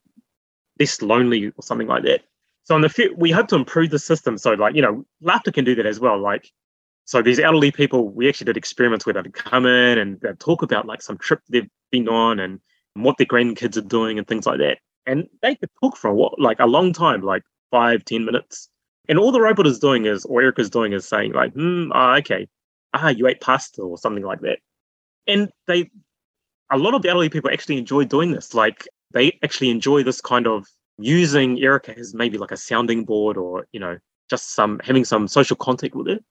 less 0.80 1.02
lonely 1.02 1.46
or 1.46 1.62
something 1.62 1.86
like 1.86 2.04
that. 2.04 2.22
So 2.64 2.74
in 2.76 2.82
the 2.82 2.88
future, 2.88 3.14
we 3.16 3.30
hope 3.30 3.48
to 3.48 3.56
improve 3.56 3.90
the 3.90 3.98
system. 3.98 4.38
So 4.38 4.52
like, 4.52 4.74
you 4.74 4.82
know, 4.82 5.04
laughter 5.20 5.52
can 5.52 5.64
do 5.64 5.74
that 5.74 5.86
as 5.86 6.00
well. 6.00 6.18
Like, 6.18 6.50
so 7.04 7.20
these 7.20 7.40
elderly 7.40 7.70
people, 7.70 8.08
we 8.08 8.28
actually 8.28 8.46
did 8.46 8.56
experiments 8.56 9.04
where 9.04 9.12
they'd 9.12 9.34
come 9.34 9.66
in 9.66 9.98
and 9.98 10.20
they'd 10.20 10.38
talk 10.38 10.62
about 10.62 10.86
like 10.86 11.02
some 11.02 11.18
trip 11.18 11.40
they've 11.48 11.68
been 11.90 12.08
on 12.08 12.38
and 12.38 12.60
what 12.94 13.18
their 13.18 13.26
grandkids 13.26 13.76
are 13.76 13.82
doing 13.82 14.18
and 14.18 14.26
things 14.26 14.46
like 14.46 14.58
that. 14.58 14.78
And 15.06 15.28
they 15.42 15.56
could 15.56 15.70
talk 15.82 15.96
for 15.96 16.12
what, 16.12 16.38
like 16.38 16.60
a 16.60 16.66
long 16.66 16.92
time, 16.92 17.22
like 17.22 17.42
five, 17.70 18.04
ten 18.04 18.24
minutes. 18.24 18.68
And 19.08 19.18
all 19.18 19.32
the 19.32 19.40
robot 19.40 19.66
is 19.66 19.78
doing 19.78 20.06
is, 20.06 20.24
or 20.24 20.42
Erica's 20.42 20.70
doing 20.70 20.92
is 20.92 21.06
saying 21.06 21.32
like, 21.32 21.52
hmm, 21.54 21.90
ah, 21.92 22.16
okay, 22.18 22.46
ah, 22.94 23.08
you 23.08 23.26
ate 23.26 23.40
pasta 23.40 23.82
or 23.82 23.98
something 23.98 24.24
like 24.24 24.40
that. 24.40 24.58
And 25.26 25.50
they, 25.66 25.90
a 26.70 26.78
lot 26.78 26.94
of 26.94 27.02
the 27.02 27.08
elderly 27.08 27.28
people 27.28 27.50
actually 27.50 27.78
enjoy 27.78 28.04
doing 28.04 28.32
this. 28.32 28.54
Like 28.54 28.86
they 29.12 29.38
actually 29.42 29.70
enjoy 29.70 30.02
this 30.02 30.20
kind 30.20 30.46
of 30.46 30.66
using 30.98 31.60
Erica 31.60 31.96
as 31.98 32.14
maybe 32.14 32.38
like 32.38 32.52
a 32.52 32.56
sounding 32.56 33.04
board 33.04 33.36
or, 33.36 33.66
you 33.72 33.80
know, 33.80 33.98
just 34.30 34.54
some 34.54 34.80
having 34.84 35.04
some 35.04 35.26
social 35.26 35.56
contact 35.56 35.94
with 35.94 36.08
it. 36.08 36.24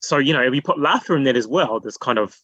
So, 0.00 0.18
you 0.18 0.32
know, 0.32 0.42
if 0.42 0.54
you 0.54 0.62
put 0.62 0.78
laughter 0.78 1.16
in 1.16 1.24
that 1.24 1.36
as 1.36 1.46
well, 1.46 1.80
this 1.80 1.96
kind 1.96 2.18
of 2.18 2.36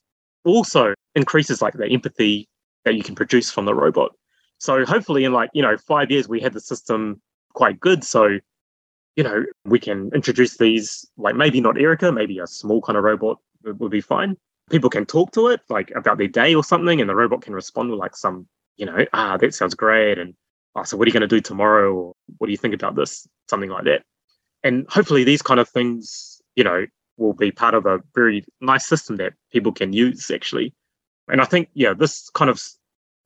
also 0.44 0.94
increases 1.14 1.60
like 1.60 1.74
the 1.74 1.88
empathy 1.88 2.48
that 2.84 2.94
you 2.94 3.02
can 3.02 3.14
produce 3.14 3.50
from 3.50 3.66
the 3.66 3.74
robot. 3.74 4.12
So 4.58 4.84
hopefully 4.84 5.24
in 5.24 5.32
like, 5.32 5.50
you 5.54 5.62
know, 5.62 5.76
five 5.76 6.10
years 6.10 6.28
we 6.28 6.40
had 6.40 6.52
the 6.52 6.60
system 6.60 7.20
quite 7.54 7.80
good. 7.80 8.04
So, 8.04 8.38
you 9.16 9.24
know, 9.24 9.44
we 9.64 9.78
can 9.78 10.10
introduce 10.14 10.56
these, 10.56 11.06
like 11.16 11.36
maybe 11.36 11.60
not 11.60 11.80
Erica, 11.80 12.12
maybe 12.12 12.38
a 12.38 12.46
small 12.46 12.80
kind 12.80 12.96
of 12.96 13.04
robot 13.04 13.38
would, 13.64 13.90
be 13.90 14.00
fine. 14.00 14.36
People 14.70 14.90
can 14.90 15.06
talk 15.06 15.32
to 15.32 15.48
it 15.48 15.60
like 15.68 15.90
about 15.96 16.18
their 16.18 16.28
day 16.28 16.54
or 16.54 16.62
something, 16.62 17.00
and 17.00 17.08
the 17.08 17.14
robot 17.14 17.42
can 17.42 17.54
respond 17.54 17.90
with 17.90 17.98
like 17.98 18.14
some, 18.14 18.46
you 18.76 18.86
know, 18.86 19.04
ah, 19.12 19.36
that 19.36 19.54
sounds 19.54 19.74
great. 19.74 20.18
And 20.18 20.34
oh, 20.76 20.84
so 20.84 20.96
what 20.96 21.06
are 21.06 21.08
you 21.08 21.12
going 21.12 21.22
to 21.22 21.26
do 21.26 21.40
tomorrow? 21.40 21.94
Or 21.94 22.14
what 22.38 22.46
do 22.46 22.52
you 22.52 22.58
think 22.58 22.74
about 22.74 22.94
this? 22.94 23.26
Something 23.48 23.70
like 23.70 23.84
that. 23.84 24.02
And 24.62 24.86
hopefully 24.88 25.24
these 25.24 25.42
kind 25.42 25.60
of 25.60 25.68
things, 25.68 26.40
you 26.54 26.64
know, 26.64 26.86
will 27.16 27.32
be 27.32 27.50
part 27.50 27.74
of 27.74 27.86
a 27.86 28.00
very 28.14 28.44
nice 28.60 28.86
system 28.86 29.16
that 29.16 29.32
people 29.52 29.72
can 29.72 29.92
use 29.92 30.30
actually. 30.30 30.74
And 31.28 31.40
I 31.40 31.44
think, 31.44 31.68
yeah, 31.74 31.94
this 31.94 32.30
kind 32.30 32.50
of 32.50 32.62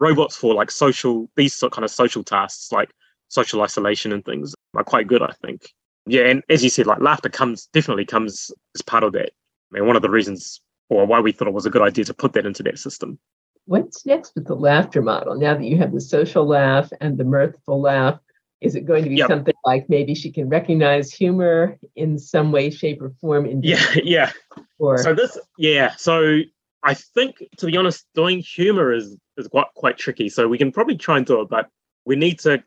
robots 0.02 0.36
for 0.36 0.54
like 0.54 0.70
social, 0.70 1.30
these 1.36 1.62
kind 1.72 1.84
of 1.84 1.90
social 1.90 2.24
tasks 2.24 2.72
like 2.72 2.90
social 3.28 3.62
isolation 3.62 4.12
and 4.12 4.24
things 4.24 4.54
are 4.74 4.84
quite 4.84 5.06
good, 5.06 5.22
I 5.22 5.32
think. 5.44 5.72
Yeah, 6.06 6.22
and 6.22 6.42
as 6.48 6.64
you 6.64 6.68
said, 6.68 6.86
like 6.86 7.00
laughter 7.00 7.28
comes 7.28 7.66
definitely 7.72 8.04
comes 8.04 8.50
as 8.74 8.82
part 8.82 9.04
of 9.04 9.12
that. 9.12 9.30
I 9.30 9.78
mean, 9.78 9.86
one 9.86 9.96
of 9.96 10.02
the 10.02 10.10
reasons 10.10 10.60
or 10.90 11.06
why 11.06 11.20
we 11.20 11.32
thought 11.32 11.48
it 11.48 11.54
was 11.54 11.64
a 11.64 11.70
good 11.70 11.82
idea 11.82 12.04
to 12.04 12.14
put 12.14 12.32
that 12.34 12.44
into 12.44 12.62
that 12.64 12.78
system. 12.78 13.18
What's 13.66 14.04
next 14.04 14.34
with 14.34 14.46
the 14.46 14.56
laughter 14.56 15.00
model? 15.00 15.36
Now 15.36 15.54
that 15.54 15.64
you 15.64 15.78
have 15.78 15.92
the 15.92 16.00
social 16.00 16.44
laugh 16.44 16.90
and 17.00 17.16
the 17.16 17.24
mirthful 17.24 17.80
laugh, 17.80 18.18
is 18.60 18.74
it 18.74 18.84
going 18.84 19.04
to 19.04 19.08
be 19.08 19.16
yep. 19.16 19.28
something 19.28 19.54
like 19.64 19.88
maybe 19.88 20.14
she 20.14 20.30
can 20.30 20.48
recognize 20.48 21.12
humor 21.12 21.78
in 21.94 22.18
some 22.18 22.50
way, 22.52 22.70
shape, 22.70 23.00
or 23.00 23.10
form? 23.20 23.46
In 23.46 23.62
yeah, 23.62 23.84
yeah. 24.02 24.32
Or 24.78 24.98
so 24.98 25.14
this, 25.14 25.38
yeah. 25.56 25.94
So 25.96 26.40
I 26.82 26.94
think, 26.94 27.42
to 27.58 27.66
be 27.66 27.76
honest, 27.76 28.04
doing 28.14 28.40
humor 28.40 28.92
is 28.92 29.16
is 29.36 29.48
quite 29.48 29.66
quite 29.74 29.98
tricky. 29.98 30.28
So 30.28 30.48
we 30.48 30.58
can 30.58 30.72
probably 30.72 30.96
try 30.96 31.16
and 31.16 31.26
do 31.26 31.40
it, 31.40 31.48
but 31.48 31.68
we 32.04 32.16
need 32.16 32.38
to, 32.40 32.62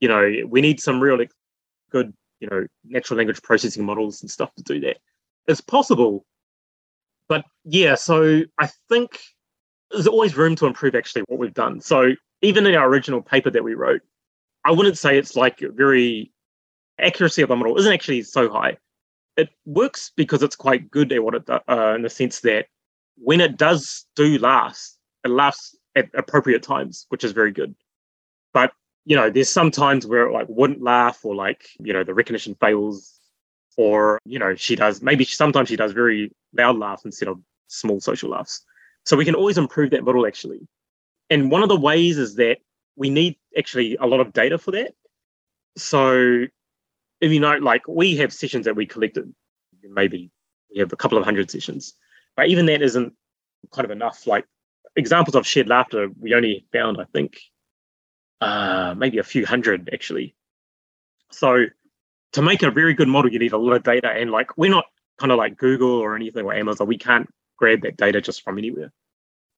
you 0.00 0.08
know, 0.08 0.30
we 0.48 0.60
need 0.60 0.80
some 0.80 1.00
real 1.00 1.18
good, 1.90 2.12
you 2.40 2.48
know, 2.48 2.66
natural 2.84 3.18
language 3.18 3.42
processing 3.42 3.84
models 3.84 4.22
and 4.22 4.30
stuff 4.30 4.54
to 4.56 4.62
do 4.62 4.80
that. 4.80 4.98
It's 5.46 5.60
possible, 5.60 6.24
but 7.28 7.44
yeah. 7.64 7.94
So 7.94 8.42
I 8.58 8.70
think 8.88 9.20
there's 9.90 10.06
always 10.06 10.36
room 10.36 10.56
to 10.56 10.66
improve 10.66 10.94
actually 10.94 11.22
what 11.28 11.38
we've 11.38 11.54
done. 11.54 11.80
So 11.80 12.12
even 12.42 12.66
in 12.66 12.74
our 12.74 12.88
original 12.88 13.22
paper 13.22 13.50
that 13.50 13.64
we 13.64 13.74
wrote, 13.74 14.02
I 14.64 14.72
wouldn't 14.72 14.98
say 14.98 15.16
it's 15.16 15.36
like 15.36 15.60
very 15.60 16.32
accuracy 16.98 17.42
of 17.42 17.48
the 17.48 17.56
model 17.56 17.78
isn't 17.78 17.92
actually 17.92 18.22
so 18.22 18.50
high. 18.50 18.76
It 19.36 19.50
works 19.66 20.12
because 20.16 20.42
it's 20.42 20.56
quite 20.56 20.90
good 20.90 21.12
at 21.12 21.22
what 21.22 21.34
it 21.34 21.46
does, 21.46 21.60
uh, 21.68 21.94
in 21.94 22.02
the 22.02 22.10
sense 22.10 22.40
that 22.40 22.66
when 23.16 23.40
it 23.40 23.56
does 23.56 24.06
do 24.16 24.38
last, 24.38 24.98
it 25.24 25.28
laughs 25.28 25.75
at 25.96 26.08
appropriate 26.14 26.62
times, 26.62 27.06
which 27.08 27.24
is 27.24 27.32
very 27.32 27.50
good. 27.50 27.74
But 28.52 28.72
you 29.04 29.16
know, 29.16 29.30
there's 29.30 29.50
some 29.50 29.70
times 29.70 30.06
where 30.06 30.26
it 30.28 30.32
like 30.32 30.46
wouldn't 30.48 30.82
laugh, 30.82 31.24
or 31.24 31.34
like 31.34 31.68
you 31.80 31.92
know, 31.92 32.04
the 32.04 32.14
recognition 32.14 32.54
fails, 32.60 33.18
or 33.76 34.20
you 34.24 34.38
know, 34.38 34.54
she 34.54 34.76
does 34.76 35.02
maybe 35.02 35.24
sometimes 35.24 35.68
she 35.68 35.76
does 35.76 35.92
very 35.92 36.32
loud 36.52 36.76
laughs 36.78 37.04
instead 37.04 37.28
of 37.28 37.40
small 37.68 38.00
social 38.00 38.30
laughs. 38.30 38.64
So 39.04 39.16
we 39.16 39.24
can 39.24 39.34
always 39.34 39.58
improve 39.58 39.90
that 39.90 40.04
model 40.04 40.26
actually. 40.26 40.66
And 41.30 41.50
one 41.50 41.62
of 41.62 41.68
the 41.68 41.80
ways 41.80 42.18
is 42.18 42.36
that 42.36 42.58
we 42.96 43.10
need 43.10 43.36
actually 43.56 43.96
a 43.96 44.06
lot 44.06 44.20
of 44.20 44.32
data 44.32 44.58
for 44.58 44.70
that. 44.72 44.94
So 45.76 46.46
if 47.20 47.32
you 47.32 47.40
know, 47.40 47.56
like 47.56 47.86
we 47.88 48.16
have 48.16 48.32
sessions 48.32 48.64
that 48.66 48.76
we 48.76 48.86
collected, 48.86 49.32
maybe 49.82 50.30
we 50.72 50.80
have 50.80 50.92
a 50.92 50.96
couple 50.96 51.18
of 51.18 51.24
hundred 51.24 51.50
sessions, 51.50 51.94
but 52.36 52.48
even 52.48 52.66
that 52.66 52.82
isn't 52.82 53.12
kind 53.72 53.84
of 53.84 53.90
enough. 53.90 54.26
Like 54.26 54.46
examples 54.96 55.34
of 55.34 55.46
shared 55.46 55.68
laughter, 55.68 56.08
we 56.18 56.34
only 56.34 56.66
found, 56.72 56.98
I 57.00 57.04
think, 57.04 57.38
uh, 58.40 58.94
maybe 58.96 59.18
a 59.18 59.22
few 59.22 59.46
hundred 59.46 59.90
actually. 59.92 60.34
So 61.30 61.66
to 62.32 62.42
make 62.42 62.62
a 62.62 62.70
very 62.70 62.94
good 62.94 63.08
model, 63.08 63.32
you 63.32 63.38
need 63.38 63.52
a 63.52 63.58
lot 63.58 63.74
of 63.74 63.82
data, 63.82 64.08
and 64.08 64.30
like 64.30 64.56
we're 64.56 64.70
not 64.70 64.86
kind 65.18 65.32
of 65.32 65.38
like 65.38 65.56
Google 65.56 65.90
or 65.90 66.14
anything 66.16 66.44
or 66.44 66.54
Amazon. 66.54 66.86
We 66.86 66.98
can't 66.98 67.28
grab 67.56 67.82
that 67.82 67.96
data 67.96 68.20
just 68.20 68.42
from 68.42 68.58
anywhere. 68.58 68.92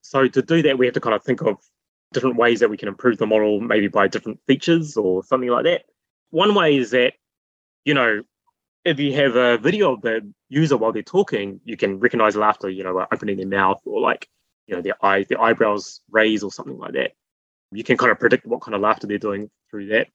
So 0.02 0.28
to 0.28 0.42
do 0.42 0.62
that, 0.62 0.78
we 0.78 0.86
have 0.86 0.94
to 0.94 1.00
kind 1.00 1.14
of 1.14 1.24
think 1.24 1.42
of 1.42 1.58
different 2.12 2.36
ways 2.36 2.60
that 2.60 2.70
we 2.70 2.76
can 2.76 2.88
improve 2.88 3.18
the 3.18 3.26
model, 3.26 3.60
maybe 3.60 3.88
by 3.88 4.08
different 4.08 4.40
features 4.46 4.96
or 4.96 5.24
something 5.24 5.50
like 5.50 5.64
that. 5.64 5.82
One 6.30 6.54
way 6.54 6.76
is 6.76 6.90
that, 6.92 7.14
you 7.84 7.94
know, 7.94 8.22
if 8.84 8.98
you 8.98 9.12
have 9.14 9.36
a 9.36 9.58
video 9.58 9.94
of 9.94 10.02
the 10.02 10.32
user 10.48 10.76
while 10.76 10.92
they're 10.92 11.02
talking, 11.02 11.60
you 11.64 11.76
can 11.76 11.98
recognize 11.98 12.36
laughter, 12.36 12.70
you 12.70 12.84
know, 12.84 12.94
by 12.94 13.06
opening 13.12 13.36
their 13.36 13.46
mouth 13.46 13.80
or 13.84 14.00
like, 14.00 14.28
you 14.68 14.76
know, 14.76 14.82
their 14.82 15.04
eyes, 15.04 15.26
their 15.28 15.40
eyebrows 15.40 16.00
raise 16.10 16.42
or 16.42 16.52
something 16.52 16.78
like 16.78 16.92
that. 16.92 17.12
You 17.72 17.82
can 17.82 17.96
kind 17.96 18.12
of 18.12 18.20
predict 18.20 18.46
what 18.46 18.60
kind 18.60 18.74
of 18.74 18.80
laughter 18.80 19.06
they're 19.06 19.18
doing 19.18 19.50
through 19.70 19.88
that. 19.88 20.08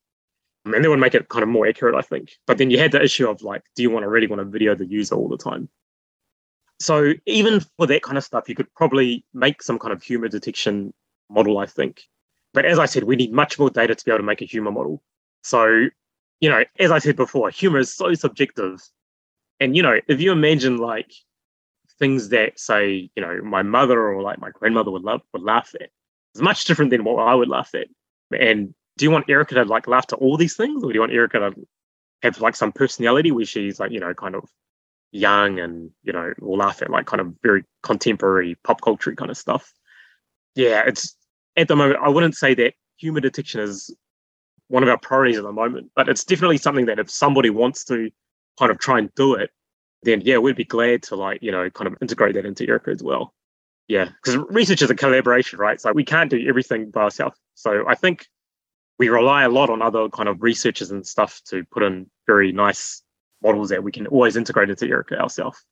And 0.66 0.74
that 0.74 0.89
would 0.89 1.00
make 1.00 1.16
it 1.16 1.28
kind 1.28 1.44
of 1.44 1.50
more 1.50 1.68
accurate, 1.68 1.96
I 1.96 2.02
think. 2.02 2.38
But 2.48 2.58
then 2.58 2.72
you 2.72 2.80
had 2.80 2.94
the 2.94 3.04
issue 3.04 3.30
of 3.30 3.42
like, 3.42 3.63
do 3.76 3.84
you 3.84 3.89
want 3.89 4.04
to 4.04 4.10
really 4.10 4.28
want 4.28 4.39
to 4.39 4.46
video 4.46 4.76
the 4.76 4.86
user 4.86 5.16
all 5.16 5.28
the 5.28 5.38
time? 5.38 5.68
So 6.80 7.13
even 7.26 7.60
for 7.78 7.88
that 7.88 8.04
kind 8.04 8.18
of 8.18 8.24
stuff, 8.24 8.48
you 8.48 8.56
could 8.56 8.74
probably 8.74 9.26
make 9.34 9.62
some 9.62 9.78
kind 9.78 9.92
of 9.92 10.02
humor 10.02 10.28
detection 10.28 10.94
model, 11.30 11.58
I 11.58 11.66
think. 11.66 12.04
But 12.54 12.66
as 12.66 12.80
I 12.80 12.86
said, 12.86 13.04
we 13.04 13.16
need 13.16 13.34
much 13.34 13.60
more 13.60 13.70
data 13.70 13.96
to 13.96 14.06
be 14.06 14.12
able 14.12 14.20
to 14.20 14.24
make 14.24 14.42
a 14.42 14.46
humor 14.46 14.72
model. 14.72 15.02
So, 15.44 15.88
you 16.39 16.50
know, 16.50 16.63
as 16.80 16.92
I 16.92 17.00
said 17.00 17.16
before, 17.16 17.50
humor 17.50 17.80
is 17.80 17.94
so 17.94 18.13
subjective. 18.13 18.82
And, 19.60 19.76
you 19.76 19.84
know, 19.84 20.00
if 20.08 20.22
you 20.22 20.32
imagine 20.32 20.78
like 20.78 21.12
things 22.04 22.30
that 22.30 22.60
say, 22.60 23.10
you 23.16 23.22
know, 23.24 23.42
my 23.42 23.63
mother 23.63 23.98
or 24.10 24.22
like 24.22 24.39
my 24.46 24.50
grandmother 24.50 24.92
would 24.92 25.04
love 25.04 25.22
would 25.32 25.42
laugh 25.42 25.74
at, 25.80 25.89
it's 26.34 26.42
much 26.42 26.66
different 26.66 26.92
than 26.92 27.06
what 27.06 27.24
I 27.24 27.34
would 27.34 27.48
laugh 27.48 27.74
at. 27.74 27.88
And 28.38 28.74
do 28.98 29.06
you 29.06 29.12
want 29.12 29.30
Erica 29.30 29.56
to 29.56 29.63
like 29.63 29.88
laugh 29.88 30.08
to 30.08 30.18
all 30.18 30.36
these 30.36 30.58
things? 30.58 30.84
Or 30.84 30.89
do 30.89 30.96
you 30.96 31.00
want 31.00 31.13
Erica 31.13 31.39
to 31.39 31.54
have 32.22 32.42
like 32.42 32.58
some 32.58 32.74
personality 32.74 33.32
where 33.32 33.46
she's 33.46 33.80
like, 33.80 33.92
you 33.92 34.02
know, 34.02 34.13
kind 34.13 34.36
of 34.36 34.44
young 35.13 35.60
and, 35.60 35.92
you 36.04 36.12
know, 36.12 36.34
will 36.42 36.58
laugh 36.58 36.82
at 36.82 36.89
like 36.89 37.06
kind 37.06 37.22
of 37.22 37.34
very 37.42 37.63
contemporary 37.84 38.58
pop 38.66 38.82
culture 38.82 39.16
kind 39.16 39.32
of 39.32 39.38
stuff? 39.38 39.71
Yeah, 40.56 40.84
it's 40.86 41.15
at 41.56 41.69
the 41.69 41.77
moment, 41.77 42.00
I 42.04 42.10
wouldn't 42.10 42.36
say 42.36 42.54
that 42.56 42.73
humor 42.98 43.21
detection 43.21 43.62
is 43.62 43.96
one 44.67 44.84
of 44.84 44.90
our 44.90 44.98
priorities 44.98 45.38
at 45.38 45.44
the 45.44 45.54
moment, 45.54 45.92
but 45.96 46.10
it's 46.10 46.25
definitely 46.25 46.58
something 46.58 46.88
that 46.88 47.00
if 47.00 47.10
somebody 47.10 47.50
wants 47.50 47.86
to 47.86 48.12
kind 48.60 48.71
of 48.71 48.77
try 48.80 49.00
and 49.00 49.13
do 49.15 49.36
it, 49.36 49.52
then 50.04 50.21
yeah, 50.21 50.37
we'd 50.37 50.56
be 50.56 50.63
glad 50.63 51.04
to 51.04 51.15
like, 51.15 51.41
you 51.41 51.51
know, 51.51 51.69
kind 51.69 51.87
of 51.87 51.97
integrate 52.01 52.35
that 52.35 52.45
into 52.45 52.67
Erica 52.67 52.91
as 52.91 53.04
well. 53.04 53.33
Yeah, 53.87 54.06
because 54.06 54.37
research 54.49 54.81
is 54.81 54.89
a 54.89 54.95
collaboration, 54.95 55.60
right? 55.60 55.79
So 55.79 55.91
we 55.91 56.06
can't 56.06 56.29
do 56.29 56.47
everything 56.47 56.89
by 56.89 57.04
ourselves. 57.04 57.37
So 57.54 57.83
I 57.87 57.95
think 57.95 58.27
we 58.97 59.10
rely 59.10 59.43
a 59.43 59.49
lot 59.49 59.69
on 59.69 59.81
other 59.81 60.08
kind 60.10 60.29
of 60.29 60.41
researchers 60.41 60.91
and 60.91 61.06
stuff 61.06 61.41
to 61.49 61.63
put 61.71 61.83
in 61.83 62.10
very 62.25 62.51
nice 62.51 63.01
models 63.41 63.69
that 63.69 63.83
we 63.83 63.91
can 63.91 64.08
always 64.08 64.37
integrate 64.37 64.69
into 64.69 64.87
Erica 64.87 65.19
ourselves. 65.19 65.63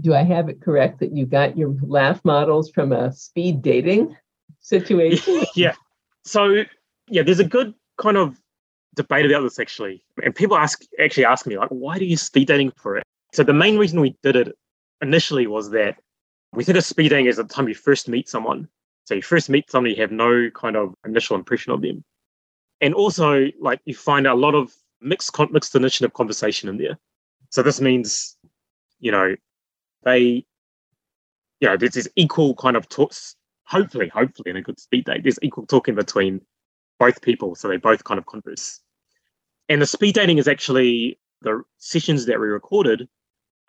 Do 0.00 0.14
I 0.14 0.22
have 0.22 0.48
it 0.48 0.60
correct 0.60 1.00
that 1.00 1.12
you 1.12 1.26
got 1.26 1.56
your 1.56 1.74
laugh 1.82 2.20
models 2.24 2.70
from 2.70 2.92
a 2.92 3.12
speed 3.12 3.62
dating 3.62 4.16
situation. 4.64 5.44
yeah. 5.54 5.74
So 6.24 6.64
yeah, 7.08 7.22
there's 7.22 7.38
a 7.38 7.44
good 7.44 7.74
kind 7.98 8.16
of 8.16 8.36
debate 8.96 9.26
about 9.26 9.42
this 9.42 9.60
actually, 9.60 10.04
and 10.22 10.34
people 10.34 10.56
ask 10.56 10.82
actually 10.98 11.26
ask 11.26 11.46
me 11.46 11.56
like, 11.56 11.68
why 11.68 11.98
do 11.98 12.04
you 12.04 12.16
speed 12.16 12.48
dating 12.48 12.72
for 12.76 12.96
it? 12.96 13.04
So 13.34 13.42
the 13.42 13.52
main 13.52 13.76
reason 13.78 14.00
we 14.00 14.16
did 14.22 14.36
it 14.36 14.56
initially 15.02 15.48
was 15.48 15.70
that 15.70 15.96
we 16.52 16.62
think 16.62 16.78
of 16.78 16.84
speed 16.84 17.08
dating 17.08 17.26
as 17.26 17.36
the 17.36 17.42
time 17.42 17.66
you 17.66 17.74
first 17.74 18.08
meet 18.08 18.28
someone. 18.28 18.68
So 19.06 19.14
you 19.14 19.22
first 19.22 19.50
meet 19.50 19.68
somebody, 19.68 19.96
you 19.96 20.02
have 20.02 20.12
no 20.12 20.50
kind 20.50 20.76
of 20.76 20.94
initial 21.04 21.34
impression 21.34 21.72
of 21.72 21.82
them. 21.82 22.04
And 22.80 22.94
also, 22.94 23.48
like 23.60 23.80
you 23.86 23.94
find 23.96 24.28
a 24.28 24.34
lot 24.34 24.54
of 24.54 24.72
mixed 25.00 25.36
mixed 25.50 25.74
initiative 25.74 26.12
conversation 26.12 26.68
in 26.68 26.78
there. 26.78 26.96
So 27.50 27.64
this 27.64 27.80
means, 27.80 28.36
you 29.00 29.10
know, 29.10 29.34
they, 30.04 30.46
you 31.58 31.68
know, 31.68 31.76
there's 31.76 31.94
this 31.94 32.08
equal 32.14 32.54
kind 32.54 32.76
of 32.76 32.88
talks. 32.88 33.34
Hopefully, 33.66 34.06
hopefully, 34.06 34.50
in 34.50 34.56
a 34.56 34.62
good 34.62 34.78
speed 34.78 35.06
date, 35.06 35.24
there's 35.24 35.40
equal 35.42 35.66
talking 35.66 35.96
between 35.96 36.40
both 37.00 37.20
people, 37.20 37.56
so 37.56 37.66
they 37.66 37.78
both 37.78 38.04
kind 38.04 38.18
of 38.18 38.26
converse. 38.26 38.80
And 39.68 39.82
the 39.82 39.86
speed 39.86 40.14
dating 40.14 40.38
is 40.38 40.46
actually 40.46 41.18
the 41.42 41.64
sessions 41.78 42.26
that 42.26 42.38
we 42.38 42.46
recorded, 42.46 43.08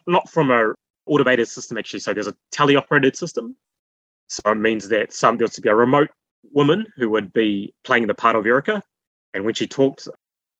not 0.07 0.29
from 0.29 0.51
a 0.51 0.73
automated 1.05 1.47
system 1.47 1.77
actually. 1.77 1.99
So 1.99 2.13
there's 2.13 2.27
a 2.27 2.35
teleoperated 2.53 3.15
system. 3.15 3.55
So 4.27 4.41
it 4.51 4.55
means 4.55 4.87
that 4.89 5.13
some 5.13 5.37
there's 5.37 5.53
to 5.53 5.61
be 5.61 5.69
a 5.69 5.75
remote 5.75 6.09
woman 6.51 6.85
who 6.95 7.09
would 7.09 7.31
be 7.33 7.73
playing 7.83 8.07
the 8.07 8.15
part 8.15 8.35
of 8.35 8.45
Erica, 8.45 8.81
and 9.33 9.45
when 9.45 9.53
she 9.53 9.67
talked, 9.67 10.07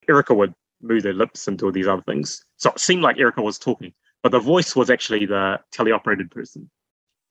Erica 0.08 0.34
would 0.34 0.54
move 0.82 1.02
their 1.02 1.12
lips 1.12 1.48
and 1.48 1.58
do 1.58 1.66
all 1.66 1.72
these 1.72 1.86
other 1.86 2.02
things. 2.02 2.44
So 2.58 2.70
it 2.70 2.78
seemed 2.78 3.02
like 3.02 3.18
Erica 3.18 3.42
was 3.42 3.58
talking, 3.58 3.92
but 4.22 4.32
the 4.32 4.38
voice 4.38 4.76
was 4.76 4.90
actually 4.90 5.26
the 5.26 5.58
teleoperated 5.74 6.30
person. 6.30 6.70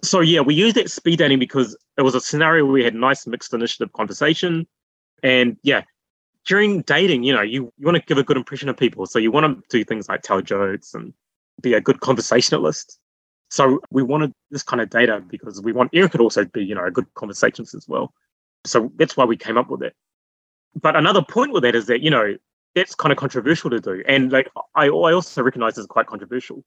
So 0.02 0.20
yeah, 0.20 0.42
we 0.42 0.56
used 0.56 0.76
that 0.76 0.92
speed 0.92 1.20
dating 1.20 1.40
because 1.40 1.78
it 1.98 2.02
was 2.02 2.16
a 2.16 2.22
scenario 2.22 2.66
where 2.66 2.74
we 2.74 2.84
had 2.84 2.96
nice 2.96 3.26
mixed 3.26 3.54
initiative 3.54 3.94
conversation. 3.94 4.68
And 5.24 5.58
yeah, 5.64 5.84
during 6.46 6.82
dating, 6.82 7.24
you 7.24 7.34
know, 7.34 7.42
you, 7.42 7.72
you 7.78 7.86
want 7.86 7.98
to 7.98 8.04
give 8.04 8.18
a 8.18 8.24
good 8.24 8.38
impression 8.38 8.70
of 8.70 8.78
people. 8.78 9.06
So 9.06 9.20
you 9.20 9.32
want 9.32 9.46
to 9.46 9.78
do 9.78 9.84
things 9.84 10.10
like 10.10 10.22
tell 10.22 10.42
jokes 10.42 10.94
and 10.94 11.14
be 11.62 11.74
a 11.74 11.82
good 11.82 12.00
conversationalist. 12.00 13.00
So 13.50 13.80
we 13.92 14.04
wanted 14.04 14.34
this 14.52 14.64
kind 14.64 14.82
of 14.82 14.90
data 14.90 15.24
because 15.28 15.62
we 15.62 15.72
want 15.72 15.92
Erica 15.94 16.18
to 16.18 16.24
also 16.24 16.46
be, 16.46 16.64
you 16.64 16.76
know, 16.76 16.86
a 16.86 16.92
good 16.92 17.06
conversationalist 17.14 17.76
as 17.76 17.88
well. 17.88 18.14
So 18.66 18.92
that's 18.98 19.16
why 19.16 19.26
we 19.26 19.38
came 19.38 19.58
up 19.58 19.70
with 19.70 19.84
it. 19.84 19.94
But 20.80 20.96
another 20.96 21.22
point 21.22 21.54
with 21.54 21.64
that 21.64 21.76
is 21.76 21.86
that, 21.86 22.02
you 22.02 22.10
know, 22.10 22.36
that's 22.74 22.96
kind 22.96 23.12
of 23.12 23.18
controversial 23.18 23.70
to 23.70 23.80
do. 23.80 24.04
And 24.08 24.32
like 24.32 24.50
I, 24.76 24.88
I 24.88 25.14
also 25.14 25.42
recognize 25.42 25.78
it's 25.78 25.88
quite 25.88 26.08
controversial 26.08 26.64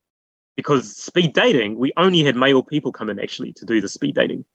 because 0.55 0.95
speed 0.95 1.33
dating, 1.33 1.77
we 1.77 1.93
only 1.97 2.23
had 2.23 2.35
male 2.35 2.63
people 2.63 2.91
come 2.91 3.09
in 3.09 3.19
actually 3.19 3.53
to 3.53 3.65
do 3.65 3.79
the 3.79 3.87
speed 3.87 4.15
dating. 4.15 4.45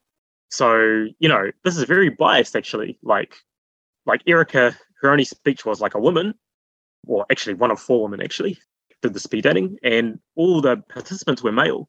So, 0.51 1.07
you 1.19 1.29
know, 1.29 1.51
this 1.63 1.77
is 1.77 1.85
very 1.85 2.11
biased 2.11 2.57
actually. 2.57 2.99
Like 3.03 3.37
like 4.07 4.23
Erica, 4.27 4.77
her 5.01 5.11
only 5.11 5.25
speech 5.25 5.65
was 5.65 5.81
like 5.81 5.95
a 5.95 6.01
woman, 6.01 6.35
or 7.07 7.25
actually 7.31 7.55
one 7.55 7.71
of 7.71 7.79
four 7.79 8.03
women 8.03 8.21
actually 8.21 8.59
the 9.13 9.21
speed 9.21 9.45
dating, 9.45 9.77
and 9.83 10.19
all 10.37 10.61
the 10.61 10.79
participants 10.89 11.43
were 11.43 11.53
male. 11.53 11.89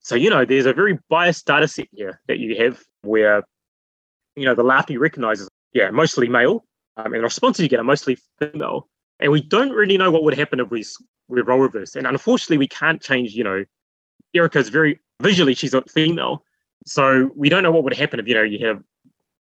So, 0.00 0.14
you 0.14 0.30
know, 0.30 0.44
there's 0.44 0.66
a 0.66 0.72
very 0.72 0.98
biased 1.08 1.46
data 1.46 1.68
set 1.68 1.88
here 1.92 2.20
that 2.26 2.38
you 2.38 2.56
have 2.62 2.80
where, 3.02 3.42
you 4.36 4.44
know, 4.44 4.54
the 4.54 4.62
laughter 4.62 4.92
you 4.92 4.98
recognize 4.98 5.40
is, 5.40 5.48
yeah, 5.72 5.90
mostly 5.90 6.28
male, 6.28 6.64
um, 6.96 7.06
and 7.06 7.16
the 7.16 7.22
responses 7.22 7.62
you 7.62 7.68
get 7.68 7.80
are 7.80 7.84
mostly 7.84 8.18
female. 8.38 8.88
And 9.20 9.30
we 9.30 9.42
don't 9.42 9.70
really 9.70 9.98
know 9.98 10.10
what 10.10 10.24
would 10.24 10.36
happen 10.36 10.60
if 10.60 10.70
we, 10.70 10.84
we 11.28 11.42
role 11.42 11.58
reverse. 11.58 11.94
And 11.94 12.06
unfortunately, 12.06 12.58
we 12.58 12.68
can't 12.68 13.02
change, 13.02 13.34
you 13.34 13.44
know, 13.44 13.64
Erica's 14.34 14.70
very 14.70 15.00
visually, 15.20 15.54
she's 15.54 15.74
a 15.74 15.82
female. 15.82 16.44
So 16.86 17.30
we 17.36 17.50
don't 17.50 17.62
know 17.62 17.70
what 17.70 17.84
would 17.84 17.94
happen 17.94 18.20
if, 18.20 18.26
you 18.26 18.34
know, 18.34 18.42
you 18.42 18.66
have, 18.66 18.82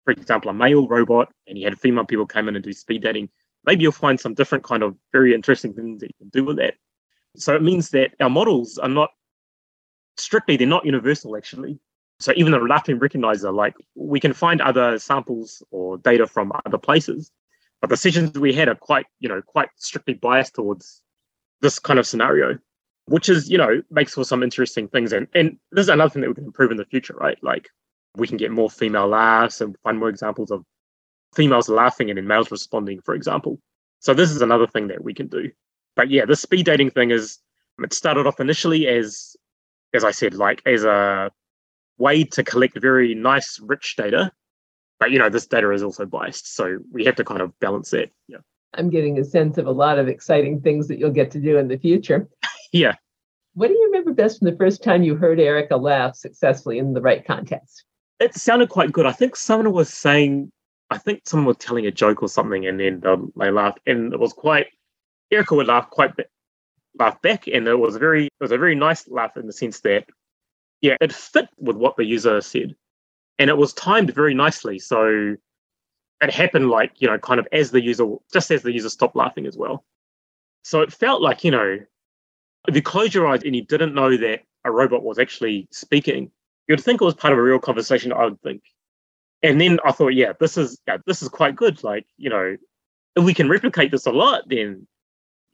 for 0.05 0.11
example, 0.11 0.49
a 0.49 0.53
male 0.53 0.88
robot 0.88 1.34
and 1.47 1.57
you 1.57 1.66
had 1.66 1.78
female 1.78 2.05
people 2.05 2.26
come 2.26 2.47
in 2.47 2.55
and 2.55 2.63
do 2.63 2.72
speed 2.72 3.03
dating. 3.03 3.30
Maybe 3.66 3.84
you'll 3.84 3.91
find 3.91 4.20
some 4.20 4.36
different 4.36 4.63
kind 4.63 4.84
of 4.84 4.95
very 5.11 5.34
interesting 5.34 5.74
things 5.74 5.99
that 5.99 6.07
you 6.07 6.16
can 6.20 6.30
do 6.30 6.45
with 6.45 6.57
that. 6.57 6.76
So 7.36 7.55
it 7.55 7.61
means 7.61 7.89
that 7.91 8.11
our 8.19 8.29
models 8.29 8.77
are 8.77 8.89
not 8.89 9.11
strictly, 10.17 10.57
they're 10.57 10.67
not 10.67 10.86
universal 10.86 11.36
actually. 11.36 11.79
So 12.19 12.31
even 12.36 12.53
the 12.53 12.59
laughing 12.59 12.99
recognizer, 12.99 13.53
like 13.53 13.75
we 13.95 14.19
can 14.19 14.33
find 14.33 14.61
other 14.61 14.97
samples 14.99 15.61
or 15.71 15.97
data 15.97 16.27
from 16.27 16.51
other 16.65 16.77
places 16.77 17.31
but 17.86 17.89
the 17.89 17.95
decisions 17.95 18.38
we 18.39 18.53
had 18.53 18.67
are 18.67 18.75
quite, 18.75 19.05
you 19.19 19.29
know, 19.29 19.41
quite 19.41 19.69
strictly 19.75 20.15
biased 20.15 20.55
towards 20.55 21.03
this 21.61 21.79
kind 21.79 21.99
of 21.99 22.07
scenario, 22.07 22.57
which 23.05 23.29
is, 23.29 23.49
you 23.49 23.59
know, 23.59 23.81
makes 23.91 24.13
for 24.15 24.23
some 24.23 24.43
interesting 24.43 24.88
things. 24.88 25.13
And 25.13 25.27
and 25.36 25.57
this 25.71 25.83
is 25.83 25.89
another 25.89 26.09
thing 26.09 26.21
that 26.21 26.29
we 26.29 26.36
can 26.36 26.45
improve 26.45 26.71
in 26.71 26.77
the 26.77 26.86
future, 26.86 27.15
right? 27.15 27.38
Like 27.43 27.69
we 28.15 28.27
can 28.27 28.38
get 28.38 28.51
more 28.51 28.69
female 28.69 29.07
laughs 29.07 29.61
and 29.61 29.77
find 29.83 29.99
more 29.99 30.09
examples 30.09 30.49
of 30.49 30.63
females 31.36 31.69
laughing 31.69 32.09
and 32.09 32.17
then 32.17 32.25
males 32.25 32.49
responding, 32.49 33.01
for 33.01 33.13
example. 33.13 33.59
So 33.99 34.13
this 34.13 34.31
is 34.31 34.41
another 34.41 34.65
thing 34.65 34.88
that 34.88 35.03
we 35.03 35.13
can 35.13 35.27
do. 35.27 35.51
But 35.96 36.10
yeah, 36.10 36.26
the 36.26 36.36
speed 36.36 36.66
dating 36.66 36.91
thing 36.91 37.12
is 37.12 37.39
it 37.80 37.93
started 37.93 38.28
off 38.28 38.39
initially 38.39 38.88
as 38.88 39.36
as 39.93 40.04
I 40.04 40.12
said, 40.12 40.34
like 40.34 40.62
as 40.66 40.84
a 40.84 41.32
way 41.98 42.24
to 42.24 42.43
collect 42.43 42.80
very 42.80 43.16
nice, 43.16 43.60
rich 43.62 43.96
data. 43.96 44.32
But 45.00 45.12
you 45.12 45.20
know 45.20 45.30
this 45.30 45.48
data 45.48 45.72
is 45.72 45.84
also 45.84 46.06
biased 46.06 46.56
so 46.56 46.78
we 46.91 47.04
have 47.06 47.16
to 47.16 47.24
kind 47.24 47.41
of 47.41 47.58
balance 47.60 47.93
it 47.93 48.12
yeah. 48.28 48.38
I'm 48.74 48.89
getting 48.89 49.20
a 49.20 49.24
sense 49.24 49.58
of 49.58 49.68
a 49.68 49.72
lot 49.72 50.00
of 50.00 50.08
exciting 50.08 50.62
things 50.62 50.88
that 50.88 51.00
you'll 51.00 51.12
get 51.12 51.32
to 51.32 51.39
do 51.39 51.58
in 51.58 51.68
the 51.68 51.78
future. 51.78 52.28
Yeah. 52.72 52.96
What 53.54 53.68
do 53.68 53.74
you 53.74 53.86
remember 53.86 54.12
best 54.12 54.39
from 54.39 54.50
the 54.50 54.58
first 54.58 54.84
time 54.84 55.02
you 55.04 55.16
heard 55.16 55.39
erica 55.39 55.78
laugh 55.78 56.16
successfully 56.16 56.78
in 56.78 56.93
the 56.93 57.02
right 57.02 57.26
context 57.26 57.84
it 58.20 58.34
sounded 58.36 58.70
quite 58.70 58.91
good. 58.91 59.06
I 59.06 59.12
think 59.12 59.36
someone 59.36 59.72
was 59.72 59.89
saying 59.93 60.52
i 60.89 60.98
think 60.98 61.22
someone 61.26 61.46
was 61.46 61.58
telling 61.58 61.86
a 61.86 61.91
joke 61.91 62.22
or 62.22 62.28
something 62.28 62.66
and 62.66 62.80
then 62.80 63.02
um, 63.06 63.32
they 63.38 63.50
laughed 63.50 63.80
and 63.86 64.14
it 64.14 64.20
was 64.20 64.34
quite 64.34 64.68
erica 65.36 65.55
would 65.55 65.67
laugh 65.67 65.89
quite 65.89 66.11
laugh 66.97 67.21
back 67.21 67.47
and 67.47 67.67
it 67.67 67.79
was 67.79 67.97
very 67.97 68.25
it 68.25 68.41
was 68.41 68.51
a 68.51 68.57
very 68.57 68.75
nice 68.75 69.07
laugh 69.07 69.38
in 69.38 69.47
the 69.47 69.53
sense 69.53 69.81
that 69.81 70.05
yeah 70.81 70.95
it 71.01 71.13
fit 71.13 71.47
with 71.57 71.75
what 71.75 71.95
the 71.97 72.05
user 72.05 72.41
said 72.41 72.75
and 73.38 73.49
it 73.49 73.57
was 73.57 73.73
timed 73.73 74.13
very 74.13 74.33
nicely. 74.33 74.79
So 74.79 75.36
it 76.21 76.33
happened 76.33 76.69
like, 76.69 76.93
you 77.01 77.07
know, 77.07 77.17
kind 77.17 77.39
of 77.39 77.47
as 77.51 77.71
the 77.71 77.81
user, 77.81 78.15
just 78.31 78.51
as 78.51 78.61
the 78.61 78.71
user 78.71 78.89
stopped 78.89 79.15
laughing 79.15 79.45
as 79.45 79.57
well. 79.57 79.83
So 80.63 80.81
it 80.81 80.93
felt 80.93 81.21
like, 81.21 81.43
you 81.43 81.51
know, 81.51 81.79
if 82.67 82.75
you 82.75 82.81
close 82.81 83.13
your 83.13 83.27
eyes 83.27 83.43
and 83.43 83.55
you 83.55 83.63
didn't 83.63 83.93
know 83.93 84.15
that 84.17 84.41
a 84.63 84.71
robot 84.71 85.03
was 85.03 85.19
actually 85.19 85.67
speaking, 85.71 86.31
you'd 86.67 86.81
think 86.81 87.01
it 87.01 87.05
was 87.05 87.13
part 87.13 87.33
of 87.33 87.39
a 87.39 87.43
real 87.43 87.59
conversation, 87.59 88.11
I 88.11 88.25
would 88.25 88.41
think. 88.41 88.63
And 89.43 89.61
then 89.61 89.79
I 89.86 89.91
thought, 89.91 90.15
yeah, 90.15 90.33
this 90.39 90.57
is 90.57 90.79
yeah, 90.88 90.97
this 91.05 91.21
is 91.21 91.29
quite 91.29 91.55
good. 91.55 91.83
Like, 91.83 92.07
you 92.17 92.29
know, 92.29 92.55
if 93.15 93.23
we 93.23 93.33
can 93.33 93.49
replicate 93.49 93.91
this 93.91 94.07
a 94.07 94.11
lot, 94.11 94.43
then, 94.47 94.88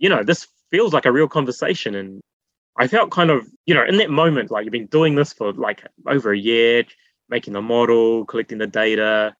you 0.01 0.09
know, 0.09 0.23
this 0.23 0.47
feels 0.71 0.93
like 0.93 1.05
a 1.05 1.11
real 1.11 1.29
conversation. 1.29 1.95
And 1.95 2.21
I 2.75 2.87
felt 2.87 3.11
kind 3.11 3.29
of, 3.29 3.47
you 3.65 3.75
know, 3.75 3.85
in 3.85 3.97
that 3.97 4.09
moment, 4.09 4.51
like 4.51 4.65
you've 4.65 4.71
been 4.71 4.87
doing 4.87 5.15
this 5.15 5.31
for 5.31 5.53
like 5.53 5.83
over 6.07 6.33
a 6.33 6.37
year, 6.37 6.83
making 7.29 7.53
the 7.53 7.61
model, 7.61 8.25
collecting 8.25 8.57
the 8.57 8.67
data, 8.67 9.35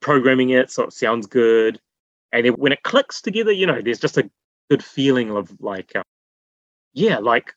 programming 0.00 0.50
it 0.50 0.70
so 0.70 0.84
it 0.84 0.92
sounds 0.92 1.26
good. 1.26 1.78
And 2.32 2.46
then 2.46 2.52
when 2.54 2.72
it 2.72 2.84
clicks 2.84 3.20
together, 3.20 3.50
you 3.50 3.66
know, 3.66 3.82
there's 3.82 3.98
just 3.98 4.16
a 4.16 4.30
good 4.70 4.82
feeling 4.84 5.30
of 5.30 5.52
like, 5.60 5.94
uh, 5.96 6.02
yeah, 6.92 7.18
like 7.18 7.52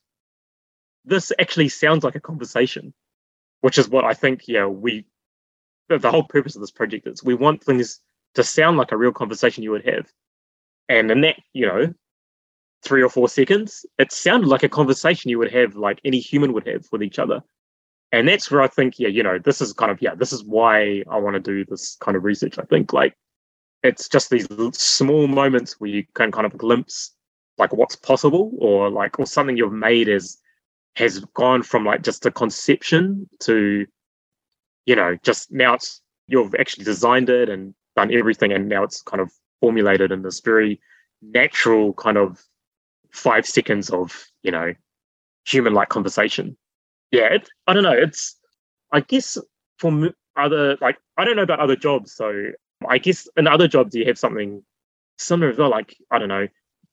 this 1.04 1.32
actually 1.38 1.68
sounds 1.68 2.02
like 2.02 2.16
a 2.16 2.20
conversation, 2.20 2.92
which 3.60 3.78
is 3.78 3.88
what 3.88 4.04
I 4.04 4.14
think, 4.14 4.48
yeah, 4.48 4.66
we, 4.66 5.06
the 5.88 6.10
whole 6.10 6.24
purpose 6.24 6.56
of 6.56 6.62
this 6.62 6.70
project 6.72 7.06
is 7.06 7.22
we 7.22 7.34
want 7.34 7.62
things 7.62 8.00
to 8.34 8.42
sound 8.42 8.76
like 8.76 8.90
a 8.90 8.96
real 8.96 9.12
conversation 9.12 9.62
you 9.62 9.70
would 9.70 9.86
have. 9.86 10.10
And 10.88 11.10
in 11.10 11.20
that, 11.20 11.36
you 11.52 11.66
know, 11.66 11.94
three 12.82 13.02
or 13.02 13.08
four 13.08 13.28
seconds, 13.28 13.84
it 13.98 14.12
sounded 14.12 14.48
like 14.48 14.62
a 14.62 14.68
conversation 14.68 15.30
you 15.30 15.38
would 15.38 15.52
have, 15.52 15.76
like 15.76 16.00
any 16.04 16.18
human 16.18 16.52
would 16.52 16.66
have 16.66 16.86
with 16.92 17.02
each 17.02 17.18
other 17.18 17.42
and 18.12 18.26
that's 18.26 18.50
where 18.50 18.60
I 18.60 18.66
think, 18.66 18.98
yeah, 18.98 19.08
you 19.08 19.22
know, 19.22 19.38
this 19.38 19.60
is 19.60 19.72
kind 19.72 19.90
of, 19.90 20.02
yeah, 20.02 20.14
this 20.14 20.32
is 20.32 20.44
why 20.44 21.04
I 21.08 21.18
want 21.18 21.34
to 21.34 21.40
do 21.40 21.64
this 21.64 21.96
kind 22.00 22.16
of 22.16 22.24
research. 22.24 22.58
I 22.58 22.64
think 22.64 22.92
like 22.92 23.14
it's 23.82 24.08
just 24.08 24.30
these 24.30 24.48
small 24.72 25.28
moments 25.28 25.78
where 25.78 25.90
you 25.90 26.04
can 26.14 26.32
kind 26.32 26.46
of 26.46 26.58
glimpse 26.58 27.14
like 27.56 27.72
what's 27.72 27.96
possible 27.96 28.52
or 28.58 28.90
like, 28.90 29.18
or 29.18 29.26
something 29.26 29.56
you've 29.56 29.72
made 29.72 30.08
is, 30.08 30.38
has 30.96 31.20
gone 31.34 31.62
from 31.62 31.84
like 31.84 32.02
just 32.02 32.26
a 32.26 32.30
conception 32.30 33.28
to, 33.40 33.86
you 34.86 34.96
know, 34.96 35.16
just 35.22 35.52
now 35.52 35.74
it's, 35.74 36.00
you've 36.26 36.54
actually 36.56 36.84
designed 36.84 37.30
it 37.30 37.48
and 37.48 37.74
done 37.94 38.12
everything. 38.12 38.52
And 38.52 38.68
now 38.68 38.82
it's 38.82 39.02
kind 39.02 39.20
of 39.20 39.30
formulated 39.60 40.10
in 40.10 40.22
this 40.22 40.40
very 40.40 40.80
natural 41.22 41.92
kind 41.92 42.16
of 42.16 42.42
five 43.12 43.46
seconds 43.46 43.90
of, 43.90 44.26
you 44.42 44.50
know, 44.50 44.74
human 45.44 45.74
like 45.74 45.88
conversation 45.88 46.56
yeah, 47.10 47.34
it, 47.34 47.48
I 47.66 47.72
don't 47.72 47.82
know. 47.82 47.92
It's 47.92 48.36
I 48.92 49.00
guess 49.00 49.38
for 49.78 50.10
other 50.36 50.76
like 50.80 50.98
I 51.16 51.24
don't 51.24 51.36
know 51.36 51.42
about 51.42 51.60
other 51.60 51.76
jobs, 51.76 52.12
so 52.14 52.50
I 52.88 52.98
guess 52.98 53.28
in 53.36 53.46
other 53.46 53.68
jobs 53.68 53.94
you 53.94 54.06
have 54.06 54.18
something 54.18 54.62
similar 55.18 55.50
as 55.50 55.58
well. 55.58 55.70
Like 55.70 55.96
I 56.10 56.18
don't 56.18 56.28
know, 56.28 56.46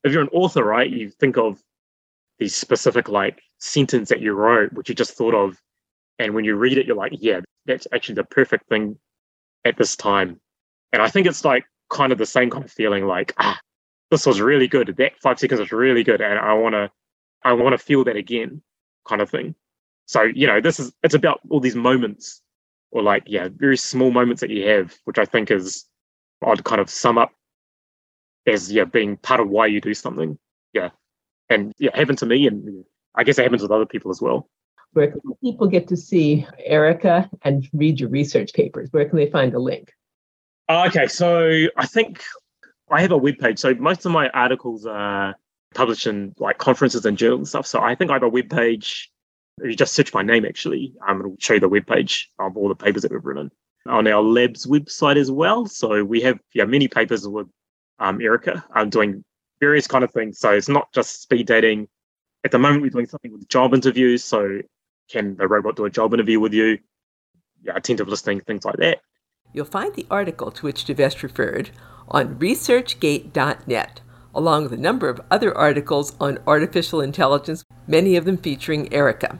if 0.04 0.12
you're 0.12 0.22
an 0.22 0.28
author, 0.32 0.64
right? 0.64 0.90
You 0.90 1.10
think 1.10 1.36
of 1.38 1.62
these 2.38 2.54
specific 2.54 3.08
like 3.08 3.40
sentence 3.58 4.08
that 4.08 4.20
you 4.20 4.32
wrote, 4.32 4.72
which 4.72 4.88
you 4.88 4.94
just 4.94 5.14
thought 5.14 5.34
of, 5.34 5.60
and 6.18 6.34
when 6.34 6.44
you 6.44 6.56
read 6.56 6.78
it, 6.78 6.86
you're 6.86 6.96
like, 6.96 7.12
yeah, 7.18 7.40
that's 7.66 7.86
actually 7.92 8.16
the 8.16 8.24
perfect 8.24 8.68
thing 8.68 8.98
at 9.64 9.76
this 9.76 9.96
time. 9.96 10.40
And 10.92 11.02
I 11.02 11.08
think 11.08 11.26
it's 11.26 11.44
like 11.44 11.64
kind 11.90 12.12
of 12.12 12.18
the 12.18 12.26
same 12.26 12.50
kind 12.50 12.64
of 12.64 12.72
feeling, 12.72 13.06
like 13.06 13.34
ah, 13.38 13.58
this 14.10 14.26
was 14.26 14.40
really 14.40 14.68
good. 14.68 14.94
That 14.96 15.18
five 15.20 15.38
seconds 15.38 15.60
was 15.60 15.72
really 15.72 16.04
good, 16.04 16.20
and 16.20 16.38
I 16.38 16.54
wanna, 16.54 16.90
I 17.44 17.52
want 17.52 17.72
to 17.72 17.78
feel 17.78 18.04
that 18.04 18.16
again, 18.16 18.62
kind 19.06 19.20
of 19.20 19.30
thing. 19.30 19.54
So, 20.06 20.22
you 20.22 20.46
know, 20.46 20.60
this 20.60 20.80
is 20.80 20.92
it's 21.02 21.14
about 21.14 21.40
all 21.50 21.60
these 21.60 21.76
moments 21.76 22.42
or 22.90 23.02
like, 23.02 23.24
yeah, 23.26 23.48
very 23.54 23.76
small 23.76 24.10
moments 24.10 24.40
that 24.40 24.50
you 24.50 24.66
have, 24.68 24.94
which 25.04 25.18
I 25.18 25.24
think 25.24 25.50
is 25.50 25.84
I'd 26.44 26.64
kind 26.64 26.80
of 26.80 26.88
sum 26.88 27.18
up 27.18 27.32
as 28.46 28.72
yeah 28.72 28.84
being 28.84 29.16
part 29.16 29.40
of 29.40 29.48
why 29.48 29.66
you 29.66 29.80
do 29.80 29.94
something. 29.94 30.38
Yeah, 30.72 30.90
and 31.48 31.72
yeah, 31.78 31.90
happened 31.94 32.18
to 32.18 32.26
me, 32.26 32.46
and 32.46 32.84
I 33.14 33.24
guess 33.24 33.38
it 33.38 33.42
happens 33.42 33.62
with 33.62 33.70
other 33.70 33.86
people 33.86 34.10
as 34.10 34.20
well. 34.20 34.48
Where 34.92 35.10
can 35.10 35.20
people 35.42 35.66
get 35.66 35.88
to 35.88 35.96
see 35.96 36.46
Erica 36.64 37.28
and 37.42 37.68
read 37.74 38.00
your 38.00 38.08
research 38.08 38.54
papers? 38.54 38.88
Where 38.90 39.06
can 39.06 39.18
they 39.18 39.30
find 39.30 39.52
a 39.54 39.58
link? 39.58 39.92
Uh, 40.68 40.86
okay, 40.88 41.06
so 41.06 41.66
I 41.76 41.86
think 41.86 42.22
I 42.90 43.00
have 43.02 43.12
a 43.12 43.18
web 43.18 43.38
page. 43.38 43.58
So 43.58 43.74
most 43.74 44.04
of 44.06 44.12
my 44.12 44.28
articles 44.30 44.86
are 44.86 45.34
published 45.74 46.06
in 46.06 46.34
like 46.38 46.58
conferences 46.58 47.04
and 47.04 47.18
journals 47.18 47.40
and 47.40 47.48
stuff. 47.48 47.66
So 47.66 47.80
I 47.80 47.94
think 47.94 48.10
I 48.10 48.14
have 48.14 48.22
a 48.22 48.28
web 48.28 48.50
page. 48.50 49.10
If 49.60 49.70
you 49.70 49.76
just 49.76 49.94
search 49.94 50.14
my 50.14 50.22
name, 50.22 50.44
actually, 50.44 50.94
um, 51.06 51.20
it'll 51.20 51.36
show 51.38 51.54
you 51.54 51.60
the 51.60 51.68
web 51.68 51.86
page 51.86 52.30
of 52.38 52.56
all 52.56 52.68
the 52.68 52.74
papers 52.74 53.02
that 53.02 53.12
we've 53.12 53.24
written 53.24 53.50
on 53.86 54.06
our 54.06 54.22
lab's 54.22 54.66
website 54.66 55.16
as 55.16 55.30
well. 55.30 55.66
So 55.66 56.04
we 56.04 56.20
have 56.22 56.38
yeah 56.54 56.64
many 56.64 56.88
papers 56.88 57.26
with 57.26 57.48
um, 57.98 58.20
Erica. 58.20 58.64
I'm 58.72 58.90
doing 58.90 59.24
various 59.60 59.86
kind 59.86 60.04
of 60.04 60.12
things. 60.12 60.38
So 60.38 60.52
it's 60.52 60.68
not 60.68 60.92
just 60.92 61.22
speed 61.22 61.46
dating. 61.46 61.88
At 62.44 62.52
the 62.52 62.58
moment, 62.58 62.82
we're 62.82 62.90
doing 62.90 63.06
something 63.06 63.32
with 63.32 63.48
job 63.48 63.74
interviews. 63.74 64.22
So 64.22 64.60
can 65.10 65.36
the 65.36 65.48
robot 65.48 65.76
do 65.76 65.86
a 65.86 65.90
job 65.90 66.14
interview 66.14 66.38
with 66.38 66.52
you? 66.52 66.78
Yeah, 67.62 67.72
attentive 67.74 68.08
listening, 68.08 68.40
things 68.40 68.64
like 68.64 68.76
that. 68.76 69.00
You'll 69.52 69.64
find 69.64 69.94
the 69.94 70.06
article 70.10 70.50
to 70.50 70.66
which 70.66 70.84
Divesh 70.84 71.22
referred 71.22 71.70
on 72.08 72.36
researchgate.net, 72.38 74.00
along 74.34 74.62
with 74.64 74.72
a 74.72 74.78
number 74.78 75.08
of 75.08 75.20
other 75.30 75.56
articles 75.56 76.16
on 76.20 76.38
artificial 76.46 77.00
intelligence, 77.00 77.64
many 77.86 78.16
of 78.16 78.24
them 78.24 78.36
featuring 78.36 78.92
Erica. 78.92 79.38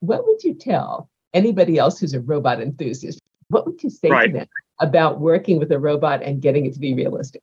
What 0.00 0.26
would 0.26 0.42
you 0.42 0.54
tell 0.54 1.10
anybody 1.34 1.78
else 1.78 1.98
who's 1.98 2.14
a 2.14 2.20
robot 2.20 2.60
enthusiast? 2.60 3.20
What 3.48 3.66
would 3.66 3.82
you 3.82 3.90
say 3.90 4.08
right. 4.08 4.26
to 4.26 4.32
them 4.32 4.48
about 4.80 5.20
working 5.20 5.58
with 5.58 5.70
a 5.72 5.78
robot 5.78 6.22
and 6.22 6.40
getting 6.40 6.66
it 6.66 6.74
to 6.74 6.80
be 6.80 6.94
realistic? 6.94 7.42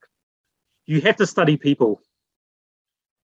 You 0.86 1.02
have 1.02 1.18
to 1.18 1.28
study 1.28 1.58
people. 1.58 2.02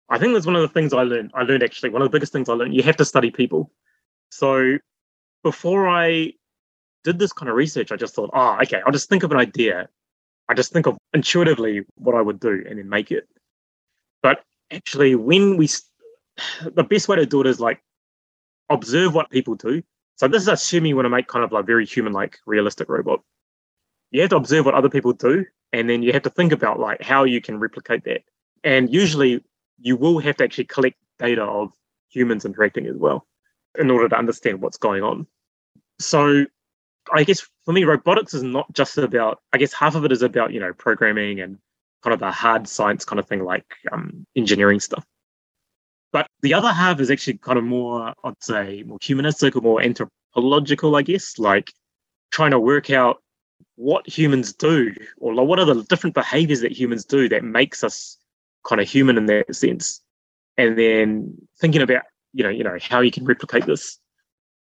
I 0.10 0.20
think 0.20 0.34
that's 0.34 0.46
one 0.46 0.56
of 0.56 0.62
the 0.62 0.68
things 0.68 0.94
I 0.94 1.04
learned. 1.04 1.32
I 1.34 1.44
learned 1.44 1.64
actually 1.64 1.89
one 1.89 2.02
of 2.02 2.12
the 2.12 2.16
biggest 2.16 2.34
things 2.34 2.50
I 2.50 2.54
learned. 2.54 2.76
You 2.76 2.84
have 2.84 2.98
to 2.98 3.06
study 3.06 3.32
people. 3.32 3.72
So 4.30 4.78
before 5.44 5.88
I 5.88 6.34
did 7.04 7.20
this 7.20 7.34
kind 7.34 7.49
of 7.49 7.56
research, 7.56 7.91
I 7.91 7.95
just 7.95 8.16
thought, 8.16 8.30
oh, 8.34 8.58
okay, 8.62 8.82
I'll 8.86 8.91
just 8.91 9.10
think 9.10 9.24
of 9.24 9.32
an 9.32 9.38
idea. 9.38 9.89
I 10.49 10.54
just 10.54 10.72
think 10.72 10.88
of 10.88 10.97
intuitively 11.14 11.84
what 11.95 12.16
I 12.16 12.22
would 12.22 12.39
do 12.39 12.64
and 12.68 12.80
then 12.80 12.89
make 12.89 13.12
it. 13.12 13.28
But 14.22 14.43
actually, 14.72 15.16
when 15.16 15.58
we, 15.58 15.68
the 16.64 16.84
best 16.84 17.08
way 17.08 17.18
to 17.18 17.26
do 17.26 17.41
it 17.41 17.47
is 17.47 17.60
like 17.60 17.82
observe 18.70 19.14
what 19.14 19.30
people 19.30 19.56
do. 19.56 19.84
So 20.16 20.28
this 20.28 20.43
is 20.43 20.47
assuming 20.47 20.89
you 20.89 20.95
want 20.95 21.06
to 21.06 21.10
make 21.10 21.28
kind 21.28 21.43
of 21.43 21.51
like 21.51 21.66
very 21.66 21.86
human, 21.86 22.14
like 22.14 22.39
realistic 22.45 22.89
robot. 22.89 23.22
You 24.12 24.22
have 24.22 24.30
to 24.30 24.36
observe 24.36 24.66
what 24.66 24.76
other 24.76 24.89
people 24.89 25.14
do, 25.14 25.45
and 25.72 25.89
then 25.89 26.04
you 26.04 26.14
have 26.14 26.22
to 26.24 26.30
think 26.30 26.51
about 26.51 26.80
like 26.80 27.01
how 27.01 27.24
you 27.24 27.41
can 27.41 27.60
replicate 27.60 28.04
that. 28.06 28.22
And 28.64 28.93
usually, 28.93 29.43
you 29.80 29.97
will 29.97 30.20
have 30.20 30.38
to 30.38 30.43
actually 30.43 30.66
collect 30.66 30.97
data 31.18 31.43
of 31.43 31.72
humans 32.10 32.45
interacting 32.45 32.86
as 32.86 32.95
well 32.95 33.26
in 33.78 33.89
order 33.89 34.08
to 34.08 34.16
understand 34.16 34.62
what's 34.62 34.78
going 34.78 35.01
on. 35.01 35.26
So 35.99 36.45
I 37.12 37.24
guess 37.24 37.45
for 37.66 37.74
me, 37.74 37.84
robotics 37.84 38.34
is 38.34 38.43
not 38.43 38.72
just 38.74 38.97
about, 38.97 39.39
I 39.51 39.58
guess 39.58 39.74
half 39.74 39.95
of 39.95 40.06
it 40.06 40.12
is 40.12 40.22
about, 40.22 40.54
you 40.54 40.60
know, 40.60 40.74
programming 40.74 41.39
and 41.39 41.58
kind 42.04 42.14
of 42.14 42.20
the 42.20 42.32
hard 42.32 42.68
science 42.68 43.06
kind 43.06 43.20
of 43.20 43.28
thing 43.28 43.43
like 43.43 43.66
um, 43.91 44.26
engineering 44.36 44.80
stuff. 44.80 45.06
But 46.12 46.28
the 46.41 46.54
other 46.54 46.72
half 46.72 46.99
is 46.99 47.10
actually 47.10 47.39
kind 47.39 47.58
of 47.58 47.64
more, 47.64 48.14
I'd 48.24 48.43
say, 48.43 48.84
more 48.84 48.99
humanistic 49.01 49.56
or 49.56 49.62
more 49.62 49.82
anthropological, 49.82 50.95
I 50.95 51.01
guess, 51.01 51.39
like 51.39 51.74
trying 52.32 52.51
to 52.51 52.60
work 52.60 52.89
out 52.89 53.22
what 53.76 54.08
humans 54.08 54.54
do 54.54 54.93
or 55.18 55.34
what 55.45 55.60
are 55.60 55.66
the 55.66 55.84
different 55.84 56.14
behaviors 56.14 56.62
that 56.62 56.72
humans 56.72 57.06
do 57.06 57.28
that 57.30 57.43
makes 57.43 57.84
us 57.84 58.18
kind 58.64 58.80
of 58.80 58.88
human 58.88 59.18
in 59.18 59.26
that 59.26 59.56
sense. 59.56 60.01
And 60.58 60.78
then 60.78 61.36
thinking 61.60 61.82
about, 61.82 62.04
you 62.34 62.43
know, 62.43 62.49
you 62.49 62.64
know, 62.64 62.78
how 62.82 63.01
you 63.01 63.12
can 63.12 63.26
replicate 63.26 63.66
this 63.66 63.97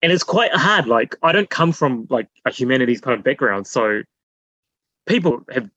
and 0.02 0.12
it's 0.12 0.24
quite 0.24 0.52
hard. 0.54 0.86
Like 0.86 1.16
I 1.22 1.32
don't 1.32 1.50
come 1.50 1.72
from 1.72 2.06
like 2.10 2.28
a 2.44 2.50
humanities 2.50 3.00
kind 3.00 3.18
of 3.18 3.24
background, 3.24 3.66
so 3.66 4.02
people 5.06 5.44
have 5.52 5.68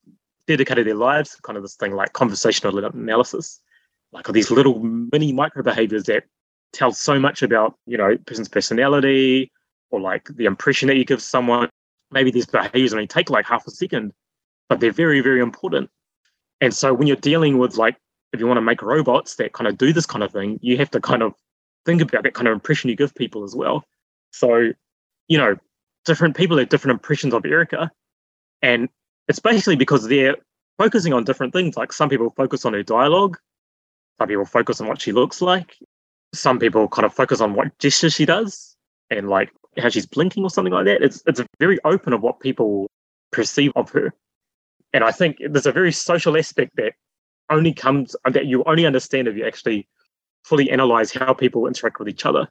dedicated 0.47 0.88
their 0.88 0.95
lives 0.95 1.36
to 1.36 1.41
kind 1.41 1.57
of 1.57 1.63
this 1.63 1.76
thing 1.76 1.93
like 1.93 2.13
conversational 2.13 2.78
analysis, 2.84 3.61
like 4.11 4.28
all 4.28 4.34
these 4.34 4.51
little 4.51 4.80
mini 4.80 5.34
micro 5.34 5.63
behaviors 5.63 6.03
that 6.05 6.24
tell 6.71 6.91
so 6.91 7.19
much 7.19 7.41
about 7.43 7.76
you 7.86 7.97
know 7.97 8.17
person's 8.26 8.49
personality 8.49 9.51
or 9.91 9.99
like 9.99 10.28
the 10.36 10.45
impression 10.45 10.88
that 10.88 10.97
you 10.97 11.05
give 11.05 11.21
someone. 11.21 11.69
Maybe 12.11 12.32
these 12.32 12.45
behaviors 12.45 12.93
only 12.93 13.07
take 13.07 13.30
like 13.30 13.45
half 13.45 13.65
a 13.67 13.71
second, 13.71 14.13
but 14.69 14.80
they're 14.80 14.91
very 14.91 15.21
very 15.21 15.41
important. 15.41 15.89
And 16.61 16.74
so 16.74 16.93
when 16.93 17.07
you're 17.07 17.17
dealing 17.17 17.57
with 17.57 17.78
like 17.78 17.97
if 18.32 18.39
you 18.39 18.47
want 18.47 18.57
to 18.57 18.61
make 18.61 18.82
robots 18.82 19.36
that 19.36 19.53
kind 19.53 19.67
of 19.67 19.78
do 19.78 19.93
this 19.93 20.05
kind 20.05 20.24
of 20.24 20.32
thing, 20.32 20.59
you 20.61 20.78
have 20.78 20.89
to 20.91 20.99
kind 20.99 21.21
of 21.21 21.34
think 21.86 22.01
about 22.01 22.24
that 22.24 22.34
kind 22.34 22.47
of 22.47 22.53
impression 22.53 22.89
you 22.89 22.95
give 22.95 23.13
people 23.15 23.43
as 23.43 23.55
well. 23.55 23.86
So, 24.34 24.71
you 25.27 25.38
know, 25.38 25.55
different 26.05 26.36
people 26.36 26.57
have 26.57 26.69
different 26.69 26.93
impressions 26.93 27.34
of 27.34 27.45
Erica. 27.45 27.89
And 28.61 28.89
it's 29.27 29.39
basically 29.39 29.75
because 29.75 30.07
they're 30.07 30.36
focusing 30.77 31.13
on 31.13 31.23
different 31.23 31.53
things. 31.53 31.77
Like 31.77 31.93
some 31.93 32.09
people 32.09 32.29
focus 32.31 32.65
on 32.65 32.73
her 32.73 32.84
dialogue, 32.84 33.38
some 34.17 34.27
people 34.27 34.45
focus 34.45 34.81
on 34.81 34.88
what 34.88 35.01
she 35.01 35.11
looks 35.11 35.41
like, 35.41 35.77
some 36.34 36.59
people 36.59 36.88
kind 36.88 37.05
of 37.05 37.13
focus 37.13 37.41
on 37.41 37.53
what 37.53 37.77
gestures 37.79 38.13
she 38.13 38.25
does 38.25 38.75
and 39.09 39.29
like 39.29 39.51
how 39.77 39.89
she's 39.89 40.05
blinking 40.05 40.43
or 40.43 40.49
something 40.49 40.73
like 40.73 40.86
that. 40.86 41.01
It's 41.01 41.23
it's 41.27 41.41
very 41.59 41.79
open 41.86 42.13
of 42.13 42.21
what 42.21 42.39
people 42.39 42.89
perceive 43.31 43.71
of 43.75 43.89
her. 43.91 44.13
And 44.93 45.03
I 45.03 45.11
think 45.11 45.38
there's 45.39 45.65
a 45.65 45.71
very 45.71 45.91
social 45.91 46.38
aspect 46.38 46.75
that 46.77 46.93
only 47.49 47.73
comes 47.73 48.15
that 48.25 48.45
you 48.45 48.63
only 48.65 48.86
understand 48.86 49.27
if 49.27 49.36
you 49.36 49.45
actually 49.45 49.88
fully 50.43 50.69
analyze 50.69 51.11
how 51.11 51.34
people 51.34 51.67
interact 51.67 51.99
with 51.99 52.09
each 52.09 52.25
other. 52.25 52.47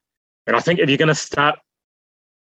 And 0.47 0.57
I 0.57 0.61
think 0.61 0.81
if 0.81 0.89
you're 0.89 0.99
going 0.99 1.09
to 1.09 1.15
start 1.15 1.59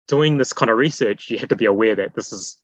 doing 0.09 0.39
this 0.39 0.53
kind 0.53 0.71
of 0.71 0.77
research, 0.77 1.31
you 1.31 1.39
have 1.39 1.49
to 1.51 1.57
be 1.57 1.67
aware 1.67 1.95
that 1.95 2.15
this 2.15 2.33
is 2.33 2.59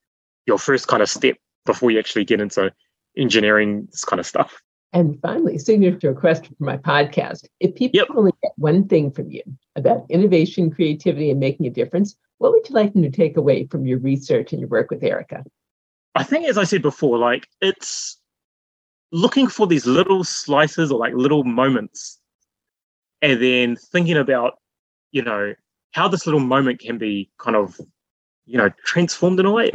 your 0.46 0.58
first 0.58 0.88
kind 0.88 1.02
of 1.02 1.08
step 1.08 1.36
before 1.64 1.90
you 1.90 1.98
actually 1.98 2.24
get 2.24 2.40
into 2.40 2.72
engineering 3.16 3.86
this 3.90 4.04
kind 4.04 4.20
of 4.20 4.26
stuff. 4.26 4.60
And 4.92 5.18
finally, 5.20 5.58
signature 5.58 6.14
question 6.14 6.54
for 6.56 6.64
my 6.64 6.76
podcast. 6.76 7.46
If 7.58 7.74
people 7.74 7.98
yep. 7.98 8.08
only 8.14 8.32
get 8.42 8.52
one 8.56 8.86
thing 8.86 9.10
from 9.10 9.30
you 9.30 9.42
about 9.74 10.06
innovation, 10.08 10.70
creativity, 10.70 11.30
and 11.30 11.40
making 11.40 11.66
a 11.66 11.70
difference, 11.70 12.16
what 12.38 12.52
would 12.52 12.68
you 12.68 12.74
like 12.74 12.92
them 12.92 13.02
to 13.02 13.10
take 13.10 13.36
away 13.36 13.66
from 13.66 13.86
your 13.86 13.98
research 13.98 14.52
and 14.52 14.60
your 14.60 14.68
work 14.68 14.90
with 14.90 15.02
Erica? 15.02 15.44
I 16.14 16.22
think, 16.22 16.46
as 16.46 16.56
I 16.56 16.64
said 16.64 16.82
before, 16.82 17.18
like 17.18 17.48
it's 17.60 18.18
looking 19.10 19.48
for 19.48 19.66
these 19.66 19.84
little 19.84 20.22
slices 20.22 20.92
or 20.92 20.98
like 20.98 21.14
little 21.14 21.42
moments 21.42 22.20
and 23.20 23.42
then 23.42 23.76
thinking 23.76 24.16
about, 24.16 24.58
you 25.10 25.22
know, 25.22 25.54
how 25.94 26.08
this 26.08 26.26
little 26.26 26.40
moment 26.40 26.80
can 26.80 26.98
be 26.98 27.30
kind 27.38 27.56
of, 27.56 27.80
you 28.46 28.58
know, 28.58 28.68
transformed 28.84 29.38
in 29.38 29.46
a 29.46 29.50
way. 29.50 29.70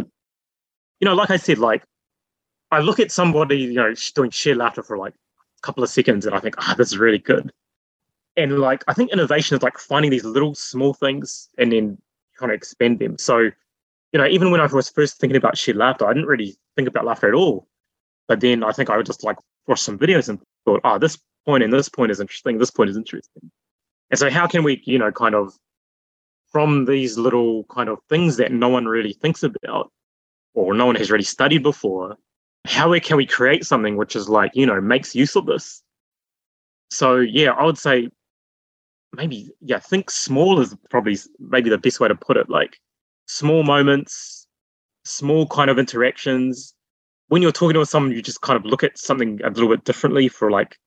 You 0.99 1.05
know, 1.05 1.15
like 1.15 1.29
I 1.29 1.37
said, 1.37 1.59
like 1.59 1.83
I 2.71 2.79
look 2.79 2.99
at 2.99 3.09
somebody, 3.09 3.59
you 3.59 3.75
know, 3.75 3.93
doing 4.15 4.29
shared 4.29 4.57
laughter 4.57 4.83
for 4.83 4.97
like 4.97 5.13
a 5.13 5.61
couple 5.61 5.81
of 5.81 5.89
seconds 5.89 6.25
and 6.25 6.35
I 6.35 6.39
think, 6.39 6.55
ah, 6.57 6.71
oh, 6.71 6.75
this 6.77 6.89
is 6.89 6.97
really 6.97 7.19
good. 7.19 7.53
And 8.35 8.59
like, 8.59 8.83
I 8.89 8.93
think 8.93 9.13
innovation 9.13 9.55
is 9.55 9.63
like 9.63 9.77
finding 9.77 10.11
these 10.11 10.25
little 10.25 10.53
small 10.55 10.93
things 10.93 11.47
and 11.57 11.71
then 11.71 11.97
kind 12.37 12.51
of 12.51 12.55
expand 12.57 12.99
them. 12.99 13.17
So, 13.17 13.37
you 13.37 14.19
know, 14.19 14.27
even 14.27 14.51
when 14.51 14.59
I 14.59 14.65
was 14.65 14.89
first 14.89 15.21
thinking 15.21 15.37
about 15.37 15.57
shared 15.57 15.77
laughter, 15.77 16.05
I 16.05 16.13
didn't 16.13 16.27
really 16.27 16.57
think 16.75 16.89
about 16.89 17.05
laughter 17.05 17.29
at 17.29 17.33
all. 17.33 17.65
But 18.27 18.41
then 18.41 18.61
I 18.65 18.73
think 18.73 18.89
I 18.89 18.97
would 18.97 19.05
just 19.05 19.23
like 19.23 19.37
watch 19.67 19.79
some 19.79 19.97
videos 19.97 20.27
and 20.27 20.37
thought, 20.65 20.81
oh, 20.83 20.99
this 20.99 21.17
point 21.45 21.63
and 21.63 21.71
this 21.71 21.87
point 21.87 22.11
is 22.11 22.19
interesting. 22.19 22.57
This 22.57 22.71
point 22.71 22.89
is 22.89 22.97
interesting. 22.97 23.49
And 24.09 24.19
so, 24.19 24.29
how 24.29 24.47
can 24.47 24.63
we, 24.63 24.81
you 24.85 24.99
know, 24.99 25.11
kind 25.11 25.33
of 25.33 25.53
from 26.51 26.85
these 26.85 27.17
little 27.17 27.63
kind 27.65 27.89
of 27.89 27.99
things 28.09 28.37
that 28.37 28.51
no 28.51 28.69
one 28.69 28.85
really 28.85 29.13
thinks 29.13 29.43
about 29.43 29.91
or 30.53 30.73
no 30.73 30.85
one 30.85 30.95
has 30.95 31.11
really 31.11 31.23
studied 31.23 31.63
before 31.63 32.17
how 32.65 32.97
can 32.99 33.17
we 33.17 33.25
create 33.25 33.65
something 33.65 33.95
which 33.97 34.15
is 34.15 34.29
like 34.29 34.51
you 34.53 34.65
know 34.65 34.79
makes 34.81 35.15
use 35.15 35.35
of 35.35 35.45
this? 35.45 35.81
So 36.91 37.17
yeah 37.17 37.51
i 37.51 37.63
would 37.63 37.77
say 37.77 38.09
maybe 39.13 39.49
yeah 39.61 39.79
think 39.79 40.11
small 40.11 40.59
is 40.59 40.75
probably 40.89 41.17
maybe 41.39 41.69
the 41.69 41.77
best 41.77 41.99
way 41.99 42.07
to 42.07 42.15
put 42.15 42.37
it. 42.37 42.49
Like 42.49 42.79
small 43.27 43.63
moments 43.63 44.47
small 45.05 45.47
kind 45.47 45.69
of 45.69 45.79
interactions. 45.79 46.73
When 47.29 47.41
you're 47.41 47.51
talking 47.51 47.75
to 47.75 47.85
someone 47.85 48.11
you 48.11 48.21
just 48.21 48.41
kind 48.41 48.57
of 48.57 48.65
look 48.65 48.83
at 48.83 48.97
something 48.97 49.39
a 49.43 49.49
little 49.49 49.69
bit 49.69 49.83
differently 49.83 50.27
for 50.27 50.51
like 50.51 50.77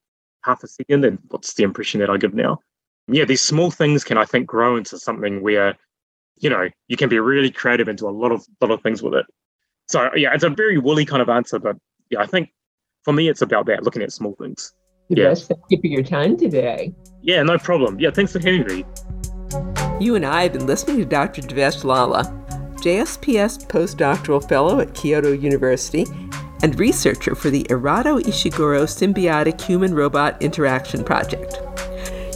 half 0.43 0.63
a 0.63 0.67
second 0.67 1.05
and 1.05 1.19
what's 1.29 1.53
the 1.53 1.63
impression 1.63 2.01
that 2.01 2.09
i 2.09 2.17
give 2.17 2.33
now 2.33 2.59
yeah, 3.07 3.25
these 3.25 3.41
small 3.41 3.71
things 3.71 4.03
can 4.03 4.17
I 4.17 4.25
think 4.25 4.47
grow 4.47 4.75
into 4.77 4.97
something 4.97 5.41
where, 5.41 5.75
you 6.37 6.49
know, 6.49 6.69
you 6.87 6.97
can 6.97 7.09
be 7.09 7.19
really 7.19 7.51
creative 7.51 7.87
into 7.87 8.07
a 8.07 8.11
lot 8.11 8.31
of 8.31 8.45
lot 8.61 8.71
of 8.71 8.81
things 8.81 9.03
with 9.03 9.13
it. 9.13 9.25
So 9.87 10.09
yeah, 10.15 10.33
it's 10.33 10.43
a 10.43 10.49
very 10.49 10.77
woolly 10.77 11.05
kind 11.05 11.21
of 11.21 11.29
answer, 11.29 11.59
but 11.59 11.75
yeah, 12.09 12.21
I 12.21 12.25
think 12.25 12.49
for 13.03 13.13
me 13.13 13.29
it's 13.29 13.41
about 13.41 13.65
that, 13.67 13.83
looking 13.83 14.01
at 14.01 14.11
small 14.11 14.35
things. 14.35 14.73
yeah. 15.09 15.33
thank 15.33 15.59
you 15.69 15.79
for 15.81 15.87
your 15.87 16.03
time 16.03 16.37
today. 16.37 16.93
Yeah, 17.21 17.43
no 17.43 17.57
problem. 17.57 17.99
Yeah, 17.99 18.11
thanks 18.11 18.31
for 18.31 18.39
having 18.39 18.65
me. 18.67 18.85
You 19.99 20.15
and 20.15 20.25
I 20.25 20.43
have 20.43 20.53
been 20.53 20.65
listening 20.65 20.97
to 20.97 21.05
Dr. 21.05 21.41
Divesh 21.41 21.83
Lala, 21.83 22.23
JSPS 22.75 23.67
postdoctoral 23.67 24.47
fellow 24.47 24.79
at 24.79 24.93
Kyoto 24.93 25.31
University 25.31 26.05
and 26.63 26.79
researcher 26.79 27.35
for 27.35 27.49
the 27.49 27.63
Erato 27.65 28.19
Ishiguro 28.21 28.83
Symbiotic 28.83 29.61
Human 29.61 29.93
Robot 29.93 30.41
Interaction 30.41 31.03
Project. 31.03 31.61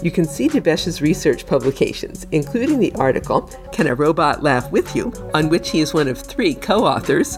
You 0.08 0.12
can 0.12 0.24
see 0.24 0.48
Divesh's 0.48 1.02
research 1.02 1.46
publications, 1.46 2.28
including 2.32 2.80
the 2.80 2.94
article 2.94 3.42
Can 3.74 3.88
a 3.88 3.94
Robot 3.94 4.42
Laugh 4.42 4.72
With 4.72 4.96
You, 4.96 5.12
on 5.34 5.50
which 5.50 5.70
he 5.70 5.82
is 5.82 5.94
one 5.94 6.08
of 6.08 6.18
three 6.18 6.56
co 6.56 6.86
authors, 6.86 7.36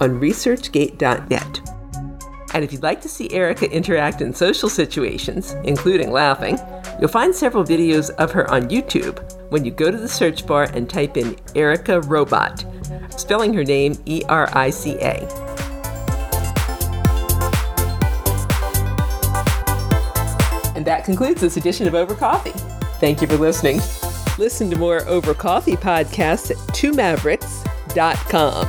on 0.00 0.20
ResearchGate.net. 0.20 1.60
And 2.54 2.62
if 2.62 2.72
you'd 2.72 2.84
like 2.84 3.00
to 3.00 3.08
see 3.08 3.28
Erica 3.32 3.68
interact 3.72 4.20
in 4.20 4.32
social 4.32 4.68
situations, 4.68 5.56
including 5.64 6.12
laughing, 6.12 6.60
you'll 7.00 7.08
find 7.08 7.34
several 7.34 7.64
videos 7.64 8.10
of 8.10 8.30
her 8.30 8.48
on 8.52 8.68
YouTube 8.68 9.18
when 9.50 9.64
you 9.64 9.72
go 9.72 9.90
to 9.90 9.98
the 9.98 10.08
search 10.08 10.46
bar 10.46 10.68
and 10.74 10.88
type 10.88 11.16
in 11.16 11.36
Erica 11.56 12.02
Robot, 12.02 12.64
spelling 13.16 13.52
her 13.52 13.64
name 13.64 14.00
E 14.06 14.22
R 14.28 14.48
I 14.52 14.70
C 14.70 14.94
A. 15.00 15.51
And 20.82 20.86
that 20.88 21.04
concludes 21.04 21.40
this 21.40 21.56
edition 21.56 21.86
of 21.86 21.94
Over 21.94 22.16
Coffee. 22.16 22.50
Thank 22.98 23.20
you 23.20 23.28
for 23.28 23.36
listening. 23.36 23.80
Listen 24.36 24.68
to 24.68 24.74
more 24.76 25.06
Over 25.06 25.32
Coffee 25.32 25.76
podcasts 25.76 26.50
at 26.50 26.56
twomaverix.com. 26.74 28.68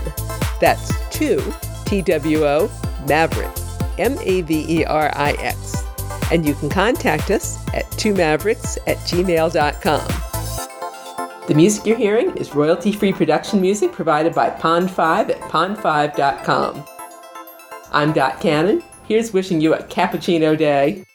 That's 0.61 1.09
two, 1.09 1.41
T 1.85 2.03
W 2.03 2.45
O, 2.45 2.69
Mavericks, 3.07 3.79
M 3.97 4.15
A 4.19 4.41
V 4.43 4.81
E 4.81 4.85
R 4.85 5.11
I 5.15 5.31
X. 5.39 5.83
And 6.31 6.45
you 6.45 6.53
can 6.53 6.69
contact 6.69 7.31
us 7.31 7.57
at 7.69 7.85
twomaverix 7.93 8.77
at 8.85 8.97
gmail.com. 8.97 10.07
The 11.47 11.55
music 11.55 11.87
you're 11.87 11.97
hearing 11.97 12.37
is 12.37 12.53
royalty 12.53 12.91
free 12.91 13.11
production 13.11 13.59
music 13.59 13.91
provided 13.91 14.35
by 14.35 14.51
Pond5 14.51 15.31
at 15.31 15.39
pond5.com. 15.49 16.83
I'm 17.91 18.13
Dot 18.13 18.39
Cannon. 18.39 18.83
Here's 19.07 19.33
wishing 19.33 19.59
you 19.59 19.73
a 19.73 19.81
cappuccino 19.81 20.55
day. 20.55 21.05